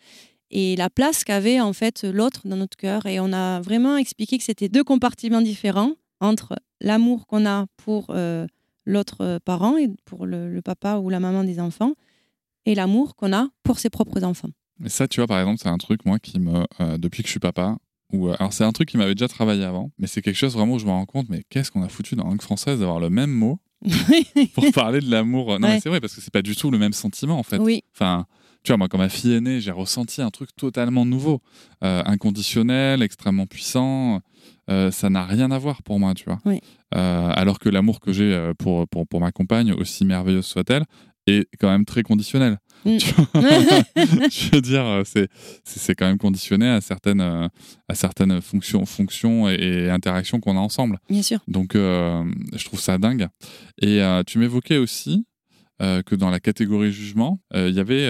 et 0.51 0.75
la 0.75 0.89
place 0.89 1.23
qu'avait 1.23 1.59
en 1.59 1.73
fait 1.73 2.03
l'autre 2.03 2.41
dans 2.47 2.57
notre 2.57 2.77
cœur. 2.77 3.05
Et 3.05 3.19
on 3.19 3.31
a 3.33 3.61
vraiment 3.61 3.95
expliqué 3.97 4.37
que 4.37 4.43
c'était 4.43 4.69
deux 4.69 4.83
compartiments 4.83 5.41
différents 5.41 5.93
entre 6.19 6.55
l'amour 6.81 7.25
qu'on 7.25 7.45
a 7.45 7.65
pour 7.77 8.07
euh, 8.09 8.45
l'autre 8.85 9.39
parent 9.45 9.77
et 9.77 9.87
pour 10.05 10.25
le, 10.25 10.61
papa 10.61 10.97
ou 10.97 11.09
la 11.09 11.19
maman 11.19 11.43
des 11.45 11.59
enfants 11.59 11.93
et 12.65 12.75
l'amour 12.75 13.15
qu'on 13.15 13.33
a 13.33 13.47
pour 13.63 13.79
ses 13.79 13.89
propres 13.89 14.23
enfants. 14.23 14.49
Mais 14.79 14.89
ça, 14.89 15.07
tu 15.07 15.19
vois, 15.21 15.27
par 15.27 15.39
exemple, 15.39 15.59
c'est 15.61 15.69
un 15.69 15.77
truc, 15.77 16.05
moi, 16.05 16.19
qui 16.19 16.39
me. 16.39 16.65
euh, 16.81 16.97
depuis 16.97 17.21
que 17.23 17.27
je 17.27 17.31
suis 17.31 17.39
papa. 17.39 17.77
Euh, 18.13 18.35
alors, 18.39 18.53
c'est 18.53 18.63
un 18.63 18.71
truc 18.71 18.89
qui 18.89 18.97
m'avait 18.97 19.15
déjà 19.15 19.27
travaillé 19.27 19.63
avant, 19.63 19.91
mais 19.97 20.07
c'est 20.07 20.21
quelque 20.21 20.35
chose 20.37 20.53
vraiment 20.53 20.73
où 20.75 20.79
je 20.79 20.85
me 20.85 20.91
rends 20.91 21.05
compte, 21.05 21.27
mais 21.29 21.43
qu'est-ce 21.49 21.71
qu'on 21.71 21.83
a 21.83 21.89
foutu 21.89 22.15
dans 22.15 22.23
la 22.25 22.29
langue 22.31 22.41
française 22.41 22.79
d'avoir 22.79 22.99
le 22.99 23.09
même 23.09 23.31
mot 23.31 23.59
pour 24.53 24.71
parler 24.73 24.99
de 25.01 25.09
l'amour? 25.09 25.47
Non, 25.59 25.67
Ouais. 25.67 25.73
mais 25.75 25.79
c'est 25.79 25.89
vrai, 25.89 25.99
parce 25.99 26.15
que 26.15 26.21
c'est 26.21 26.31
pas 26.33 26.41
du 26.41 26.55
tout 26.55 26.71
le 26.71 26.77
même 26.77 26.93
sentiment, 26.93 27.37
en 27.39 27.43
fait. 27.43 27.57
oui, 27.57 27.83
Enfin, 27.95 28.25
tu 28.63 28.71
vois, 28.71 28.77
moi, 28.77 28.87
quand 28.87 28.97
ma 28.97 29.09
fille 29.09 29.33
est 29.33 29.41
née, 29.41 29.59
j'ai 29.61 29.71
ressenti 29.71 30.21
un 30.21 30.29
truc 30.29 30.49
totalement 30.55 31.05
nouveau, 31.05 31.41
euh, 31.83 32.01
inconditionnel, 32.05 33.01
extrêmement 33.01 33.45
puissant. 33.45 34.21
Euh, 34.69 34.91
ça 34.91 35.09
n'a 35.09 35.25
rien 35.25 35.51
à 35.51 35.57
voir 35.57 35.83
pour 35.83 35.99
moi, 35.99 36.13
tu 36.13 36.25
vois. 36.25 36.39
Oui. 36.45 36.61
Euh, 36.95 37.31
alors 37.33 37.59
que 37.59 37.67
l'amour 37.69 37.99
que 37.99 38.13
j'ai 38.13 38.51
pour, 38.59 38.87
pour, 38.87 39.05
pour 39.07 39.19
ma 39.19 39.31
compagne, 39.31 39.73
aussi 39.73 40.05
merveilleuse 40.05 40.45
soit-elle, 40.45 40.85
est 41.27 41.47
quand 41.59 41.69
même 41.69 41.85
très 41.85 42.03
conditionnel. 42.03 42.59
Mm. 42.85 42.97
Je 44.29 44.51
veux 44.55 44.61
dire, 44.61 44.85
euh, 44.85 45.03
c'est 45.05 45.27
c'est 45.63 45.95
quand 45.95 46.05
même 46.07 46.17
conditionné 46.17 46.67
à 46.67 46.81
certaines 46.81 47.21
euh, 47.21 47.47
à 47.87 47.95
certaines 47.95 48.41
fonctions 48.41 48.85
fonctions 48.85 49.49
et, 49.49 49.55
et 49.85 49.89
interactions 49.89 50.39
qu'on 50.39 50.57
a 50.57 50.59
ensemble. 50.59 50.99
bien 51.09 51.21
sûr. 51.21 51.39
Donc, 51.47 51.75
euh, 51.75 52.23
je 52.55 52.65
trouve 52.65 52.79
ça 52.79 52.97
dingue. 52.97 53.27
Et 53.81 54.01
euh, 54.01 54.23
tu 54.25 54.37
m'évoquais 54.39 54.77
aussi 54.77 55.25
euh, 55.81 56.01
que 56.01 56.15
dans 56.15 56.29
la 56.29 56.39
catégorie 56.39 56.91
jugement, 56.91 57.39
il 57.55 57.73
y 57.73 57.79
avait 57.79 58.07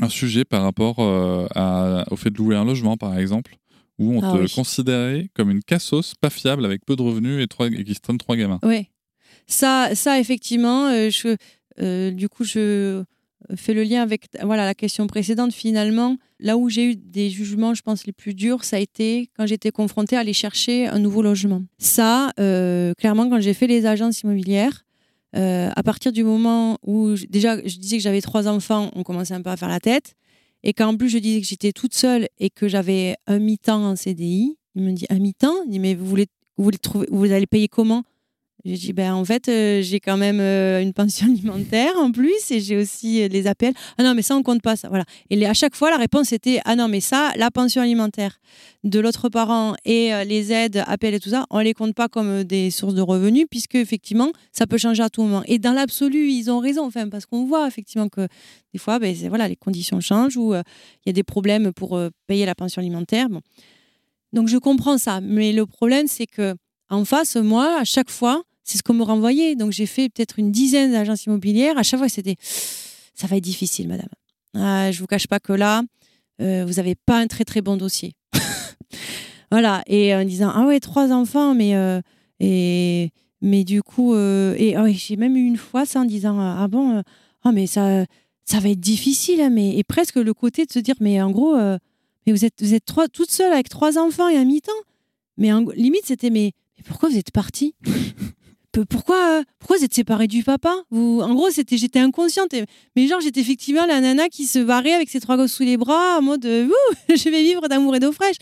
un 0.00 0.08
sujet 0.08 0.44
par 0.44 0.62
rapport 0.62 1.00
à- 1.00 2.04
au 2.10 2.16
fait 2.16 2.30
de 2.30 2.38
louer 2.38 2.56
un 2.56 2.64
logement, 2.64 2.96
par 2.96 3.18
exemple, 3.18 3.56
où 3.98 4.14
on 4.14 4.22
Ah 4.22 4.32
te 4.32 4.42
oui. 4.42 4.50
considérait 4.54 5.28
comme 5.34 5.50
une 5.50 5.62
cassos 5.62 6.14
pas 6.20 6.30
fiable 6.30 6.64
avec 6.64 6.84
peu 6.86 6.96
de 6.96 7.02
revenus 7.02 7.42
et, 7.42 7.46
trois, 7.46 7.66
et 7.68 7.84
qui 7.84 7.94
se 7.94 8.00
traîne 8.00 8.18
trois 8.18 8.36
gamins. 8.36 8.58
Oui. 8.62 8.88
Ça, 9.46 9.94
ça 9.94 10.18
effectivement, 10.18 10.86
euh, 10.86 11.10
je, 11.10 11.36
euh, 11.80 12.10
du 12.10 12.28
coup, 12.28 12.44
je 12.44 13.02
fais 13.56 13.74
le 13.74 13.82
lien 13.82 14.02
avec 14.02 14.26
voilà, 14.42 14.64
la 14.64 14.74
question 14.74 15.06
précédente. 15.06 15.52
Finalement, 15.52 16.16
là 16.40 16.56
où 16.56 16.68
j'ai 16.68 16.90
eu 16.90 16.96
des 16.96 17.30
jugements, 17.30 17.74
je 17.74 17.82
pense, 17.82 18.06
les 18.06 18.12
plus 18.12 18.34
durs, 18.34 18.64
ça 18.64 18.76
a 18.76 18.78
été 18.78 19.30
quand 19.36 19.46
j'étais 19.46 19.70
confrontée 19.70 20.16
à 20.16 20.20
aller 20.20 20.32
chercher 20.32 20.86
un 20.86 20.98
nouveau 20.98 21.22
logement. 21.22 21.62
Ça, 21.78 22.30
euh, 22.40 22.94
clairement, 22.94 23.28
quand 23.28 23.40
j'ai 23.40 23.54
fait 23.54 23.66
les 23.66 23.86
agences 23.86 24.20
immobilières, 24.22 24.84
euh, 25.34 25.70
à 25.74 25.82
partir 25.82 26.12
du 26.12 26.24
moment 26.24 26.78
où, 26.86 27.14
déjà, 27.28 27.56
je 27.66 27.78
disais 27.78 27.96
que 27.96 28.02
j'avais 28.02 28.20
trois 28.20 28.48
enfants, 28.48 28.90
on 28.94 29.02
commençait 29.02 29.34
un 29.34 29.42
peu 29.42 29.50
à 29.50 29.56
faire 29.56 29.68
la 29.68 29.80
tête. 29.80 30.14
Et 30.62 30.72
qu'en 30.72 30.96
plus, 30.96 31.08
je 31.08 31.18
disais 31.18 31.40
que 31.40 31.46
j'étais 31.46 31.72
toute 31.72 31.94
seule 31.94 32.28
et 32.38 32.50
que 32.50 32.68
j'avais 32.68 33.16
un 33.26 33.38
mi-temps 33.38 33.84
en 33.84 33.96
CDI, 33.96 34.56
il 34.74 34.82
me 34.82 34.92
dit 34.92 35.06
un 35.10 35.18
mi-temps? 35.18 35.64
Il 35.66 35.70
dit, 35.70 35.80
mais 35.80 35.94
vous 35.94 36.06
voulez, 36.06 36.26
vous 36.56 36.64
voulez 36.64 36.78
trouver, 36.78 37.06
vous 37.10 37.30
allez 37.32 37.46
payer 37.46 37.68
comment? 37.68 38.04
J'ai 38.64 38.76
dit, 38.76 38.92
ben, 38.92 39.12
en 39.14 39.24
fait, 39.24 39.48
euh, 39.48 39.82
j'ai 39.82 39.98
quand 39.98 40.16
même 40.16 40.38
euh, 40.38 40.80
une 40.80 40.92
pension 40.92 41.26
alimentaire 41.30 41.92
en 41.96 42.12
plus 42.12 42.50
et 42.50 42.60
j'ai 42.60 42.76
aussi 42.76 43.22
euh, 43.22 43.28
les 43.28 43.48
appels. 43.48 43.74
Ah 43.98 44.04
non, 44.04 44.14
mais 44.14 44.22
ça, 44.22 44.36
on 44.36 44.42
compte 44.44 44.62
pas 44.62 44.76
ça. 44.76 44.88
Voilà. 44.88 45.04
Et 45.30 45.46
à 45.46 45.54
chaque 45.54 45.74
fois, 45.74 45.90
la 45.90 45.96
réponse 45.96 46.32
était, 46.32 46.60
ah 46.64 46.76
non, 46.76 46.86
mais 46.86 47.00
ça, 47.00 47.32
la 47.36 47.50
pension 47.50 47.82
alimentaire 47.82 48.38
de 48.84 49.00
l'autre 49.00 49.28
parent 49.28 49.74
et 49.84 50.14
euh, 50.14 50.22
les 50.22 50.52
aides, 50.52 50.84
appels 50.86 51.14
et 51.14 51.20
tout 51.20 51.30
ça, 51.30 51.44
on 51.50 51.58
les 51.58 51.74
compte 51.74 51.94
pas 51.94 52.08
comme 52.08 52.44
des 52.44 52.70
sources 52.70 52.94
de 52.94 53.02
revenus 53.02 53.46
puisque, 53.50 53.74
effectivement, 53.74 54.30
ça 54.52 54.68
peut 54.68 54.78
changer 54.78 55.02
à 55.02 55.10
tout 55.10 55.22
moment. 55.22 55.42
Et 55.46 55.58
dans 55.58 55.72
l'absolu, 55.72 56.30
ils 56.30 56.48
ont 56.48 56.60
raison, 56.60 56.86
enfin, 56.86 57.08
parce 57.08 57.26
qu'on 57.26 57.44
voit 57.44 57.66
effectivement 57.66 58.08
que 58.08 58.28
des 58.72 58.78
fois, 58.78 59.00
ben, 59.00 59.14
voilà, 59.28 59.48
les 59.48 59.56
conditions 59.56 60.00
changent 60.00 60.36
ou 60.36 60.54
il 60.54 61.06
y 61.06 61.10
a 61.10 61.12
des 61.12 61.24
problèmes 61.24 61.72
pour 61.72 62.00
payer 62.26 62.46
la 62.46 62.54
pension 62.54 62.80
alimentaire. 62.80 63.28
Bon. 63.28 63.40
Donc, 64.32 64.48
je 64.48 64.56
comprends 64.56 64.98
ça. 64.98 65.20
Mais 65.20 65.52
le 65.52 65.66
problème, 65.66 66.06
c'est 66.06 66.26
que 66.26 66.54
en 66.88 67.04
face, 67.04 67.36
moi, 67.36 67.80
à 67.80 67.84
chaque 67.84 68.10
fois, 68.10 68.42
c'est 68.64 68.78
ce 68.78 68.82
qu'on 68.82 68.94
me 68.94 69.02
renvoyait. 69.02 69.56
Donc 69.56 69.72
j'ai 69.72 69.86
fait 69.86 70.08
peut-être 70.08 70.38
une 70.38 70.52
dizaine 70.52 70.92
d'agences 70.92 71.26
immobilières. 71.26 71.78
À 71.78 71.82
chaque 71.82 71.98
fois, 71.98 72.08
c'était 72.08 72.36
ça 73.14 73.26
va 73.26 73.36
être 73.36 73.44
difficile, 73.44 73.88
madame. 73.88 74.08
Ah, 74.54 74.90
je 74.90 75.00
vous 75.00 75.06
cache 75.06 75.26
pas 75.26 75.40
que 75.40 75.52
là, 75.52 75.82
euh, 76.40 76.64
vous 76.66 76.78
avez 76.78 76.94
pas 76.94 77.18
un 77.18 77.26
très 77.26 77.44
très 77.44 77.60
bon 77.60 77.76
dossier. 77.76 78.14
voilà. 79.50 79.82
Et 79.86 80.14
en 80.14 80.24
disant, 80.24 80.50
ah 80.54 80.66
ouais, 80.66 80.80
trois 80.80 81.12
enfants, 81.12 81.54
mais 81.54 81.74
euh, 81.76 82.00
et 82.40 83.10
mais 83.40 83.64
du 83.64 83.82
coup, 83.82 84.14
euh, 84.14 84.56
ah 84.76 84.90
j'ai 84.90 85.16
même 85.16 85.36
eu 85.36 85.44
une 85.44 85.56
fois 85.56 85.84
ça 85.84 86.00
en 86.00 86.04
disant, 86.04 86.38
ah 86.40 86.68
bon, 86.68 87.02
ah 87.42 87.52
mais 87.52 87.66
ça 87.66 88.04
ça 88.44 88.60
va 88.60 88.70
être 88.70 88.80
difficile, 88.80 89.40
hein, 89.40 89.50
mais 89.50 89.76
et 89.76 89.84
presque 89.84 90.16
le 90.16 90.34
côté 90.34 90.66
de 90.66 90.72
se 90.72 90.78
dire, 90.78 90.94
mais 91.00 91.20
en 91.22 91.30
gros, 91.30 91.56
mais 91.56 92.32
vous 92.32 92.44
êtes 92.44 92.62
vous 92.62 92.74
êtes 92.74 92.84
trois, 92.84 93.08
toute 93.08 93.30
seule 93.30 93.52
avec 93.52 93.68
trois 93.68 93.98
enfants 93.98 94.28
et 94.28 94.36
un 94.36 94.44
mi-temps. 94.44 94.72
Mais 95.38 95.52
en, 95.52 95.64
limite, 95.74 96.04
c'était, 96.04 96.30
mais, 96.30 96.52
mais 96.76 96.84
pourquoi 96.84 97.08
vous 97.08 97.16
êtes 97.16 97.30
partie? 97.30 97.74
Pourquoi, 98.72 99.42
pourquoi 99.58 99.78
vous 99.78 99.84
êtes 99.84 99.94
séparés 99.94 100.28
du 100.28 100.42
papa? 100.42 100.74
Vous, 100.90 101.20
En 101.22 101.34
gros, 101.34 101.50
c'était, 101.50 101.76
j'étais 101.76 101.98
inconsciente. 101.98 102.54
mais 102.96 103.06
genre, 103.06 103.20
j'étais 103.20 103.40
effectivement 103.40 103.86
la 103.86 104.00
nana 104.00 104.28
qui 104.28 104.46
se 104.46 104.58
barrait 104.58 104.92
avec 104.92 105.10
ses 105.10 105.20
trois 105.20 105.36
gosses 105.36 105.52
sous 105.52 105.64
les 105.64 105.76
bras, 105.76 106.18
en 106.18 106.22
mode 106.22 106.44
je 107.08 107.28
vais 107.28 107.42
vivre 107.42 107.68
d'amour 107.68 107.96
et 107.96 108.00
d'eau 108.00 108.12
fraîche. 108.12 108.36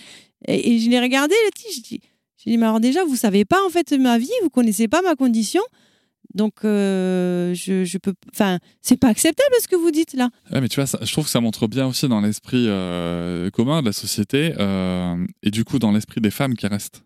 Et, 0.47 0.79
je 0.79 0.89
l'ai 0.89 1.01
regardé, 1.01 1.35
là, 1.35 1.51
j'ai 1.73 1.81
dit, 1.81 2.01
j'ai 2.39 2.51
dit, 2.51 2.59
mais 2.59 2.67
alors 2.67 2.81
déjà, 2.81 3.05
vous 3.05 3.17
savez 3.17 3.45
pas 3.45 3.59
en 3.67 3.71
fait 3.71 3.93
ma 3.93 4.19
vie, 4.19 4.31
vous 4.43 4.51
connaissez 4.51 4.89
pas 4.89 5.03
ma 5.03 5.15
condition? 5.15 5.63
Donc, 6.35 6.65
euh, 6.65 7.55
je, 7.55 7.85
je, 7.85 7.99
peux. 7.99 8.15
Enfin, 8.33 8.59
c'est 8.83 8.97
pas 8.97 9.09
acceptable 9.09 9.55
ce 9.61 9.67
que 9.67 9.77
vous 9.77 9.91
dites 9.91 10.15
là. 10.15 10.31
Ouais, 10.53 10.61
mais 10.61 10.69
tu 10.69 10.81
vois, 10.81 11.01
je 11.03 11.13
trouve 11.13 11.25
que 11.25 11.31
ça 11.31 11.41
montre 11.41 11.67
bien 11.67 11.87
aussi 11.87 12.09
dans 12.09 12.21
l'esprit 12.21 12.67
euh, 12.69 13.51
commun 13.51 13.81
de 13.81 13.87
la 13.87 13.93
société 13.93 14.55
euh, 14.59 15.17
et 15.43 15.51
du 15.51 15.65
coup 15.65 15.79
dans 15.79 15.91
l'esprit 15.91 16.21
des 16.21 16.31
femmes 16.31 16.55
qui 16.55 16.67
restent. 16.67 17.03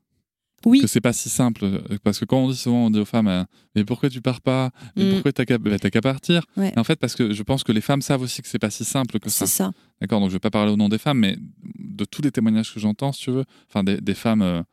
Oui. 0.65 0.81
Que 0.81 0.87
c'est 0.87 1.01
pas 1.01 1.13
si 1.13 1.29
simple. 1.29 1.83
Parce 2.03 2.19
que 2.19 2.25
quand 2.25 2.39
on 2.39 2.51
dit 2.51 2.57
souvent, 2.57 2.87
on 2.87 2.91
dit 2.91 2.99
aux 2.99 3.05
femmes, 3.05 3.47
mais 3.75 3.85
pourquoi 3.85 4.09
tu 4.11 4.21
pars 4.21 4.41
pas? 4.41 4.71
Mais 4.97 5.05
mm. 5.05 5.13
pourquoi 5.13 5.33
t'as 5.33 5.45
qu'à 5.45 5.59
bah, 5.59 5.79
qu'à 5.79 6.01
partir? 6.01 6.45
En 6.77 6.85
fait, 6.85 6.97
parce 6.97 7.15
que 7.15 7.33
je 7.33 7.43
pense 7.43 7.65
que 7.65 7.73
les 7.73 7.81
femmes 7.81 8.03
savent 8.03 8.23
aussi 8.23 8.43
que 8.43 8.49
c'est 8.49 8.59
pas 8.59 8.71
si 8.71 8.85
simple 8.85 9.19
que 9.19 9.31
ça. 9.31 9.47
C'est 9.47 9.57
ça. 9.57 9.73
D'accord, 10.01 10.21
donc 10.21 10.31
je 10.31 10.35
vais 10.35 10.41
pas 10.41 10.51
parler 10.51 10.73
au 10.73 10.77
nom 10.77 10.89
des 10.89 10.99
femmes, 10.99 11.19
mais 11.19 11.37
de 11.79 12.05
tous 12.05 12.23
les 12.23 12.33
témoignages 12.33 12.73
que 12.73 12.81
j'entends, 12.81 13.13
si 13.13 13.23
tu 13.23 13.31
veux, 13.31 13.45
enfin 13.69 13.85
des, 13.85 14.01
des 14.01 14.15
femmes 14.15 14.65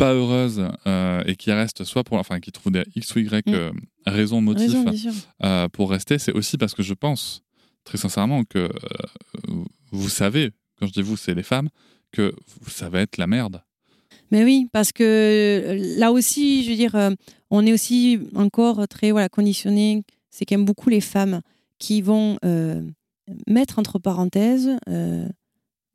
pas 0.00 0.14
heureuses 0.14 0.66
euh, 0.86 1.22
et 1.26 1.36
qui 1.36 1.52
restent 1.52 1.84
soit 1.84 2.04
pour, 2.04 2.16
enfin, 2.16 2.40
qui 2.40 2.50
trouvent 2.52 2.72
des 2.72 2.84
X 2.96 3.14
ou 3.14 3.18
Y 3.18 3.46
mm. 3.46 3.52
euh, 3.52 3.70
raisons, 4.06 4.40
motifs 4.40 4.74
euh, 5.44 5.68
pour 5.68 5.90
rester, 5.90 6.18
c'est 6.18 6.32
aussi 6.32 6.56
parce 6.56 6.74
que 6.74 6.82
je 6.82 6.94
pense 6.94 7.42
très 7.84 7.98
sincèrement 7.98 8.44
que 8.44 8.70
vous 9.92 10.08
savez, 10.08 10.52
quand 10.78 10.86
je 10.86 10.92
dis 10.92 11.02
vous, 11.02 11.18
c'est 11.18 11.34
les 11.34 11.42
femmes, 11.42 11.68
que 12.12 12.32
ça 12.66 12.88
va 12.88 13.02
être 13.02 13.18
la 13.18 13.26
merde. 13.26 13.62
Mais 14.30 14.44
oui, 14.44 14.68
parce 14.72 14.92
que 14.92 15.76
là 15.98 16.12
aussi, 16.12 16.64
je 16.64 16.70
veux 16.70 16.76
dire, 16.76 16.96
on 17.50 17.66
est 17.66 17.72
aussi 17.72 18.20
encore 18.34 18.86
très 18.86 19.10
voilà, 19.10 19.28
conditionné. 19.28 20.02
C'est 20.30 20.44
quand 20.44 20.56
même 20.56 20.64
beaucoup 20.64 20.88
les 20.88 21.00
femmes 21.00 21.40
qui 21.78 22.00
vont 22.00 22.38
mettre 23.48 23.78
entre 23.78 23.98
parenthèses 23.98 24.70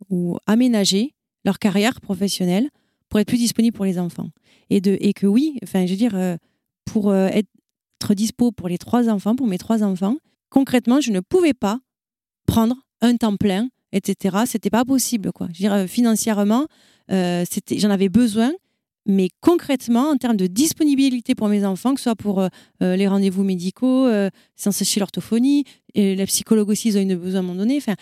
ou 0.10 0.38
aménager 0.48 1.14
leur 1.46 1.60
carrière 1.60 2.02
professionnelle 2.02 2.70
pour 3.10 3.20
être 3.20 3.28
plus 3.28 3.38
disponible 3.38 3.76
pour 3.76 3.86
les 3.86 4.00
enfants. 4.00 4.30
Et, 4.70 4.82
de, 4.82 4.98
et 5.00 5.14
que 5.14 5.28
oui, 5.28 5.58
enfin, 5.64 5.86
je 5.86 5.92
veux 5.92 5.98
dire, 5.98 6.16
euh, 6.16 6.36
pour 6.86 7.10
euh, 7.10 7.28
être 7.28 8.14
dispo 8.14 8.52
pour 8.52 8.68
les 8.68 8.78
trois 8.78 9.10
enfants, 9.10 9.36
pour 9.36 9.48
mes 9.48 9.58
trois 9.58 9.84
enfants, 9.84 10.18
concrètement, 10.50 11.02
je 11.02 11.12
ne 11.12 11.20
pouvais 11.20 11.54
pas 11.54 11.80
prendre 12.46 12.76
un 13.02 13.16
temps 13.16 13.38
plein, 13.38 13.70
etc. 13.96 14.38
C'était 14.46 14.70
pas 14.70 14.86
possible, 14.86 15.32
quoi. 15.32 15.48
Je 15.48 15.64
veux 15.64 15.70
dire, 15.70 15.74
euh, 15.74 15.88
financièrement, 15.88 16.68
c'était, 17.10 17.80
j'en 17.80 17.90
avais 17.92 18.10
besoin 18.10 18.52
mais 19.06 19.30
concrètement, 19.40 20.10
en 20.10 20.18
termes 20.18 20.38
de 20.38 20.48
disponibilité 20.48 21.36
pour 21.36 21.48
mes 21.48 21.64
enfants, 21.64 21.94
que 21.94 22.00
ce 22.00 22.06
soit 22.06 22.16
pour 22.16 22.42
euh, 22.42 22.48
euh, 22.82 22.96
les 22.96 23.08
rendez-vous 23.08 23.44
médicaux, 23.44 24.08
euh, 24.08 24.30
sans 24.56 24.72
chez 24.72 25.00
l'orthophonie, 25.00 25.64
et 25.94 26.16
la 26.16 26.26
psychologue 26.26 26.70
aussi, 26.70 26.90
ils 26.90 26.98
ont 26.98 27.02
une 27.02 27.16
besoin 27.16 27.40
à 27.40 27.44
un 27.44 27.46
moment 27.46 27.60
donné. 27.60 27.78
Enfin, 27.78 27.94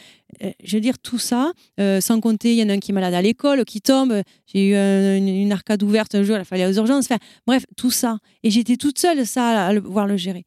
je 0.64 0.78
veux 0.78 0.82
dire, 0.82 0.98
tout 0.98 1.20
ça, 1.20 1.52
sans 1.78 2.20
compter, 2.22 2.54
il 2.54 2.58
y 2.58 2.64
en 2.64 2.70
a 2.70 2.74
un 2.74 2.80
qui 2.80 2.90
est 2.90 2.94
malade 2.94 3.14
à 3.14 3.22
l'école, 3.22 3.66
qui 3.66 3.82
tombe. 3.82 4.24
J'ai 4.48 4.70
eu 4.70 4.74
une, 4.74 5.52
arcade 5.52 5.84
ouverte 5.84 6.16
un 6.16 6.24
jour, 6.24 6.38
il 6.40 6.44
fallait 6.44 6.66
aux 6.66 6.74
urgences. 6.74 7.10
Bref, 7.46 7.66
tout 7.78 7.92
ça. 7.92 8.18
Et 8.42 8.50
j'étais 8.50 8.78
toute 8.78 8.98
seule, 8.98 9.28
ça, 9.28 9.68
à, 9.68 9.80
voir 9.80 10.08
le 10.08 10.18
gérer. 10.18 10.44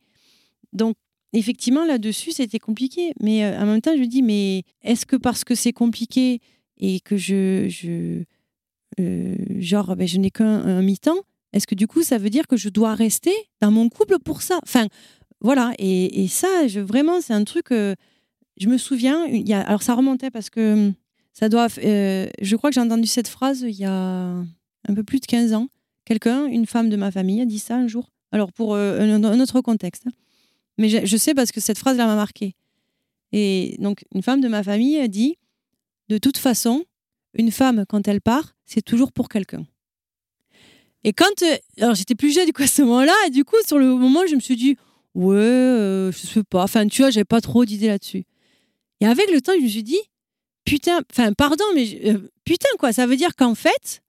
Donc, 0.73 0.97
effectivement, 1.39 1.85
là-dessus, 1.85 2.33
c'était 2.33 2.59
compliqué. 2.59 3.13
Mais 3.21 3.47
en 3.57 3.67
même 3.67 3.81
temps, 3.81 3.95
je 3.95 4.01
me 4.01 4.07
dis, 4.07 4.23
mais 4.23 4.63
est-ce 4.83 5.07
que 5.07 5.17
parce 5.17 5.45
que 5.45 5.55
c'est 5.55 5.73
compliqué 5.73 6.41
et 6.79 7.01
que 7.01 7.17
je, 7.17 7.69
je 7.69 8.25
euh, 9.01 9.37
genre, 9.59 9.95
ben, 9.97 10.07
je 10.07 10.19
n'ai 10.19 10.31
qu'un 10.31 10.83
mi-temps, 10.83 11.21
est-ce 11.53 11.67
que 11.67 11.75
du 11.75 11.87
coup, 11.87 12.03
ça 12.03 12.19
veut 12.19 12.31
dire 12.31 12.47
que 12.47 12.57
je 12.57 12.69
dois 12.69 12.95
rester 12.95 13.33
dans 13.61 13.71
mon 13.71 13.89
couple 13.89 14.19
pour 14.19 14.43
ça? 14.43 14.59
Enfin, 14.63 14.87
voilà. 15.41 15.73
Et, 15.79 16.29
ça, 16.29 16.67
je, 16.67 16.81
vraiment, 16.81 17.21
c'est 17.21 17.35
un 17.35 17.45
truc. 17.45 17.73
Euh, 17.73 17.95
je 18.57 18.69
me 18.69 18.79
souviens, 18.79 19.27
y 19.27 19.53
a, 19.53 19.61
alors 19.61 19.83
ça 19.83 19.95
remontait 19.95 20.31
parce 20.31 20.51
que 20.51 20.93
ça 21.33 21.49
doit. 21.49 21.69
Euh, 21.79 22.29
je 22.41 22.57
crois 22.57 22.71
que 22.71 22.75
j'ai 22.75 22.81
entendu 22.81 23.07
cette 23.07 23.29
phrase 23.29 23.61
il 23.63 23.77
y 23.77 23.85
a 23.85 24.29
un 24.89 24.95
peu 24.95 25.03
plus 25.03 25.21
de 25.21 25.27
15 25.27 25.53
ans. 25.53 25.69
Quelqu'un, 26.05 26.47
une 26.47 26.67
femme 26.67 26.89
de 26.89 26.97
ma 26.97 27.11
famille, 27.11 27.41
a 27.41 27.47
dit 27.47 27.59
ça 27.59 27.77
un 27.77 27.89
jour. 27.89 28.11
Alors, 28.33 28.53
pour 28.53 28.77
un, 28.77 29.41
autre 29.41 29.61
contexte. 29.61 30.05
Hein. 30.07 30.13
Mais 30.79 30.89
je, 30.89 31.17
sais 31.17 31.35
parce 31.35 31.53
que 31.53 31.61
cette 31.61 31.79
phrase-là 31.79 32.07
m'a 32.07 32.17
marqué. 32.17 32.55
Et 33.33 33.77
donc, 33.79 34.05
une 34.15 34.23
femme 34.23 34.41
de 34.41 34.49
ma 34.49 34.63
famille 34.63 35.09
dit 35.09 35.37
De 36.09 36.19
toute 36.19 36.37
façon, 36.37 36.85
une 37.35 37.51
femme, 37.51 37.85
quand 37.89 38.07
elle 38.09 38.21
part, 38.21 38.57
c'est 38.65 38.83
toujours 38.83 39.13
pour 39.13 39.29
quelqu'un. 39.29 39.67
Et 41.05 41.13
quand. 41.13 41.43
Euh, 41.43 41.57
alors, 41.81 41.95
j'étais 41.95 42.15
plus 42.15 42.35
jeune 42.35 42.47
du 42.47 42.53
coup, 42.53 42.63
à 42.63 42.67
ce 42.67 42.83
moment-là, 42.83 43.15
et 43.27 43.31
du 43.31 43.45
coup, 43.45 43.57
sur 43.67 43.79
le 43.79 43.87
moment, 43.95 44.27
je 44.29 44.35
me 44.35 44.41
suis 44.41 44.57
dit, 44.57 44.77
ouais, 45.15 45.37
euh, 45.37 46.13
je 46.13 46.19
sais 46.19 46.43
pas. 46.43 46.65
Enfin, 46.65 46.87
tu 46.87 47.03
vois, 47.03 47.11
j'avais 47.11 47.25
pas 47.25 47.41
trop 47.41 47.65
d'idées 47.65 47.89
là-dessus. 47.89 48.25
Et 49.01 49.07
avec 49.07 49.31
le 49.31 49.41
temps, 49.41 49.53
je 49.57 49.63
me 49.63 49.69
suis 49.69 49.83
dit, 49.83 50.01
putain, 50.65 51.01
enfin, 51.11 51.33
pardon, 51.33 51.65
mais 51.75 52.01
euh, 52.07 52.31
putain, 52.45 52.69
quoi, 52.79 52.93
ça 52.93 53.07
veut 53.07 53.17
dire 53.17 53.35
qu'en 53.37 53.55
fait, 53.55 54.03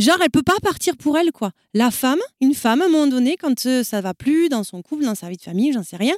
genre, 0.00 0.18
elle 0.22 0.30
peut 0.30 0.42
pas 0.42 0.58
partir 0.62 0.96
pour 0.96 1.18
elle, 1.18 1.32
quoi. 1.32 1.52
La 1.74 1.90
femme, 1.90 2.20
une 2.40 2.54
femme, 2.54 2.82
à 2.82 2.86
un 2.86 2.88
moment 2.88 3.06
donné, 3.06 3.36
quand 3.36 3.58
ça 3.82 4.00
va 4.00 4.14
plus 4.14 4.48
dans 4.48 4.64
son 4.64 4.82
couple, 4.82 5.04
dans 5.04 5.14
sa 5.14 5.28
vie 5.28 5.36
de 5.36 5.42
famille, 5.42 5.72
j'en 5.72 5.82
sais 5.82 5.96
rien, 5.96 6.14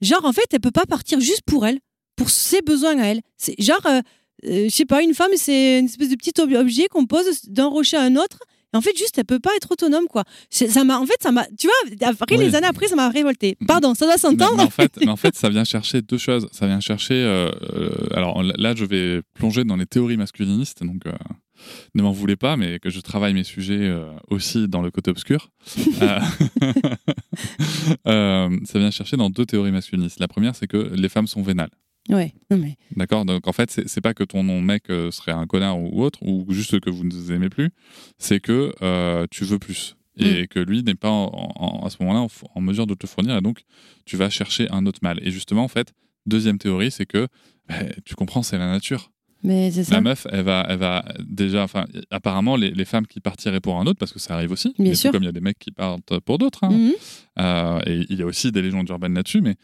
genre, 0.00 0.24
en 0.24 0.32
fait, 0.32 0.46
elle 0.52 0.60
peut 0.60 0.70
pas 0.70 0.86
partir 0.86 1.20
juste 1.20 1.42
pour 1.46 1.66
elle, 1.66 1.78
pour 2.16 2.30
ses 2.30 2.62
besoins 2.62 2.98
à 2.98 3.06
elle. 3.06 3.20
C'est 3.36 3.60
genre, 3.60 3.84
euh, 3.86 4.00
je 4.44 4.68
sais 4.68 4.84
pas, 4.84 5.02
une 5.02 5.14
femme, 5.14 5.30
c'est 5.36 5.78
une 5.78 5.86
espèce 5.86 6.08
de 6.08 6.16
petit 6.16 6.32
objet 6.40 6.88
qu'on 6.88 7.06
pose 7.06 7.42
d'un 7.48 7.66
rocher 7.66 7.96
à 7.96 8.02
un 8.02 8.16
autre. 8.16 8.38
Et 8.74 8.76
en 8.76 8.80
fait, 8.80 8.96
juste, 8.96 9.18
elle 9.18 9.24
peut 9.24 9.38
pas 9.38 9.54
être 9.56 9.70
autonome, 9.70 10.06
quoi. 10.08 10.24
Ça 10.50 10.82
m'a, 10.84 10.98
en 10.98 11.04
fait, 11.04 11.16
ça 11.20 11.30
m'a, 11.30 11.46
tu 11.58 11.66
vois, 11.66 12.08
après 12.08 12.38
les 12.38 12.54
années 12.54 12.66
après, 12.66 12.88
ça 12.88 12.96
m'a 12.96 13.10
révolté. 13.10 13.56
Pardon, 13.66 13.94
ça 13.94 14.06
doit 14.06 14.16
s'entendre. 14.16 14.56
Mais, 14.56 14.62
en 14.62 14.70
fait, 14.70 14.92
mais 15.00 15.10
en 15.10 15.16
fait, 15.16 15.36
ça 15.36 15.50
vient 15.50 15.64
chercher 15.64 16.00
deux 16.00 16.16
choses. 16.16 16.48
Ça 16.52 16.66
vient 16.66 16.80
chercher. 16.80 17.14
Euh, 17.14 17.50
euh, 17.74 17.90
alors 18.12 18.42
là, 18.42 18.74
je 18.74 18.84
vais 18.86 19.20
plonger 19.34 19.64
dans 19.64 19.76
les 19.76 19.86
théories 19.86 20.16
masculinistes, 20.16 20.82
donc. 20.82 21.02
Ne 21.94 22.02
m'en 22.02 22.12
voulez 22.12 22.36
pas, 22.36 22.56
mais 22.56 22.78
que 22.78 22.90
je 22.90 23.00
travaille 23.00 23.34
mes 23.34 23.44
sujets 23.44 23.92
aussi 24.28 24.68
dans 24.68 24.82
le 24.82 24.90
côté 24.90 25.10
obscur. 25.10 25.50
ça 28.04 28.48
vient 28.74 28.90
chercher 28.90 29.16
dans 29.16 29.30
deux 29.30 29.46
théories 29.46 29.72
masculinistes. 29.72 30.20
La 30.20 30.28
première, 30.28 30.54
c'est 30.54 30.66
que 30.66 30.92
les 30.94 31.08
femmes 31.08 31.26
sont 31.26 31.42
vénales. 31.42 31.70
Ouais, 32.08 32.34
mais... 32.50 32.76
D'accord? 32.96 33.24
Donc 33.24 33.46
en 33.46 33.52
fait, 33.52 33.82
c'est 33.86 34.00
pas 34.00 34.14
que 34.14 34.24
ton 34.24 34.42
mec 34.42 34.90
euh, 34.90 35.10
serait 35.10 35.32
un 35.32 35.46
connard 35.46 35.78
ou 35.78 36.02
autre, 36.02 36.18
ou 36.22 36.46
juste 36.50 36.80
que 36.80 36.90
vous 36.90 37.04
ne 37.04 37.12
vous 37.12 37.32
aimez 37.32 37.48
plus, 37.48 37.70
c'est 38.18 38.40
que 38.40 38.72
euh, 38.82 39.26
tu 39.30 39.44
veux 39.44 39.58
plus. 39.58 39.96
Et 40.18 40.42
mm. 40.42 40.46
que 40.48 40.58
lui 40.58 40.82
n'est 40.82 40.94
pas 40.94 41.08
à 41.08 41.90
ce 41.90 41.96
moment-là 42.00 42.26
en, 42.54 42.60
mesure 42.60 42.86
de 42.86 42.94
te 42.94 43.06
fournir, 43.06 43.36
et 43.36 43.40
donc 43.40 43.62
tu 44.04 44.16
vas 44.16 44.30
chercher 44.30 44.68
un 44.70 44.84
autre 44.86 44.98
mal. 45.02 45.20
Et 45.22 45.30
justement, 45.30 45.64
en 45.64 45.68
fait, 45.68 45.94
deuxième 46.26 46.58
théorie, 46.58 46.90
c'est 46.90 47.06
que 47.06 47.28
bah, 47.68 47.76
tu 48.04 48.14
comprends, 48.14 48.42
c'est 48.42 48.58
la 48.58 48.66
nature. 48.66 49.12
Mais 49.42 49.70
La 49.90 50.00
meuf, 50.00 50.26
elle 50.30 50.44
va, 50.44 50.64
elle 50.68 50.78
va 50.78 51.04
déjà, 51.18 51.64
enfin, 51.64 51.86
apparemment, 52.10 52.56
les, 52.56 52.84
femmes 52.84 53.06
qui 53.06 53.20
partiraient 53.20 53.60
pour 53.60 53.80
un 53.80 53.86
autre, 53.86 53.98
parce 53.98 54.12
que 54.12 54.18
ça 54.18 54.34
arrive 54.34 54.52
aussi, 54.52 54.74
Bien 54.78 54.94
sûr. 54.94 55.10
comme 55.10 55.22
il 55.22 55.26
y 55.26 55.28
a 55.28 55.32
des 55.32 55.40
mecs 55.40 55.58
qui 55.58 55.70
partent 55.70 56.20
pour 56.20 56.38
d'autres, 56.38 56.64
hein. 56.64 56.70
mm-hmm. 56.70 56.92
euh, 57.40 57.80
et 57.86 58.06
il 58.08 58.18
y 58.18 58.22
a 58.22 58.26
aussi 58.26 58.52
des 58.52 58.62
légendes 58.62 58.88
urbaines 58.88 59.14
là-dessus, 59.14 59.40
mais 59.40 59.56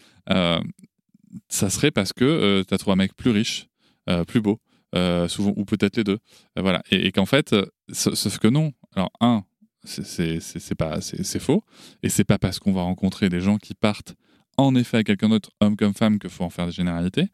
ça 1.48 1.70
serait 1.70 1.90
parce 1.90 2.12
que 2.12 2.24
euh, 2.24 2.64
tu 2.66 2.74
as 2.74 2.78
trouvé 2.78 2.92
un 2.94 2.96
mec 2.96 3.14
plus 3.14 3.30
riche, 3.30 3.68
euh, 4.08 4.24
plus 4.24 4.40
beau, 4.40 4.60
euh, 4.94 5.28
souvent, 5.28 5.52
ou 5.56 5.64
peut-être 5.64 5.96
les 5.96 6.04
deux. 6.04 6.18
voilà. 6.56 6.82
Et, 6.90 7.12
qu'en 7.12 7.26
fait, 7.26 7.54
sauf 7.92 8.38
que 8.38 8.48
non. 8.48 8.72
Alors, 8.94 9.10
un, 9.20 9.44
c'est 9.84 10.74
pas 10.76 11.00
c'est 11.00 11.38
faux 11.38 11.62
et 12.02 12.08
c'est 12.08 12.24
pas 12.24 12.38
parce 12.38 12.58
qu'on 12.58 12.72
va 12.72 12.82
rencontrer 12.82 13.28
des 13.28 13.40
gens 13.40 13.58
qui 13.58 13.74
partent 13.74 14.14
en 14.56 14.74
effet 14.74 14.98
à 14.98 15.04
quelqu'un 15.04 15.28
d'autre 15.28 15.50
homme 15.60 15.76
comme 15.76 15.94
femme 15.94 16.18
qu'il 16.18 16.30
faut 16.30 16.44
en 16.44 16.50
faire 16.50 16.66
des 16.66 16.72
généralités 16.72 17.28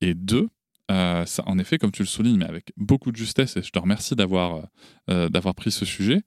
et 0.00 0.12
deux 0.12 0.48
ça, 0.90 1.42
en 1.46 1.58
effet 1.58 1.78
comme 1.78 1.92
tu 1.92 2.02
le 2.02 2.08
soulignes 2.08 2.38
mais 2.38 2.46
avec 2.46 2.72
beaucoup 2.76 3.10
de 3.10 3.16
justesse 3.16 3.56
et 3.56 3.62
je 3.62 3.70
te 3.70 3.78
remercie 3.78 4.14
d'avoir 4.14 4.68
d'avoir 5.08 5.54
pris 5.54 5.72
ce 5.72 5.84
sujet 5.84 6.20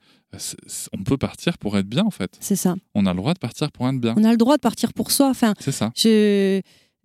on 0.94 1.04
peut 1.04 1.18
partir 1.18 1.58
pour 1.58 1.78
être 1.78 1.88
bien 1.88 2.04
en 2.04 2.12
fait 2.12 2.36
c'est 2.40 2.56
ça 2.56 2.76
on 2.96 3.06
a 3.06 3.14
le 3.14 3.18
droit 3.18 3.34
de 3.34 3.40
partir 3.40 3.72
pour 3.72 3.88
être 3.88 4.00
bien 4.00 4.16
on 4.18 4.24
a 4.24 4.32
le 4.32 4.38
droit 4.38 4.58
de 4.58 4.62
partir 4.62 4.94
pour 4.94 5.12
soi 5.12 5.30
enfin 5.30 5.54
c'est 5.60 5.72
ça 5.72 5.92
je 5.96 6.62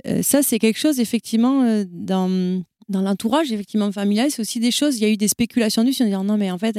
euh, 0.07 0.23
ça, 0.23 0.43
c'est 0.43 0.59
quelque 0.59 0.79
chose, 0.79 1.01
effectivement, 1.01 1.63
euh, 1.63 1.85
dans, 1.89 2.63
dans 2.89 3.03
l'entourage, 3.03 3.53
effectivement, 3.53 3.91
familial, 3.93 4.31
c'est 4.31 4.41
aussi 4.41 4.61
des 4.61 4.71
choses. 4.71 4.99
Il 4.99 5.03
y 5.03 5.05
a 5.05 5.11
eu 5.11 5.17
des 5.17 5.29
spéculations 5.29 5.85
dessus, 5.85 6.03
en 6.03 6.07
disant 6.07 6.25
non, 6.25 6.37
mais 6.37 6.51
en 6.51 6.59
fait, 6.59 6.79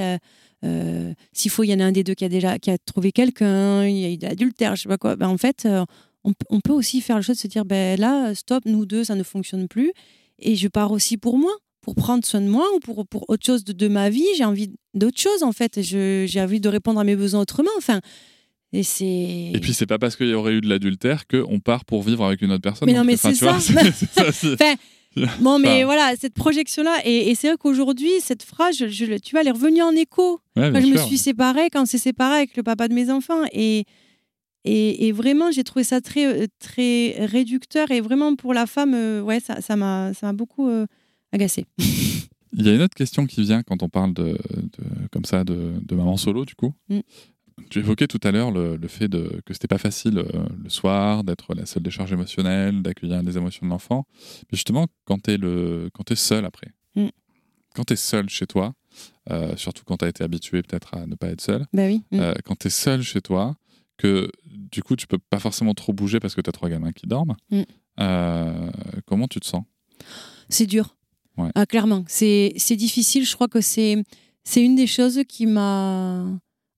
euh, 0.63 1.13
s'il 1.31 1.51
faut, 1.51 1.63
il 1.63 1.69
y 1.69 1.73
en 1.73 1.79
a 1.79 1.85
un 1.85 1.91
des 1.91 2.03
deux 2.03 2.13
qui 2.13 2.25
a 2.25 2.29
déjà 2.29 2.59
qui 2.59 2.71
a 2.71 2.77
trouvé 2.77 3.11
quelqu'un, 3.11 3.85
il 3.85 3.97
y 3.97 4.05
a 4.05 4.09
eu 4.09 4.17
de 4.17 4.27
l'adultère, 4.27 4.75
je 4.75 4.83
sais 4.83 4.89
pas 4.89 4.97
quoi. 4.97 5.15
Ben, 5.15 5.27
en 5.27 5.37
fait, 5.37 5.67
on, 6.23 6.33
on 6.49 6.59
peut 6.59 6.73
aussi 6.73 7.01
faire 7.01 7.17
le 7.17 7.21
choix 7.21 7.35
de 7.35 7.39
se 7.39 7.47
dire 7.47 7.65
ben 7.65 7.99
là, 7.99 8.33
stop, 8.35 8.65
nous 8.65 8.85
deux, 8.85 9.03
ça 9.03 9.15
ne 9.15 9.23
fonctionne 9.23 9.67
plus. 9.67 9.91
Et 10.39 10.55
je 10.55 10.67
pars 10.67 10.91
aussi 10.91 11.17
pour 11.17 11.37
moi, 11.37 11.51
pour 11.81 11.95
prendre 11.95 12.25
soin 12.25 12.41
de 12.41 12.47
moi 12.47 12.67
ou 12.75 12.79
pour, 12.79 13.05
pour 13.07 13.25
autre 13.29 13.45
chose 13.45 13.63
de, 13.63 13.73
de 13.73 13.87
ma 13.87 14.09
vie. 14.09 14.25
J'ai 14.37 14.45
envie 14.45 14.71
d'autre 14.93 15.19
chose, 15.19 15.43
en 15.43 15.51
fait. 15.51 15.81
J'ai 15.81 16.27
envie 16.41 16.59
de 16.59 16.69
répondre 16.69 16.99
à 16.99 17.03
mes 17.03 17.15
besoins 17.15 17.41
autrement. 17.41 17.71
Enfin, 17.77 17.99
et 18.71 18.83
c'est. 18.83 19.05
Et 19.53 19.59
puis 19.61 19.73
c'est 19.73 19.85
pas 19.85 19.99
parce 19.99 20.15
qu'il 20.15 20.27
y 20.29 20.33
aurait 20.33 20.53
eu 20.53 20.61
de 20.61 20.67
l'adultère 20.69 21.27
qu'on 21.27 21.59
part 21.59 21.85
pour 21.85 22.01
vivre 22.03 22.25
avec 22.25 22.41
une 22.41 22.51
autre 22.51 22.61
personne. 22.63 22.87
Mais 22.87 22.93
non, 22.93 22.99
Donc, 23.01 23.07
mais 23.07 23.17
c'est 23.17 23.33
ça. 23.35 23.57
Enfin, 24.17 24.75
Bon, 25.41 25.59
mais 25.59 25.67
Enfin. 25.69 25.85
voilà, 25.85 26.13
cette 26.19 26.33
projection-là, 26.33 27.01
et, 27.05 27.29
et 27.29 27.35
c'est 27.35 27.47
vrai 27.49 27.57
qu'aujourd'hui, 27.59 28.09
cette 28.19 28.41
phrase, 28.41 28.75
je, 28.79 28.87
je- 28.87 29.05
tu 29.19 29.29
vois, 29.31 29.41
elle 29.41 29.47
est 29.47 29.51
revenue 29.51 29.83
en 29.83 29.91
écho. 29.91 30.39
Ouais, 30.55 30.71
Quand 30.73 30.81
je 30.81 30.87
me 30.87 30.97
suis 30.97 31.19
séparée, 31.19 31.69
quand 31.71 31.85
c'est 31.85 31.99
séparé 31.99 32.37
avec 32.37 32.57
le 32.57 32.63
papa 32.63 32.87
de 32.87 32.95
mes 32.95 33.11
enfants. 33.11 33.43
Et, 33.51 33.85
et, 34.65 35.07
et 35.07 35.11
vraiment, 35.11 35.51
j'ai 35.51 35.63
trouvé 35.63 35.83
ça 35.83 36.01
très, 36.01 36.25
euh, 36.43 36.47
très 36.59 37.25
réducteur. 37.25 37.91
Et 37.91 38.01
vraiment, 38.01 38.35
pour 38.35 38.53
la 38.53 38.65
femme, 38.65 38.93
euh, 38.93 39.21
ouais, 39.21 39.39
ça 39.39 39.61
ça 39.61 39.75
m'a 39.75 40.13
ça 40.13 40.27
m'a 40.27 40.33
beaucoup 40.33 40.69
euh, 40.69 40.85
agacée. 41.31 41.65
Il 42.55 42.65
y 42.65 42.69
a 42.69 42.75
une 42.75 42.81
autre 42.81 42.93
question 42.95 43.25
qui 43.25 43.41
vient 43.41 43.63
quand 43.63 43.81
on 43.81 43.89
parle 43.89 44.13
de, 44.13 44.23
de- 44.33 45.07
comme 45.11 45.25
ça 45.25 45.43
de, 45.43 45.73
de 45.81 45.95
maman 45.95 46.17
solo 46.17 46.45
du 46.45 46.53
coup. 46.55 46.71
Mm. 46.89 46.99
Tu 47.69 47.79
évoquais 47.79 48.07
tout 48.07 48.19
à 48.23 48.31
l'heure 48.31 48.51
le, 48.51 48.77
le 48.77 48.87
fait 48.87 49.07
de, 49.07 49.41
que 49.45 49.53
c'était 49.53 49.67
pas 49.67 49.77
facile 49.79 50.17
euh, 50.19 50.45
le 50.63 50.69
soir 50.69 51.23
d'être 51.23 51.53
la 51.55 51.65
seule 51.65 51.81
décharge 51.83 52.11
émotionnelle, 52.13 52.81
d'accueillir 52.83 53.21
les 53.23 53.37
émotions 53.37 53.65
de 53.65 53.71
l'enfant. 53.71 54.05
Mais 54.51 54.55
justement, 54.57 54.87
quand 55.05 55.21
tu 55.23 55.31
es, 55.31 55.35
es 55.35 56.15
seul 56.15 56.45
après, 56.45 56.67
Mm. 56.95 57.07
quand 57.73 57.85
tu 57.85 57.93
es 57.93 57.95
seul 57.95 58.29
chez 58.29 58.45
toi, 58.45 58.73
euh, 59.31 59.55
surtout 59.55 59.83
quand 59.83 59.97
tu 59.97 60.05
as 60.05 60.09
été 60.09 60.23
habitué 60.23 60.61
peut-être 60.61 60.93
à 60.95 61.07
ne 61.07 61.15
pas 61.15 61.29
être 61.29 61.41
seul, 61.41 61.65
Ben 61.73 61.87
oui. 61.91 62.03
mm. 62.11 62.19
euh, 62.21 62.33
quand 62.45 62.55
tu 62.55 62.67
es 62.67 62.69
seul 62.69 63.01
chez 63.01 63.21
toi, 63.21 63.55
que 63.97 64.29
du 64.71 64.81
coup 64.83 64.95
tu 64.95 65.07
peux 65.07 65.17
pas 65.29 65.39
forcément 65.39 65.73
trop 65.73 65.93
bouger 65.93 66.19
parce 66.19 66.35
que 66.35 66.41
tu 66.41 66.49
as 66.49 66.53
trois 66.53 66.69
gamins 66.69 66.91
qui 66.91 67.07
dorment, 67.07 67.35
Mm. 67.51 67.61
euh, 67.99 68.71
comment 69.05 69.27
tu 69.27 69.39
te 69.39 69.45
sens? 69.45 69.63
C'est 70.49 70.65
dur. 70.67 70.95
Ouais. 71.37 71.49
Ah, 71.55 71.65
clairement. 71.65 72.03
C'est 72.07 72.53
c'est 72.57 72.75
difficile. 72.75 73.25
Je 73.25 73.33
crois 73.33 73.47
que 73.47 73.61
c'est 73.61 74.03
c'est 74.43 74.63
une 74.63 74.75
des 74.75 74.87
choses 74.87 75.21
qui 75.27 75.45
m'a. 75.45 76.25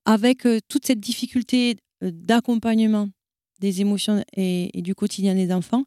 Avec 0.05 0.45
euh, 0.45 0.59
toute 0.69 0.85
cette 0.85 0.99
difficulté 0.99 1.77
euh, 2.03 2.11
d'accompagnement 2.13 3.09
des 3.59 3.81
émotions 3.81 4.23
et, 4.37 4.77
et 4.77 4.81
du 4.83 4.93
quotidien 4.93 5.33
des 5.33 5.51
enfants, 5.51 5.83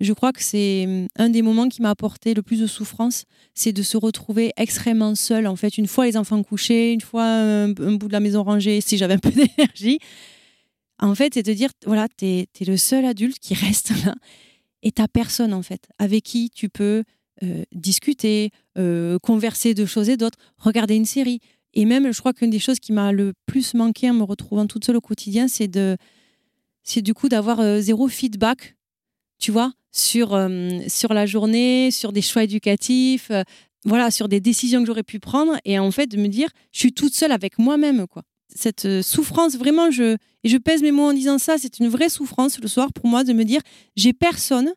je 0.00 0.12
crois 0.14 0.32
que 0.32 0.42
c'est 0.42 1.06
un 1.18 1.28
des 1.28 1.42
moments 1.42 1.68
qui 1.68 1.82
m'a 1.82 1.90
apporté 1.90 2.32
le 2.32 2.42
plus 2.42 2.60
de 2.60 2.66
souffrance. 2.66 3.24
C'est 3.54 3.72
de 3.74 3.82
se 3.82 3.96
retrouver 3.98 4.52
extrêmement 4.56 5.14
seul. 5.14 5.46
En 5.46 5.54
fait, 5.56 5.76
une 5.76 5.86
fois 5.86 6.06
les 6.06 6.16
enfants 6.16 6.42
couchés, 6.42 6.92
une 6.94 7.02
fois 7.02 7.24
un, 7.24 7.68
un 7.70 7.92
bout 7.92 8.08
de 8.08 8.12
la 8.12 8.20
maison 8.20 8.42
rangée, 8.42 8.80
si 8.80 8.96
j'avais 8.96 9.14
un 9.14 9.18
peu 9.18 9.30
d'énergie. 9.58 9.98
En 10.98 11.14
fait, 11.14 11.34
c'est 11.34 11.42
de 11.42 11.52
dire 11.52 11.70
voilà, 11.86 12.08
tu 12.16 12.26
es, 12.26 12.46
le 12.66 12.76
seul 12.76 13.04
adulte 13.04 13.38
qui 13.38 13.54
reste 13.66 13.92
là 14.04 14.14
et 14.82 14.92
t'as 14.92 15.08
personne, 15.08 15.52
en 15.52 15.62
fait, 15.62 15.88
avec 15.98 16.24
qui 16.24 16.50
tu 16.50 16.68
peux 16.68 17.04
euh, 17.42 17.62
discuter, 17.72 18.50
euh, 18.78 19.18
converser 19.20 19.74
de 19.74 19.86
choses 19.86 20.08
et 20.08 20.16
d'autres, 20.16 20.38
regarder 20.58 20.96
une 20.96 21.04
série. 21.04 21.40
Et 21.74 21.84
même, 21.84 22.12
je 22.12 22.18
crois 22.18 22.32
qu'une 22.32 22.50
des 22.50 22.58
choses 22.58 22.80
qui 22.80 22.92
m'a 22.92 23.12
le 23.12 23.32
plus 23.46 23.74
manqué 23.74 24.10
en 24.10 24.14
me 24.14 24.24
retrouvant 24.24 24.66
toute 24.66 24.84
seule 24.84 24.96
au 24.96 25.00
quotidien, 25.00 25.48
c'est 25.48 25.68
de, 25.68 25.96
c'est 26.82 27.02
du 27.02 27.14
coup 27.14 27.28
d'avoir 27.28 27.60
euh, 27.60 27.80
zéro 27.80 28.08
feedback, 28.08 28.76
tu 29.38 29.50
vois, 29.52 29.72
sur, 29.92 30.38
sur 30.88 31.14
la 31.14 31.26
journée, 31.26 31.90
sur 31.90 32.12
des 32.12 32.22
choix 32.22 32.44
éducatifs, 32.44 33.30
voilà, 33.84 34.10
sur 34.10 34.28
des 34.28 34.40
décisions 34.40 34.80
que 34.80 34.86
j'aurais 34.86 35.02
pu 35.02 35.18
prendre, 35.18 35.56
et 35.64 35.78
en 35.78 35.90
fait 35.90 36.06
de 36.06 36.16
me 36.16 36.28
dire, 36.28 36.48
je 36.70 36.78
suis 36.78 36.92
toute 36.92 37.14
seule 37.14 37.32
avec 37.32 37.58
moi-même, 37.58 38.06
quoi. 38.06 38.22
Cette 38.54 38.84
euh, 38.84 39.02
souffrance, 39.02 39.56
vraiment, 39.56 39.90
je, 39.90 40.16
et 40.44 40.48
je 40.48 40.56
pèse 40.58 40.82
mes 40.82 40.92
mots 40.92 41.08
en 41.08 41.12
disant 41.12 41.38
ça, 41.38 41.56
c'est 41.58 41.78
une 41.78 41.88
vraie 41.88 42.08
souffrance 42.08 42.58
le 42.60 42.68
soir 42.68 42.92
pour 42.92 43.06
moi 43.06 43.24
de 43.24 43.32
me 43.32 43.44
dire, 43.44 43.60
j'ai 43.96 44.12
personne 44.12 44.72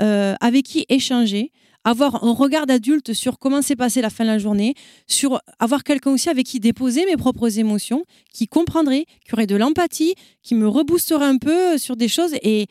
euh, 0.00 0.34
avec 0.40 0.64
qui 0.64 0.84
échanger, 0.88 1.52
avoir 1.84 2.24
un 2.24 2.32
regard 2.32 2.66
d'adulte 2.66 3.12
sur 3.12 3.38
comment 3.38 3.62
s'est 3.62 3.76
passée 3.76 4.00
la 4.00 4.10
fin 4.10 4.24
de 4.24 4.30
la 4.30 4.38
journée, 4.38 4.74
sur 5.06 5.40
avoir 5.60 5.84
quelqu'un 5.84 6.10
aussi 6.10 6.28
avec 6.28 6.46
qui 6.46 6.58
déposer 6.58 7.06
mes 7.06 7.16
propres 7.16 7.58
émotions, 7.58 8.04
qui 8.32 8.48
comprendrait, 8.48 9.06
qui 9.24 9.32
aurait 9.34 9.46
de 9.46 9.54
l'empathie, 9.54 10.14
qui 10.42 10.56
me 10.56 10.66
reboosterait 10.66 11.26
un 11.26 11.38
peu 11.38 11.78
sur 11.78 11.96
des 11.96 12.08
choses. 12.08 12.34
Et, 12.42 12.66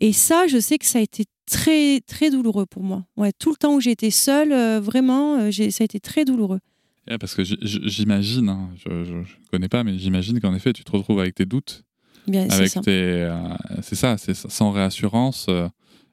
et 0.00 0.12
ça, 0.12 0.46
je 0.46 0.58
sais 0.58 0.78
que 0.78 0.86
ça 0.86 1.00
a 1.00 1.02
été 1.02 1.24
très, 1.50 2.00
très 2.00 2.30
douloureux 2.30 2.66
pour 2.66 2.82
moi. 2.82 3.04
Ouais, 3.16 3.32
tout 3.32 3.50
le 3.50 3.56
temps 3.56 3.74
où 3.74 3.80
j'ai 3.80 3.90
été 3.90 4.10
seule, 4.10 4.52
euh, 4.52 4.80
vraiment, 4.80 5.36
euh, 5.36 5.50
ça 5.50 5.82
a 5.82 5.84
été 5.84 6.00
très 6.00 6.24
douloureux. 6.24 6.60
Ouais, 7.10 7.18
parce 7.18 7.34
que 7.34 7.42
j'imagine, 7.44 8.48
hein, 8.48 8.70
je 8.76 8.88
ne 8.90 9.24
connais 9.50 9.68
pas, 9.68 9.82
mais 9.82 9.98
j'imagine 9.98 10.38
qu'en 10.40 10.54
effet, 10.54 10.72
tu 10.72 10.84
te 10.84 10.92
retrouves 10.92 11.18
avec 11.20 11.34
tes 11.34 11.44
doutes, 11.44 11.82
Bien, 12.28 12.46
c'est 12.48 12.54
avec 12.54 12.68
ça. 12.68 12.80
tes, 12.82 12.90
euh, 12.92 13.36
c'est 13.82 13.96
ça, 13.96 14.16
c'est 14.16 14.34
sans 14.34 14.70
réassurance. 14.70 15.46
euh, 15.48 15.68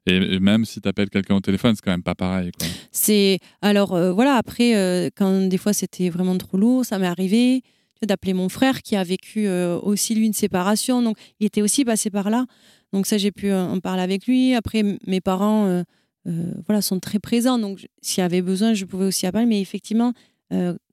et, 0.08 0.40
même 0.40 0.66
si 0.66 0.82
tu 0.82 0.88
appelles 0.90 1.10
quelqu'un 1.10 1.36
au 1.36 1.40
téléphone, 1.42 1.76
c'est 1.76 1.84
quand 1.84 1.92
même 1.92 2.02
pas 2.02 2.16
pareil. 2.16 2.50
Quoi. 2.58 2.68
C'est 2.92 3.40
alors 3.62 3.94
euh, 3.94 4.12
voilà 4.14 4.36
après 4.36 4.76
euh, 4.76 5.10
quand 5.16 5.48
des 5.50 5.58
fois 5.58 5.74
c'était 5.74 6.10
vraiment 6.10 6.38
trop 6.38 6.58
lourd, 6.58 6.86
ça 6.86 6.98
m'est 6.98 7.06
arrivé 7.08 7.62
d'appeler 8.02 8.34
mon 8.34 8.48
frère 8.50 8.82
qui 8.84 8.96
a 8.96 9.04
vécu 9.04 9.48
euh, 9.48 9.78
aussi 9.80 10.16
lui 10.16 10.26
une 10.26 10.34
séparation, 10.34 11.02
donc 11.04 11.18
il 11.40 11.46
était 11.48 11.62
aussi 11.62 11.84
passé 11.86 12.10
par 12.10 12.30
là. 12.30 12.46
Donc 12.94 13.06
ça 13.06 13.18
j'ai 13.18 13.32
pu 13.32 13.52
en 13.52 13.80
parler 13.82 14.02
avec 14.02 14.26
lui. 14.28 14.56
Après 14.56 14.80
m- 14.80 14.98
mes 15.06 15.20
parents 15.22 15.84
voilà 16.26 16.82
sont 16.82 17.00
très 17.00 17.20
présents, 17.20 17.60
donc 17.60 17.86
s'il 18.02 18.22
y 18.22 18.26
avait 18.26 18.42
besoin 18.42 18.74
je 18.74 18.86
pouvais 18.86 19.06
aussi 19.06 19.26
appeler. 19.28 19.46
Mais 19.46 19.60
effectivement 19.62 20.14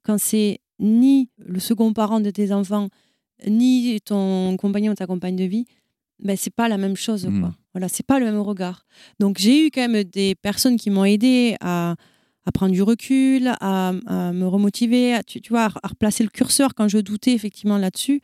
quand 0.03 0.17
c'est 0.19 0.59
ni 0.79 1.29
le 1.37 1.59
second 1.59 1.93
parent 1.93 2.19
de 2.19 2.29
tes 2.31 2.51
enfants 2.51 2.89
ni 3.47 3.99
ton 4.01 4.55
compagnon 4.57 4.91
ou 4.91 4.95
ta 4.95 5.07
compagne 5.07 5.35
de 5.35 5.43
vie, 5.45 5.65
ben 6.19 6.37
c'est 6.37 6.53
pas 6.53 6.67
la 6.69 6.77
même 6.77 6.95
chose 6.95 7.25
Mhm. 7.25 7.41
quoi. 7.41 7.55
Voilà, 7.73 7.89
c'est 7.89 8.05
pas 8.05 8.19
le 8.19 8.25
même 8.25 8.39
regard. 8.39 8.85
Donc 9.19 9.37
j'ai 9.37 9.65
eu 9.67 9.71
quand 9.71 9.87
même 9.87 10.03
des 10.05 10.35
personnes 10.35 10.77
qui 10.77 10.89
m'ont 10.89 11.03
aidé 11.05 11.55
à, 11.59 11.95
à 12.45 12.51
prendre 12.53 12.71
du 12.71 12.81
recul, 12.81 13.47
à, 13.59 13.89
à 14.05 14.31
me 14.33 14.47
remotiver, 14.47 15.13
à, 15.13 15.23
tu, 15.23 15.41
tu 15.41 15.49
vois, 15.51 15.65
à 15.83 15.87
replacer 15.87 16.23
le 16.23 16.29
curseur 16.29 16.73
quand 16.75 16.87
je 16.87 16.99
doutais 16.99 17.33
effectivement 17.33 17.77
là-dessus. 17.77 18.21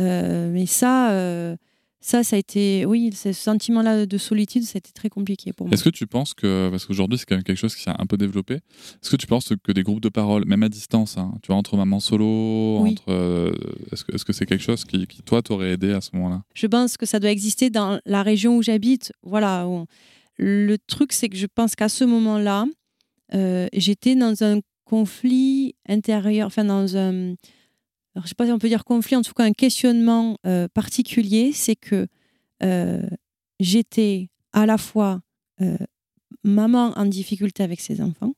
Euh, 0.00 0.50
mais 0.52 0.66
ça, 0.66 1.10
euh, 1.12 1.56
ça, 2.00 2.22
ça 2.22 2.36
a 2.36 2.38
été, 2.38 2.86
oui, 2.86 3.10
ce 3.12 3.32
sentiment-là 3.32 4.06
de 4.06 4.18
solitude, 4.18 4.62
ça 4.62 4.76
a 4.76 4.78
été 4.78 4.92
très 4.92 5.08
compliqué 5.08 5.52
pour 5.52 5.66
moi. 5.66 5.74
Est-ce 5.74 5.82
que 5.84 5.88
tu 5.90 6.06
penses 6.06 6.32
que, 6.32 6.68
parce 6.70 6.86
qu'aujourd'hui 6.86 7.18
c'est 7.18 7.24
quand 7.26 7.34
même 7.34 7.42
quelque 7.44 7.56
chose 7.58 7.74
qui 7.74 7.82
s'est 7.82 7.90
un 7.90 8.06
peu 8.06 8.16
développé, 8.16 8.54
est-ce 8.54 9.10
que 9.10 9.16
tu 9.16 9.26
penses 9.26 9.52
que 9.64 9.72
des 9.72 9.82
groupes 9.82 10.00
de 10.00 10.08
parole, 10.08 10.44
même 10.46 10.62
à 10.62 10.68
distance, 10.68 11.18
hein, 11.18 11.32
tu 11.42 11.48
vois, 11.48 11.56
entre 11.56 11.76
maman 11.76 11.98
solo, 12.00 12.80
Oui. 12.82 12.90
entre, 12.92 13.10
euh, 13.12 13.52
est-ce 13.92 14.04
que 14.04 14.14
est-ce 14.14 14.24
que 14.24 14.32
c'est 14.32 14.46
quelque 14.46 14.62
chose 14.64 14.84
qui, 14.84 15.06
qui, 15.06 15.22
toi, 15.22 15.42
t'aurait 15.42 15.72
aidé 15.72 15.92
à 15.92 16.00
ce 16.00 16.10
moment-là? 16.14 16.42
Je 16.54 16.66
pense 16.68 16.96
que 16.96 17.04
ça 17.06 17.18
doit 17.18 17.30
exister 17.32 17.68
dans 17.70 18.00
la 18.06 18.22
région 18.22 18.56
où 18.56 18.62
j'habite. 18.62 19.12
Voilà. 19.22 19.66
où- 19.66 19.84
Le 20.36 20.76
truc, 20.78 21.12
c'est 21.12 21.28
que 21.28 21.36
je 21.36 21.46
pense 21.52 21.74
qu'à 21.74 21.88
ce 21.88 22.04
moment-là, 22.04 22.64
euh, 23.34 23.66
j'étais 23.72 24.14
dans 24.14 24.44
un 24.44 24.60
conflit 24.84 25.74
intérieur, 25.88 26.46
enfin 26.46 26.64
dans 26.64 26.96
un, 26.96 27.34
je 28.24 28.28
sais 28.28 28.34
pas 28.34 28.46
si 28.46 28.52
on 28.52 28.58
peut 28.58 28.68
dire 28.68 28.84
conflit, 28.84 29.16
en 29.16 29.22
tout 29.22 29.32
cas 29.32 29.44
un 29.44 29.52
questionnement 29.52 30.38
euh, 30.46 30.68
particulier, 30.72 31.52
c'est 31.52 31.76
que 31.76 32.06
euh, 32.62 33.02
j'étais 33.60 34.30
à 34.52 34.66
la 34.66 34.78
fois 34.78 35.20
euh, 35.60 35.76
maman 36.44 36.92
en 36.96 37.06
difficulté 37.06 37.62
avec 37.62 37.80
ses 37.80 38.00
enfants, 38.00 38.34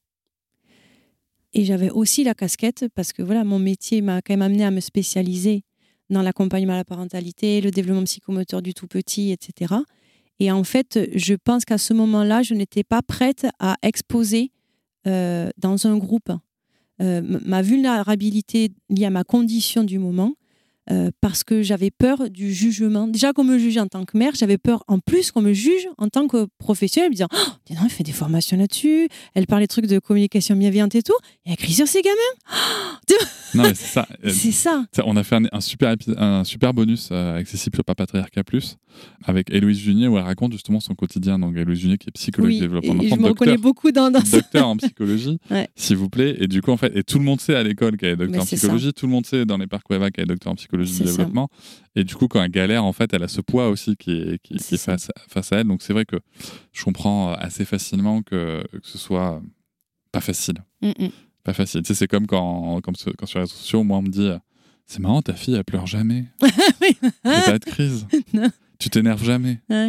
et 1.53 1.64
j'avais 1.64 1.91
aussi 1.91 2.22
la 2.24 2.35
casquette 2.35 2.87
parce 2.95 3.12
que 3.12 3.22
voilà, 3.22 3.43
mon 3.45 3.59
métier 3.59 4.03
m'a 4.03 4.22
quand 4.22 4.35
même 4.35 4.43
amené 4.43 4.64
à 4.64 4.70
me 4.70 4.81
spécialiser 4.81 5.64
dans 6.09 6.22
l'accompagnement 6.22 6.74
à 6.74 6.76
la 6.76 6.85
parentalité, 6.85 7.61
le 7.61 7.70
développement 7.70 8.05
psychomoteur 8.05 8.62
du 8.62 8.72
tout 8.72 8.87
petit, 8.87 9.33
etc. 9.33 9.74
Et 10.39 10.53
en 10.53 10.64
fait, 10.64 11.09
je 11.14 11.35
pense 11.35 11.64
qu'à 11.64 11.78
ce 11.78 11.93
moment-là, 11.93 12.43
je 12.43 12.55
n'étais 12.55 12.85
pas 12.85 13.03
prête 13.03 13.47
à 13.59 13.76
exposer 13.83 14.53
dans 15.05 15.87
un 15.87 15.97
groupe 15.97 16.31
ma 17.01 17.62
vulnérabilité 17.62 18.72
liée 18.90 19.07
à 19.07 19.11
ma 19.11 19.24
condition 19.24 19.84
du 19.84 19.98
moment. 19.98 20.34
Euh, 20.91 21.11
parce 21.20 21.45
que 21.45 21.62
j'avais 21.62 21.91
peur 21.91 22.30
du 22.30 22.53
jugement. 22.53 23.07
Déjà 23.07 23.32
qu'on 23.32 23.45
me 23.45 23.59
jugeait 23.59 23.80
en 23.80 23.86
tant 23.86 24.05
que 24.05 24.16
mère, 24.18 24.32
j'avais 24.34 24.59
peur 24.59 24.82
en 24.88 24.99
plus 24.99 25.30
qu'on 25.30 25.43
me 25.43 25.53
juge 25.53 25.86
en 25.99 26.09
tant 26.09 26.26
que 26.26 26.47
professionnelle, 26.59 27.11
me 27.11 27.14
disant 27.14 27.28
oh, 27.32 27.51
dis 27.66 27.74
donc, 27.74 27.82
elle 27.84 27.91
fait 27.91 28.05
des 28.05 28.12
formations 28.12 28.57
là-dessus, 28.57 29.09
elle 29.34 29.47
parle 29.47 29.62
des 29.62 29.68
trucs 29.68 29.86
de 29.86 29.99
communication 29.99 30.57
bienveillante 30.57 30.95
et 30.95 31.03
tout, 31.03 31.14
et 31.47 31.51
elle 31.51 31.57
crie 31.57 31.72
sur 31.74 31.86
ses 31.86 32.03
gamins. 32.03 32.16
Non, 33.53 33.64
mais 33.64 33.74
c'est 33.74 33.86
ça. 33.88 34.07
euh, 34.24 34.30
C'est 34.32 34.53
ça. 34.53 34.84
Ça, 34.95 35.03
On 35.07 35.16
a 35.16 35.24
fait 35.24 35.34
un, 35.34 35.43
un 35.51 35.61
super, 35.61 35.97
un 36.16 36.45
super 36.45 36.72
bonus 36.72 37.09
euh, 37.11 37.36
accessible 37.36 37.74
sur 37.74 37.84
Papatriarca 37.84 38.45
Plus 38.45 38.76
avec 39.24 39.51
Héloïse 39.51 39.78
Junier 39.80 40.07
où 40.07 40.16
elle 40.18 40.22
raconte 40.24 40.53
justement 40.53 40.78
son 40.78 40.95
quotidien. 40.95 41.36
Donc 41.41 41.57
Héloïse 41.57 41.80
Junier 41.80 41.99
qui 41.99 42.09
est 42.09 42.12
psychologue 42.12 42.51
Oui, 42.51 42.57
de 42.59 42.61
développement 42.62 42.95
et 43.03 43.07
de 43.07 43.09
je 43.09 43.14
me 43.16 43.26
reconnais 43.26 43.57
beaucoup 43.57 43.91
dans, 43.91 44.11
dans 44.12 44.20
docteur 44.20 44.68
en 44.68 44.76
psychologie, 44.76 45.38
Ouais. 45.51 45.68
s'il 45.74 45.97
vous 45.97 46.09
plaît. 46.09 46.36
Et 46.38 46.47
du 46.47 46.62
coup, 46.62 46.70
en 46.70 46.76
fait, 46.76 46.97
et 46.97 47.03
tout 47.03 47.18
le 47.18 47.24
monde 47.24 47.41
sait 47.41 47.57
à 47.57 47.64
l'école 47.64 47.97
qu'elle 47.97 48.11
est 48.11 48.16
docteur 48.16 48.36
Mais 48.36 48.41
en 48.43 48.45
psychologie, 48.45 48.93
tout 48.93 49.07
le 49.07 49.12
monde 49.12 49.26
sait 49.26 49.45
dans 49.45 49.57
les 49.59 49.66
parcs 49.66 49.91
Weva 49.91 50.12
qu'elle 50.12 50.24
est 50.24 50.28
docteur 50.28 50.53
en 50.53 50.57
psychologie 50.57 50.80
C'est 50.87 51.05
du 51.05 51.11
développement. 51.11 51.49
Et 51.97 52.05
du 52.05 52.14
coup, 52.14 52.28
quand 52.28 52.43
elle 52.43 52.51
galère, 52.51 52.85
en 52.85 52.93
fait, 52.93 53.12
elle 53.14 53.22
a 53.22 53.28
ce 53.28 53.41
poids 53.41 53.68
aussi 53.68 53.97
qui 53.97 54.12
est, 54.12 54.39
qui, 54.43 54.55
qui 54.57 54.59
C'est 54.62 54.74
est 54.74 54.78
ça. 54.78 54.93
face, 54.93 55.11
face 55.28 55.53
à 55.53 55.59
elle. 55.61 55.66
Donc 55.68 55.83
c'est 55.83 55.93
vrai 55.93 56.05
que 56.05 56.16
je 56.72 56.85
comprends 56.85 57.33
assez 57.35 57.64
facilement 57.64 58.22
que, 58.22 58.62
que 58.72 58.87
ce 58.89 58.99
soit 58.99 59.43
pas 60.12 60.20
facile 60.20 60.57
Mm, 60.83 60.89
mm. 60.99 61.09
pas 61.45 61.53
facile. 61.53 61.83
Tu 61.83 61.89
sais, 61.89 61.95
c'est 61.95 62.09
comme 62.09 62.26
quand, 62.26 62.81
comme 62.83 62.97
ce- 62.97 63.11
quand 63.11 63.26
sur 63.26 63.39
les 63.39 63.45
réseaux 63.45 63.55
sociaux, 63.57 63.83
moi, 63.85 63.99
on 63.99 64.03
me 64.03 64.09
dit 64.09 64.31
C'est 64.87 64.99
marrant, 65.01 65.20
ta 65.22 65.35
fille, 65.35 65.55
elle 65.55 65.64
pleure 65.64 65.87
jamais. 65.87 66.24
Il 66.43 66.97
n'y 67.24 67.33
a 67.37 67.43
pas 67.43 67.59
de 67.59 67.64
crise. 67.64 68.07
Non. 68.33 68.51
Tu 68.78 68.89
t'énerves 68.89 69.22
jamais. 69.22 69.61
Ouais. 69.68 69.89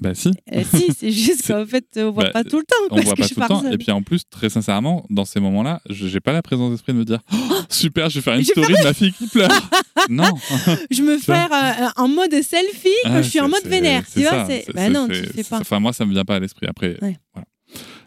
Bah 0.00 0.14
si. 0.14 0.30
Euh, 0.52 0.62
si, 0.74 0.86
c'est 0.96 1.10
juste 1.26 1.46
qu'en 1.46 1.66
fait, 1.66 1.84
on 1.96 2.10
voit 2.10 2.24
Bah, 2.24 2.30
pas 2.32 2.44
tout 2.44 2.56
le 2.58 2.64
temps. 2.64 2.74
On 2.90 2.94
parce 2.94 3.04
voit 3.04 3.14
que 3.16 3.20
pas 3.20 3.26
je 3.28 3.34
tout 3.34 3.40
le 3.40 3.46
temps. 3.48 3.60
seule. 3.62 3.74
Et 3.74 3.78
puis 3.78 3.90
en 3.92 4.02
plus, 4.02 4.22
très 4.30 4.48
sincèrement, 4.48 5.04
dans 5.10 5.24
ces 5.26 5.40
moments-là, 5.40 5.82
je 5.90 6.08
j'ai 6.08 6.20
pas 6.20 6.32
la 6.32 6.40
présence 6.42 6.70
d'esprit 6.70 6.94
de 6.94 6.98
me 6.98 7.04
dire 7.04 7.20
Oh, 7.32 7.36
super, 7.68 8.08
je 8.08 8.16
vais 8.18 8.22
faire 8.22 8.34
une 8.34 8.40
Je 8.44 8.46
story 8.50 8.72
de 8.72 8.82
ma 8.82 8.94
fille 8.94 9.12
qui 9.12 9.26
pleure. 9.26 9.50
non. 10.08 10.32
je 10.90 11.02
me 11.02 11.18
fais 11.18 11.32
euh, 11.32 11.88
en 11.96 12.08
mode 12.08 12.32
selfie 12.42 12.88
quand 13.04 13.10
Ah, 13.12 13.22
je 13.22 13.28
suis 13.28 13.40
en 13.40 13.48
mode 13.48 13.64
vénère. 13.66 14.04
Tu 14.10 14.22
vois, 14.22 14.46
c'est. 14.46 14.64
Bah 14.74 14.82
c'est- 14.86 14.90
non, 14.90 15.06
tu 15.06 15.20
le 15.20 15.26
fais 15.28 15.44
pas. 15.44 15.58
Enfin, 15.60 15.78
moi, 15.80 15.92
ça 15.92 16.06
me 16.06 16.12
vient 16.12 16.24
pas 16.24 16.36
à 16.36 16.40
l'esprit. 16.40 16.66
Après, 16.66 16.96
Ouais. 17.02 17.18
voilà. 17.34 17.46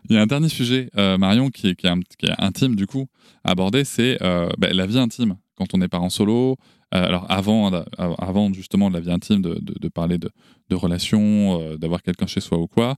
Il 0.10 0.16
y 0.16 0.20
a 0.20 0.22
un 0.22 0.28
dernier 0.28 0.50
sujet, 0.50 0.90
euh, 0.98 1.18
Marion, 1.18 1.50
qui 1.50 1.68
est, 1.70 1.76
qui, 1.76 1.86
est 1.88 1.90
un- 1.90 2.00
qui 2.18 2.26
est 2.26 2.34
intime, 2.38 2.76
du 2.76 2.88
coup, 2.88 3.06
à 3.46 3.52
aborder, 3.52 3.86
c'est 3.86 4.18
euh, 4.22 4.50
bah, 4.58 4.68
la 4.74 4.86
vie 4.86 4.98
intime. 5.00 5.36
Quand 5.56 5.74
on 5.74 5.82
est 5.82 5.88
parent 5.88 6.10
solo, 6.10 6.58
euh, 6.96 7.06
alors 7.06 7.26
avant, 7.30 7.70
d'a- 7.72 7.86
avant 7.98 8.52
justement 8.54 8.90
de 8.90 8.96
la 8.96 9.00
vie 9.02 9.12
intime, 9.12 9.42
de, 9.42 9.88
parler 9.90 10.18
de, 10.18 10.32
relations, 10.76 11.60
euh, 11.62 11.78
d'avoir 11.78 12.02
quelqu'un 12.02 12.26
chez 12.28 12.42
soi 12.42 12.58
ou 12.58 12.68
quoi, 12.68 12.96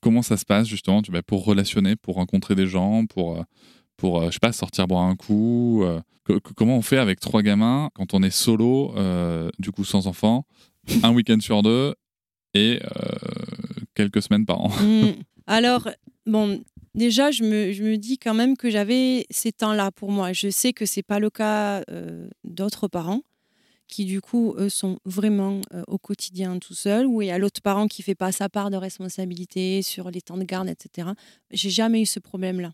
comment 0.00 0.22
ça 0.22 0.36
se 0.36 0.44
passe 0.44 0.66
justement 0.68 1.00
tu, 1.02 1.10
bah, 1.10 1.22
pour 1.22 1.44
relationner, 1.44 1.96
pour 1.96 2.16
rencontrer 2.16 2.54
des 2.54 2.66
gens, 2.66 3.06
pour, 3.06 3.38
euh, 3.38 3.42
pour 3.96 4.20
euh, 4.20 4.26
je 4.26 4.32
sais 4.32 4.38
pas, 4.40 4.52
sortir 4.52 4.86
boire 4.86 5.04
un 5.04 5.16
coup 5.16 5.82
euh, 5.84 6.00
co- 6.24 6.38
co- 6.40 6.52
Comment 6.54 6.76
on 6.76 6.82
fait 6.82 6.98
avec 6.98 7.20
trois 7.20 7.40
gamins 7.42 7.88
quand 7.94 8.12
on 8.14 8.22
est 8.22 8.30
solo, 8.30 8.92
euh, 8.96 9.50
du 9.58 9.70
coup 9.72 9.84
sans 9.84 10.06
enfant, 10.06 10.44
un 11.02 11.12
week-end 11.14 11.38
sur 11.40 11.62
deux 11.62 11.94
et 12.54 12.80
euh, 12.84 13.08
quelques 13.94 14.22
semaines 14.22 14.44
par 14.46 14.60
an? 14.60 14.68
Mm. 14.82 15.22
Alors, 15.46 15.88
bon, 16.26 16.60
déjà, 16.96 17.30
je 17.30 17.44
me, 17.44 17.96
dis 17.96 18.18
quand 18.18 18.34
même 18.34 18.56
que 18.56 18.70
j'avais 18.70 19.26
ces 19.30 19.52
temps-là 19.52 19.92
pour 19.92 20.10
moi. 20.10 20.32
Je 20.32 20.48
sais 20.48 20.72
que 20.72 20.86
c'est 20.86 21.02
pas 21.02 21.20
le 21.20 21.30
cas 21.30 21.82
euh, 21.90 22.28
d'autres 22.44 22.88
parents 22.88 23.22
qui, 23.86 24.04
du 24.04 24.20
coup, 24.20 24.54
eux, 24.58 24.68
sont 24.68 24.98
vraiment 25.04 25.60
euh, 25.72 25.82
au 25.86 25.98
quotidien 25.98 26.58
tout 26.58 26.74
seuls, 26.74 27.06
ou 27.06 27.22
il 27.22 27.28
y 27.28 27.30
a 27.30 27.38
l'autre 27.38 27.60
parent 27.62 27.86
qui 27.86 28.02
fait 28.02 28.16
pas 28.16 28.32
sa 28.32 28.48
part 28.48 28.70
de 28.70 28.76
responsabilité 28.76 29.80
sur 29.82 30.10
les 30.10 30.20
temps 30.20 30.36
de 30.36 30.42
garde, 30.42 30.68
etc. 30.68 31.10
J'ai 31.52 31.70
jamais 31.70 32.02
eu 32.02 32.06
ce 32.06 32.18
problème-là. 32.18 32.72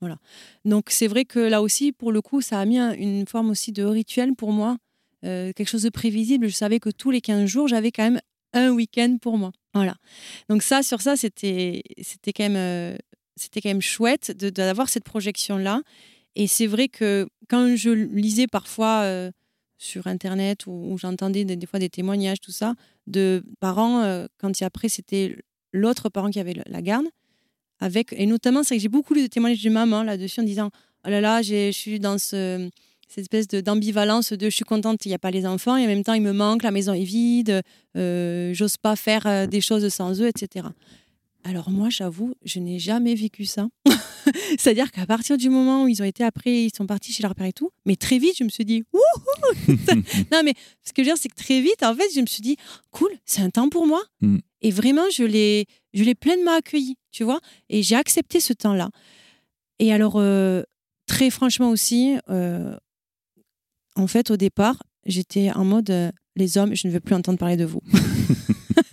Voilà. 0.00 0.18
Donc, 0.66 0.90
c'est 0.90 1.06
vrai 1.06 1.24
que 1.24 1.38
là 1.38 1.62
aussi, 1.62 1.92
pour 1.92 2.12
le 2.12 2.20
coup, 2.20 2.42
ça 2.42 2.60
a 2.60 2.64
mis 2.66 2.78
un- 2.78 2.92
une 2.92 3.26
forme 3.26 3.50
aussi 3.50 3.72
de 3.72 3.84
rituel 3.84 4.34
pour 4.34 4.52
moi, 4.52 4.76
euh, 5.24 5.52
quelque 5.54 5.68
chose 5.68 5.82
de 5.82 5.90
prévisible. 5.90 6.48
Je 6.48 6.54
savais 6.54 6.78
que 6.80 6.90
tous 6.90 7.10
les 7.10 7.20
15 7.22 7.46
jours, 7.46 7.68
j'avais 7.68 7.90
quand 7.92 8.02
même 8.04 8.20
un 8.52 8.70
week-end 8.70 9.16
pour 9.20 9.38
moi. 9.38 9.52
Voilà. 9.74 9.94
Donc 10.48 10.62
ça, 10.62 10.82
sur 10.82 11.00
ça, 11.00 11.16
c'était 11.16 11.82
c'était 12.02 12.32
quand 12.32 12.48
même 12.48 12.96
c'était 13.40 13.60
quand 13.60 13.70
même 13.70 13.80
chouette 13.80 14.32
d'avoir 14.32 14.88
cette 14.88 15.04
projection 15.04 15.56
là. 15.56 15.82
Et 16.36 16.46
c'est 16.46 16.66
vrai 16.66 16.88
que 16.88 17.28
quand 17.48 17.74
je 17.74 17.90
lisais 17.90 18.46
parfois 18.46 19.02
euh, 19.02 19.30
sur 19.78 20.06
internet 20.06 20.66
ou, 20.66 20.96
j'entendais 20.98 21.44
des, 21.44 21.66
fois 21.66 21.80
des 21.80 21.88
témoignages 21.88 22.40
tout 22.40 22.52
ça 22.52 22.74
de 23.06 23.42
parents 23.58 24.02
euh, 24.02 24.26
quand 24.38 24.50
après 24.62 24.88
c'était 24.88 25.36
l'autre 25.72 26.08
parent 26.08 26.30
qui 26.30 26.38
avait 26.38 26.54
la 26.66 26.82
garde 26.82 27.06
avec 27.80 28.12
et 28.12 28.26
notamment 28.26 28.62
c'est 28.62 28.76
que 28.76 28.82
j'ai 28.82 28.88
beaucoup 28.88 29.14
lu 29.14 29.22
de 29.22 29.26
témoignages 29.26 29.62
de 29.62 29.70
maman 29.70 30.02
là-dessus 30.02 30.40
en 30.40 30.44
disant 30.44 30.70
oh 31.06 31.08
là 31.08 31.20
là 31.20 31.42
je 31.42 31.72
suis 31.72 31.98
dans 31.98 32.18
ce 32.18 32.68
cette 33.08 33.22
espèce 33.22 33.48
d'ambivalence 33.48 34.32
de 34.32 34.50
je 34.50 34.54
suis 34.54 34.64
contente 34.64 35.04
il 35.06 35.08
n'y 35.08 35.14
a 35.14 35.18
pas 35.18 35.30
les 35.30 35.46
enfants 35.46 35.76
et 35.76 35.84
en 35.84 35.88
même 35.88 36.04
temps 36.04 36.12
il 36.12 36.22
me 36.22 36.32
manque 36.32 36.62
la 36.62 36.70
maison 36.70 36.92
est 36.92 37.02
vide 37.02 37.62
euh, 37.96 38.52
j'ose 38.54 38.76
pas 38.76 38.94
faire 38.94 39.48
des 39.48 39.60
choses 39.60 39.88
sans 39.88 40.20
eux, 40.20 40.28
etc. 40.28 40.66
Alors 41.44 41.70
moi, 41.70 41.88
j'avoue, 41.90 42.34
je 42.44 42.58
n'ai 42.58 42.78
jamais 42.78 43.14
vécu 43.14 43.44
ça. 43.44 43.68
C'est-à-dire 44.58 44.90
qu'à 44.90 45.06
partir 45.06 45.38
du 45.38 45.48
moment 45.48 45.84
où 45.84 45.88
ils 45.88 46.02
ont 46.02 46.04
été 46.04 46.22
après, 46.22 46.64
ils 46.64 46.74
sont 46.74 46.86
partis 46.86 47.12
chez 47.12 47.22
leur 47.22 47.34
père 47.34 47.46
et 47.46 47.52
tout, 47.52 47.70
mais 47.86 47.96
très 47.96 48.18
vite, 48.18 48.36
je 48.38 48.44
me 48.44 48.48
suis 48.48 48.64
dit, 48.64 48.84
wouhou 48.92 49.74
Non, 50.32 50.42
mais 50.44 50.54
ce 50.84 50.92
que 50.92 51.02
je 51.02 51.08
veux 51.08 51.14
dire, 51.14 51.16
c'est 51.16 51.28
que 51.28 51.36
très 51.36 51.60
vite, 51.60 51.82
en 51.82 51.94
fait, 51.94 52.08
je 52.14 52.20
me 52.20 52.26
suis 52.26 52.42
dit, 52.42 52.56
cool, 52.90 53.10
c'est 53.24 53.42
un 53.42 53.50
temps 53.50 53.68
pour 53.68 53.86
moi. 53.86 54.02
Mm. 54.20 54.38
Et 54.62 54.70
vraiment, 54.70 55.08
je 55.10 55.24
l'ai, 55.24 55.66
je 55.94 56.04
l'ai 56.04 56.14
pleinement 56.14 56.52
accueilli, 56.52 56.96
tu 57.10 57.24
vois? 57.24 57.40
Et 57.68 57.82
j'ai 57.82 57.96
accepté 57.96 58.40
ce 58.40 58.52
temps-là. 58.52 58.90
Et 59.78 59.92
alors, 59.92 60.16
euh, 60.16 60.62
très 61.06 61.30
franchement 61.30 61.70
aussi, 61.70 62.16
euh, 62.28 62.76
en 63.96 64.06
fait, 64.06 64.30
au 64.30 64.36
départ, 64.36 64.82
j'étais 65.06 65.50
en 65.52 65.64
mode, 65.64 65.90
euh, 65.90 66.10
les 66.36 66.58
hommes, 66.58 66.74
je 66.74 66.86
ne 66.86 66.92
veux 66.92 67.00
plus 67.00 67.14
entendre 67.14 67.38
parler 67.38 67.56
de 67.56 67.64
vous. 67.64 67.80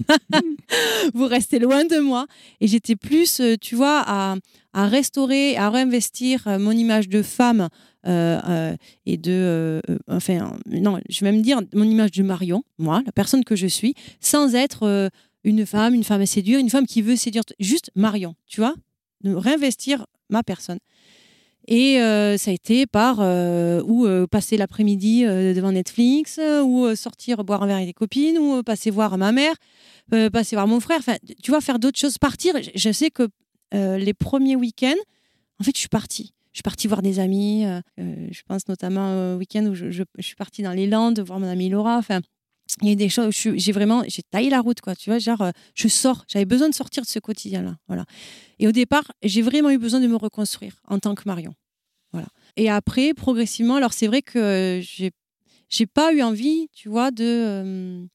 vous 1.13 1.25
restez 1.25 1.59
loin 1.59 1.85
de 1.85 1.99
moi. 1.99 2.27
Et 2.61 2.67
j'étais 2.67 2.95
plus, 2.95 3.39
euh, 3.39 3.55
tu 3.59 3.75
vois, 3.75 4.03
à, 4.05 4.35
restaurer, 4.73 5.57
à 5.57 5.69
réinvestir 5.69 6.47
euh, 6.47 6.59
mon 6.59 6.71
image 6.71 7.09
de 7.09 7.21
femme 7.21 7.69
euh, 8.05 8.75
et 9.05 9.17
de. 9.17 9.81
enfin, 10.07 10.53
non, 10.67 10.99
je 11.09 11.25
vais 11.25 11.31
même 11.31 11.41
dire 11.41 11.61
mon 11.73 11.83
image 11.83 12.11
de 12.11 12.23
Marion, 12.23 12.63
moi, 12.77 13.01
la 13.05 13.11
personne 13.11 13.43
que 13.43 13.55
je 13.55 13.67
suis, 13.67 13.95
sans 14.21 14.55
être 14.55 15.09
une 15.43 15.65
femme, 15.65 15.93
une 15.93 16.03
femme 16.03 16.21
à 16.21 16.25
séduire, 16.25 16.59
une 16.59 16.69
femme 16.69 16.85
qui 16.85 17.01
veut 17.01 17.15
séduire. 17.15 17.43
Juste 17.59 17.91
Marion, 17.95 18.35
tu 18.45 18.61
vois, 18.61 18.75
de 19.23 19.33
réinvestir 19.33 20.05
ma 20.29 20.43
personne. 20.43 20.79
Et 21.67 21.97
ça 22.37 22.49
a 22.49 22.53
été 22.53 22.85
par 22.85 23.19
ou 23.85 24.07
passer 24.31 24.55
l'après-midi 24.55 25.25
devant 25.25 25.73
Netflix, 25.73 26.39
ou 26.63 26.95
sortir 26.95 27.43
boire 27.43 27.63
un 27.63 27.67
verre 27.67 27.75
avec 27.75 27.87
des 27.87 27.93
copines, 27.93 28.37
ou 28.37 28.63
passer 28.63 28.89
voir 28.89 29.17
ma 29.17 29.33
mère, 29.33 29.55
euh, 30.13 30.29
passer 30.29 30.55
voir 30.55 30.67
mon 30.67 30.79
frère. 30.79 31.01
Tu 31.43 31.51
vois, 31.51 31.61
faire 31.61 31.79
d'autres 31.79 31.99
choses, 31.99 32.17
partir. 32.17 32.55
Je, 32.75 32.91
sais 32.91 33.09
que 33.09 33.27
euh, 33.73 33.97
les 33.97 34.13
premiers 34.13 34.55
week-ends, 34.55 34.95
en 35.59 35.63
fait, 35.63 35.71
je 35.75 35.79
suis 35.79 35.89
partie. 35.89 36.33
Je 36.53 36.59
suis 36.59 36.63
partie 36.63 36.87
voir 36.87 37.01
des 37.01 37.19
amis. 37.19 37.65
euh, 37.65 37.81
euh, 37.99 38.27
je 38.31 38.41
pense 38.47 38.67
notamment 38.67 39.33
au 39.33 39.37
week-end 39.37 39.65
où 39.65 39.75
je, 39.75 40.03
suis 40.19 40.35
partie 40.35 40.63
dans 40.63 40.71
les 40.71 40.87
Landes 40.87 41.19
voir 41.19 41.39
mon 41.39 41.47
amie 41.47 41.69
Laura. 41.69 41.97
Enfin, 41.97 42.21
il 42.81 42.89
y 42.89 42.91
a 42.91 42.95
des 42.95 43.09
choses. 43.09 43.27
où 43.27 43.53
J'ai 43.55 43.71
vraiment, 43.71 44.03
j'ai 44.07 44.23
taillé 44.23 44.49
la 44.49 44.61
route, 44.61 44.81
quoi. 44.81 44.95
Tu 44.95 45.09
vois, 45.09 45.19
genre, 45.19 45.51
je 45.75 45.87
sors. 45.87 46.25
J'avais 46.27 46.45
besoin 46.45 46.69
de 46.69 46.75
sortir 46.75 47.03
de 47.03 47.07
ce 47.07 47.19
quotidien-là. 47.19 47.77
Voilà. 47.87 48.05
Et 48.59 48.67
au 48.67 48.71
départ, 48.71 49.11
j'ai 49.23 49.41
vraiment 49.41 49.69
eu 49.69 49.77
besoin 49.77 49.99
de 49.99 50.07
me 50.07 50.15
reconstruire 50.15 50.81
en 50.87 50.99
tant 50.99 51.15
que 51.15 51.23
Marion. 51.25 51.53
Voilà. 52.11 52.27
Et 52.55 52.69
après, 52.69 53.13
progressivement, 53.13 53.75
alors 53.75 53.93
c'est 53.93 54.07
vrai 54.07 54.21
que 54.21 54.79
j'ai 54.81 55.11
j'ai 55.69 55.85
pas 55.85 56.13
eu 56.13 56.21
envie, 56.21 56.69
tu 56.73 56.89
vois, 56.89 57.11
de. 57.11 58.07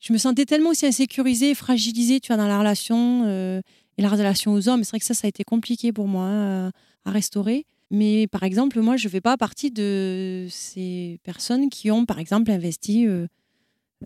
Euh, 0.00 0.06
je 0.06 0.12
me 0.12 0.18
sentais 0.18 0.44
tellement 0.46 0.70
aussi 0.70 0.86
insécurisée, 0.86 1.54
fragilisée, 1.54 2.20
tu 2.20 2.28
vois, 2.28 2.36
dans 2.36 2.48
la 2.48 2.58
relation 2.58 3.24
euh, 3.26 3.60
et 3.98 4.02
la 4.02 4.08
relation 4.08 4.52
aux 4.52 4.68
hommes. 4.68 4.82
C'est 4.84 4.90
vrai 4.90 4.98
que 5.00 5.04
ça, 5.04 5.14
ça 5.14 5.26
a 5.26 5.28
été 5.28 5.44
compliqué 5.44 5.92
pour 5.92 6.08
moi 6.08 6.24
hein, 6.24 6.72
à 7.04 7.10
restaurer. 7.10 7.66
Mais 7.90 8.26
par 8.28 8.44
exemple, 8.44 8.80
moi, 8.80 8.96
je 8.96 9.06
ne 9.08 9.10
fais 9.10 9.20
pas 9.20 9.36
partie 9.36 9.70
de 9.70 10.46
ces 10.48 11.18
personnes 11.24 11.68
qui 11.70 11.90
ont, 11.90 12.06
par 12.06 12.18
exemple, 12.20 12.50
investi 12.52 13.06
euh, 13.06 13.26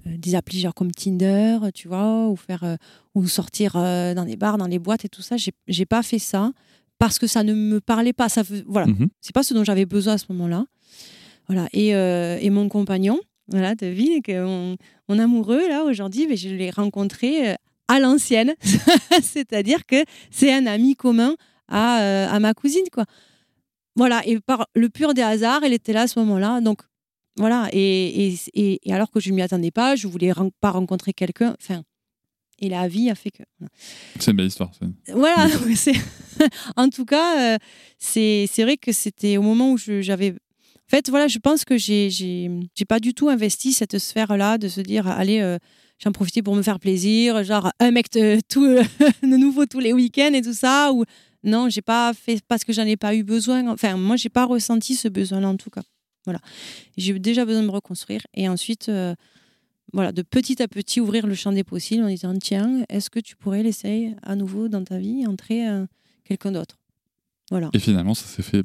euh, 0.07 0.17
des 0.17 0.35
applis 0.35 0.61
genre 0.61 0.75
comme 0.75 0.91
Tinder, 0.91 1.59
tu 1.75 1.89
vois, 1.89 2.27
ou 2.29 2.37
faire 2.37 2.65
euh, 2.65 2.77
ou 3.15 3.29
sortir 3.29 3.75
euh, 3.77 4.15
dans 4.15 4.25
des 4.25 4.37
bars, 4.37 4.57
dans 4.59 4.67
les 4.67 4.79
boîtes 4.79 5.05
et 5.05 5.09
tout 5.11 5.23
ça. 5.23 5.37
J'ai 5.69 5.87
pas 5.87 6.03
fait 6.03 6.19
ça 6.19 6.53
parce 6.99 7.19
que 7.19 7.27
ça 7.27 7.43
ne 7.45 7.53
me 7.55 7.81
parlait 7.81 8.13
pas. 8.15 8.29
Ça, 8.31 8.43
voilà, 8.67 8.87
Mhm. 8.87 9.09
c'est 9.21 9.35
pas 9.35 9.43
ce 9.43 9.53
dont 9.53 9.65
j'avais 9.65 9.85
besoin 9.87 10.15
à 10.15 10.19
ce 10.19 10.27
moment-là. 10.31 10.65
Voilà. 11.47 11.69
Et, 11.75 11.95
euh, 11.95 12.39
et 12.41 12.49
mon 12.51 12.69
compagnon, 12.71 13.21
voilà, 13.49 13.75
devine 13.75 14.23
que 14.23 14.45
mon, 14.45 14.77
mon 15.09 15.19
amoureux 15.19 15.69
là 15.69 15.85
aujourd'hui, 15.85 16.27
mais 16.29 16.37
je 16.37 16.49
l'ai 16.49 16.71
rencontré 16.71 17.51
euh, 17.51 17.55
à 17.89 18.01
l'ancienne, 18.01 18.55
c'est-à-dire 19.23 19.85
que 19.87 19.97
c'est 20.31 20.53
un 20.53 20.67
ami 20.67 20.95
commun 20.97 21.37
à, 21.69 22.01
euh, 22.03 22.29
à 22.29 22.41
ma 22.41 22.55
cousine, 22.55 22.85
quoi. 22.93 23.05
Voilà. 23.97 24.23
Et 24.27 24.41
par 24.41 24.67
le 24.75 24.89
pur 24.89 25.15
des 25.15 25.23
hasards, 25.23 25.63
elle 25.65 25.73
était 25.73 25.93
là 25.93 26.03
à 26.03 26.07
ce 26.09 26.19
moment-là, 26.21 26.61
donc. 26.61 26.81
Voilà, 27.37 27.69
et, 27.73 28.29
et, 28.29 28.39
et- 28.55 28.81
et 28.89 28.93
alors 28.95 29.11
que 29.11 29.19
je 29.19 29.31
ne 29.31 29.35
m'y 29.35 29.43
attendais 29.43 29.73
pas, 29.73 29.97
je 29.97 30.07
voulais 30.07 30.31
ren- 30.31 30.53
pas 30.61 30.71
rencontrer 30.71 31.13
quelqu'un. 31.13 31.57
Enfin, 31.61 31.83
et 32.61 32.69
la 32.69 32.87
vie 32.87 33.11
a 33.11 33.17
fait 33.17 33.33
que. 33.33 33.43
C'est 34.21 34.31
une 34.31 34.37
belle 34.37 34.47
histoire. 34.47 34.71
Voilà, 35.13 35.49
c'est- 35.75 36.01
en 36.77 36.89
tout 36.91 37.05
cas, 37.05 37.55
euh, 37.55 37.59
c'est 37.99 38.47
vrai 38.63 38.77
que 38.77 38.93
c'était 38.93 39.37
au 39.37 39.43
moment 39.43 39.73
où 39.73 39.77
j'avais. 39.79 40.35
En 40.89 40.91
fait, 40.97 41.09
voilà, 41.09 41.29
je 41.29 41.39
pense 41.39 41.65
que 41.65 41.77
j'ai 41.79 42.11
j'ai 42.11 42.51
j'ai 42.75 42.85
pas 42.85 43.01
du 43.01 43.15
tout 43.15 43.29
investi 43.29 43.73
cette 43.73 43.99
sphère-là 43.99 44.59
de 44.59 44.69
se 44.69 44.81
dire, 44.81 45.07
allez, 45.09 45.41
euh, 45.41 45.59
j'en 45.99 46.13
profiter 46.13 46.43
pour 46.43 46.55
me 46.55 46.63
faire 46.63 46.79
plaisir, 46.79 47.43
genre 47.43 47.71
un 47.81 47.91
mec 47.91 48.11
de, 48.13 48.39
tout, 48.49 48.65
de 49.23 49.37
nouveau 49.37 49.67
tous 49.67 49.81
les 49.81 49.93
week-ends 49.93 50.33
et 50.35 50.43
tout 50.43 50.53
ça. 50.53 50.93
Ou 50.93 51.05
non, 51.43 51.69
j'ai 51.69 51.83
pas 51.83 52.13
fait 52.15 52.41
parce 52.47 52.65
que 52.65 52.73
j'en 52.73 52.85
ai 52.87 52.97
pas 52.97 53.15
eu 53.15 53.23
besoin. 53.25 53.67
Enfin, 53.69 53.97
moi, 53.97 54.17
j'ai 54.17 54.29
pas 54.29 54.45
ressenti 54.45 54.95
ce 54.95 55.09
besoin-là 55.09 55.49
en 55.49 55.57
tout 55.57 55.71
cas. 55.71 55.83
Voilà, 56.27 56.41
j'ai 56.97 57.13
eu 57.13 57.21
déjà 57.21 57.45
besoin 57.45 57.63
de 57.63 57.67
me 57.67 57.73
reconstruire 57.73 58.23
et 58.35 58.49
ensuite. 58.49 58.89
euh, 58.89 59.15
voilà, 59.93 60.11
de 60.11 60.23
petit 60.23 60.61
à 60.61 60.67
petit 60.67 61.01
ouvrir 61.01 61.25
le 61.27 61.35
champ 61.37 61.53
des 61.53 61.63
possibles 61.63 62.03
en 62.03 62.09
disant 62.09 62.35
tiens, 62.37 62.85
est-ce 62.89 63.11
que 63.11 63.21
tu 63.21 63.37
pourrais 63.37 63.63
laisser 63.63 64.17
à 64.25 64.35
nouveau 64.35 64.67
dans 64.69 64.83
ta 64.83 64.99
vie 64.99 65.25
entrer 65.25 65.69
euh, 65.69 65.87
quelqu'un 66.25 66.51
d'autre? 66.51 66.81
Voilà. 67.51 67.71
Et 67.75 67.79
finalement, 67.79 68.15
ça 68.15 68.27
s'est 68.27 68.43
fait 68.43 68.65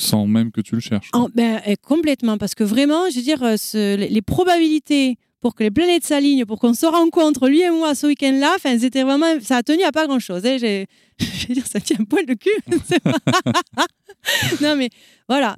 sans 0.00 0.26
même 0.26 0.50
que 0.50 0.60
tu 0.60 0.74
le 0.74 0.80
cherches. 0.80 1.10
ben, 1.34 1.60
eh, 1.66 1.76
complètement, 1.76 2.38
parce 2.38 2.54
que 2.54 2.64
vraiment, 2.64 3.08
je 3.10 3.16
veux 3.16 3.22
dire, 3.22 3.42
euh, 3.42 3.96
les, 3.96 4.22
probabilités 4.22 5.16
pour 5.40 5.54
que 5.54 5.62
les 5.62 5.70
planètes 5.70 6.04
s'alignent, 6.04 6.44
pour 6.44 6.58
qu'on 6.58 6.74
se 6.74 6.86
rencontre, 6.86 7.48
lui 7.48 7.60
et 7.60 7.70
moi, 7.70 7.94
ce 7.94 8.06
week-end-là, 8.06 8.56
c'était 8.78 9.02
vraiment, 9.02 9.40
ça 9.40 9.58
a 9.58 9.62
tenu 9.62 9.82
à 9.82 9.92
pas 9.92 10.06
grand-chose. 10.06 10.44
hein. 10.46 10.56
Je 11.18 11.48
veux 11.48 11.54
dire, 11.54 11.66
ça 11.66 11.80
tient 11.80 11.96
un 12.00 12.04
poil 12.04 12.26
de 12.26 12.34
cul. 12.34 12.50
Non, 14.60 14.76
mais 14.76 14.90
voilà. 15.28 15.56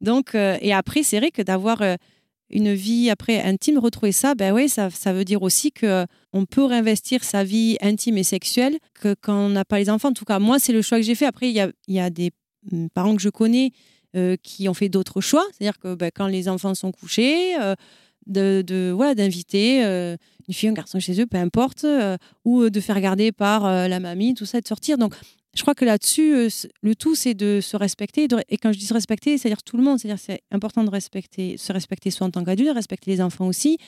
Donc, 0.00 0.34
euh, 0.34 0.58
et 0.60 0.72
après, 0.72 1.02
c'est 1.02 1.18
vrai 1.18 1.30
que 1.30 1.42
d'avoir 1.42 1.82
euh, 1.82 1.96
une 2.50 2.74
vie 2.74 3.10
après 3.10 3.40
intime, 3.40 3.78
retrouver 3.78 4.12
ça, 4.12 4.34
ben 4.34 4.52
oui, 4.52 4.68
ça, 4.68 4.88
veut 5.12 5.24
dire 5.24 5.42
aussi 5.42 5.72
que 5.72 6.06
on 6.32 6.44
peut 6.44 6.64
réinvestir 6.64 7.24
sa 7.24 7.44
vie 7.44 7.76
intime 7.80 8.18
et 8.18 8.24
sexuelle 8.24 8.78
que 8.94 9.14
quand 9.20 9.46
on 9.46 9.48
n'a 9.50 9.64
pas 9.64 9.78
les 9.78 9.90
enfants. 9.90 10.08
En 10.08 10.12
tout 10.12 10.24
cas, 10.24 10.38
moi, 10.38 10.58
c'est 10.58 10.72
le 10.72 10.82
choix 10.82 10.98
que 10.98 11.04
j'ai 11.04 11.14
fait. 11.14 11.26
Après, 11.26 11.50
il 11.50 11.72
y 11.88 12.00
a, 12.00 12.10
des 12.10 12.30
parents 12.94 13.14
que 13.16 13.22
je 13.22 13.28
connais 13.28 13.72
euh, 14.16 14.36
qui 14.42 14.68
ont 14.68 14.74
fait 14.74 14.88
d'autres 14.88 15.20
choix. 15.20 15.44
C'est-à-dire 15.52 15.78
que 15.78 15.94
ben, 15.94 16.10
quand 16.14 16.26
les 16.26 16.48
enfants 16.48 16.74
sont 16.74 16.92
couchés, 16.92 17.56
euh, 17.60 17.74
de, 18.26 18.62
de- 18.66 18.92
voilà, 18.94 19.14
d'inviter 19.14 19.84
euh, 19.84 20.16
une 20.48 20.54
fille, 20.54 20.68
un 20.68 20.72
garçon 20.72 20.98
chez 21.00 21.20
eux, 21.20 21.26
peu 21.26 21.36
importe, 21.36 21.84
ou 22.44 22.70
de 22.70 22.80
faire 22.80 23.00
garder 23.00 23.32
par 23.32 23.64
la 23.88 24.00
mamie, 24.00 24.34
tout 24.34 24.46
ça, 24.46 24.58
et 24.58 24.60
de 24.60 24.66
sortir. 24.68 24.98
Donc, 24.98 25.14
je 25.56 25.62
crois 25.62 25.74
que 25.74 25.84
là-dessus, 25.84 26.48
le 26.82 26.94
tout, 26.96 27.14
c'est 27.14 27.34
de 27.34 27.60
se 27.60 27.76
respecter. 27.76 28.26
de- 28.28 28.38
et 28.48 28.56
quand 28.56 28.72
je 28.72 28.78
dis 28.78 28.86
se 28.86 28.94
respecter, 28.94 29.36
c'est-à-dire 29.38 29.62
tout 29.62 29.76
le 29.76 29.82
monde. 29.82 29.98
C'est-à-dire 29.98 30.18
c'est 30.24 30.40
important 30.50 30.84
de 30.84 30.90
respecter, 30.90 31.56
se 31.58 31.72
respecter 31.72 32.10
soi 32.10 32.26
en 32.26 32.30
tant 32.30 32.42
qu'adulte, 32.44 32.70
respecter 32.74 33.10
les 33.10 33.20
enfants 33.20 33.46
aussi, 33.46 33.78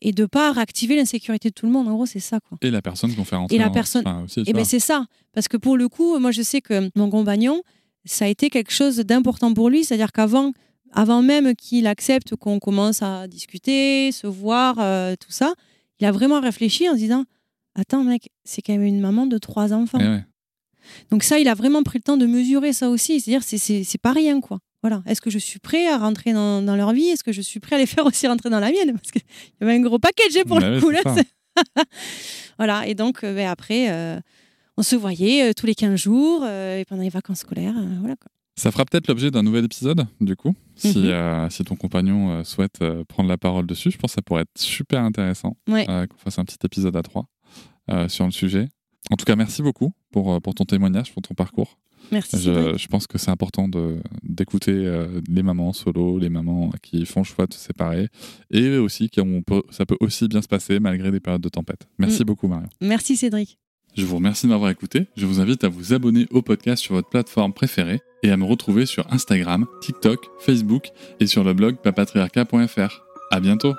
et 0.00 0.12
de 0.12 0.26
pas 0.26 0.52
réactiver 0.52 0.96
l'insécurité 0.96 1.48
de 1.50 1.54
tout 1.54 1.66
le 1.66 1.72
monde. 1.72 1.86
En 1.88 1.94
gros, 1.94 2.06
c'est 2.06 2.18
ça, 2.20 2.40
quoi. 2.40 2.58
Et 2.62 2.70
la 2.70 2.82
personne 2.82 3.14
qu'on 3.14 3.24
fait 3.24 3.36
rentrer. 3.36 3.56
Et 3.56 3.58
la 3.58 3.68
en- 3.68 3.72
personne- 3.72 4.02
enfin, 4.06 4.22
aussi, 4.24 4.36
tu 4.36 4.40
Et 4.42 4.52
bien 4.52 4.62
vois. 4.62 4.64
c'est 4.64 4.80
ça, 4.80 5.06
parce 5.32 5.48
que 5.48 5.56
pour 5.56 5.76
le 5.76 5.88
coup, 5.88 6.18
moi 6.18 6.30
je 6.30 6.42
sais 6.42 6.60
que 6.60 6.90
mon 6.96 7.10
compagnon, 7.10 7.62
ça 8.04 8.24
a 8.24 8.28
été 8.28 8.50
quelque 8.50 8.72
chose 8.72 8.96
d'important 8.98 9.54
pour 9.54 9.70
lui, 9.70 9.84
c'est-à-dire 9.84 10.12
qu'avant, 10.12 10.52
avant 10.92 11.22
même 11.22 11.54
qu'il 11.54 11.86
accepte 11.86 12.36
qu'on 12.36 12.58
commence 12.58 13.02
à 13.02 13.26
discuter, 13.28 14.12
se 14.12 14.26
voir, 14.26 14.76
euh, 14.78 15.14
tout 15.18 15.30
ça, 15.32 15.54
il 16.00 16.06
a 16.06 16.12
vraiment 16.12 16.40
réfléchi 16.40 16.88
en 16.88 16.92
se 16.92 16.98
disant, 16.98 17.24
attends 17.74 18.04
mec, 18.04 18.30
c'est 18.44 18.60
quand 18.62 18.72
même 18.72 18.82
une 18.82 19.00
maman 19.00 19.26
de 19.26 19.38
trois 19.38 19.72
enfants. 19.72 19.98
Eh 20.00 20.06
ouais. 20.08 20.24
Donc 21.10 21.22
ça, 21.22 21.38
il 21.38 21.48
a 21.48 21.54
vraiment 21.54 21.82
pris 21.82 21.98
le 21.98 22.02
temps 22.02 22.16
de 22.16 22.26
mesurer 22.26 22.72
ça 22.72 22.90
aussi, 22.90 23.20
c'est-à-dire 23.20 23.42
c'est 23.44 23.98
pas 24.02 24.12
rien 24.12 24.40
quoi. 24.40 24.58
Voilà. 24.82 25.00
Est-ce 25.06 25.20
que 25.20 25.30
je 25.30 25.38
suis 25.38 25.60
prêt 25.60 25.86
à 25.86 25.96
rentrer 25.96 26.32
dans, 26.32 26.60
dans 26.60 26.74
leur 26.74 26.92
vie? 26.92 27.04
Est-ce 27.08 27.22
que 27.22 27.30
je 27.30 27.40
suis 27.40 27.60
prêt 27.60 27.76
à 27.76 27.78
les 27.78 27.86
faire 27.86 28.04
aussi 28.04 28.26
rentrer 28.26 28.50
dans 28.50 28.58
la 28.58 28.70
mienne? 28.72 28.92
Parce 28.94 29.12
qu'il 29.12 29.22
y 29.60 29.64
avait 29.64 29.74
un 29.74 29.80
gros 29.80 30.00
package 30.00 30.42
pour 30.44 30.58
Bah 30.58 30.68
le 30.70 30.74
ouais, 30.76 30.80
coup. 30.82 30.90
là, 30.90 31.00
voilà. 32.58 32.86
Et 32.88 32.94
donc, 32.94 33.22
euh, 33.22 33.34
ben, 33.34 33.48
après, 33.48 33.90
euh, 33.90 34.18
on 34.76 34.82
se 34.82 34.96
voyait 34.96 35.50
euh, 35.50 35.52
tous 35.56 35.66
les 35.66 35.74
15 35.74 35.96
jours 35.98 36.42
euh, 36.44 36.80
et 36.80 36.84
pendant 36.84 37.02
les 37.02 37.08
vacances 37.10 37.40
scolaires. 37.40 37.74
euh, 37.76 37.96
voilà, 38.00 38.16
quoi. 38.16 38.30
Ça 38.56 38.70
fera 38.70 38.84
peut-être 38.84 39.08
l'objet 39.08 39.30
d'un 39.30 39.42
nouvel 39.42 39.64
épisode, 39.64 40.06
du 40.20 40.36
coup, 40.36 40.54
si, 40.76 40.98
Mhm. 40.98 41.04
euh, 41.06 41.48
si 41.50 41.64
ton 41.64 41.74
compagnon 41.74 42.30
euh, 42.30 42.44
souhaite 42.44 42.82
euh, 42.82 43.02
prendre 43.04 43.28
la 43.30 43.38
parole 43.38 43.66
dessus. 43.66 43.90
Je 43.90 43.96
pense 43.96 44.10
que 44.10 44.16
ça 44.16 44.22
pourrait 44.22 44.42
être 44.42 44.58
super 44.58 45.02
intéressant 45.02 45.56
Ouais. 45.68 45.86
qu'on 45.86 46.18
fasse 46.18 46.38
un 46.38 46.44
petit 46.44 46.58
épisode 46.64 46.94
à 46.96 47.02
trois 47.02 47.26
sur 48.08 48.24
le 48.26 48.30
sujet. 48.30 48.68
En 49.10 49.16
tout 49.16 49.24
cas, 49.24 49.36
merci 49.36 49.62
beaucoup 49.62 49.92
pour, 50.12 50.40
pour 50.42 50.54
ton 50.54 50.64
témoignage, 50.64 51.12
pour 51.12 51.22
ton 51.22 51.34
parcours. 51.34 51.78
Merci. 52.10 52.36
Je, 52.38 52.76
je 52.76 52.86
pense 52.88 53.06
que 53.06 53.16
c'est 53.18 53.30
important 53.30 53.68
d'écouter 54.22 55.06
les 55.28 55.42
mamans 55.42 55.72
solo, 55.72 56.18
les 56.18 56.28
mamans 56.28 56.70
qui 56.82 57.04
font 57.06 57.20
le 57.20 57.24
choix 57.24 57.46
de 57.46 57.54
se 57.54 57.58
séparer, 57.60 58.08
et 58.50 58.76
aussi 58.76 59.08
que 59.10 59.20
ça 59.70 59.86
peut 59.86 59.96
aussi 60.00 60.28
bien 60.28 60.42
se 60.42 60.48
passer 60.48 60.78
malgré 60.78 61.10
des 61.10 61.20
périodes 61.20 61.42
de 61.42 61.48
tempête. 61.48 61.88
Merci 61.98 62.22
Mm. 62.22 62.26
beaucoup, 62.26 62.48
Marion. 62.48 62.68
Merci 62.80 63.16
Cédric. 63.16 63.58
Je 63.94 64.06
vous 64.06 64.16
remercie 64.16 64.46
de 64.46 64.52
m'avoir 64.52 64.70
écouté. 64.70 65.06
Je 65.16 65.26
vous 65.26 65.40
invite 65.40 65.64
à 65.64 65.68
vous 65.68 65.92
abonner 65.92 66.26
au 66.30 66.40
podcast 66.40 66.82
sur 66.82 66.94
votre 66.94 67.10
plateforme 67.10 67.52
préférée 67.52 68.00
et 68.22 68.30
à 68.30 68.38
me 68.38 68.44
retrouver 68.44 68.86
sur 68.86 69.12
Instagram, 69.12 69.66
TikTok, 69.82 70.30
Facebook 70.38 70.88
et 71.20 71.26
sur 71.26 71.44
le 71.44 71.52
blog 71.52 71.76
papatriarca.fr. 71.76 73.02
À 73.30 73.40
bientôt! 73.40 73.74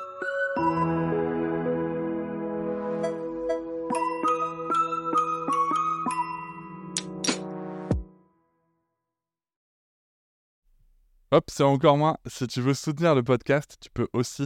Hop, 11.31 11.45
c'est 11.47 11.63
encore 11.63 11.97
moins. 11.97 12.17
Si 12.27 12.45
tu 12.45 12.61
veux 12.61 12.75
soutenir 12.75 13.15
le 13.15 13.23
podcast, 13.23 13.77
tu 13.81 13.89
peux 13.91 14.07
aussi 14.13 14.45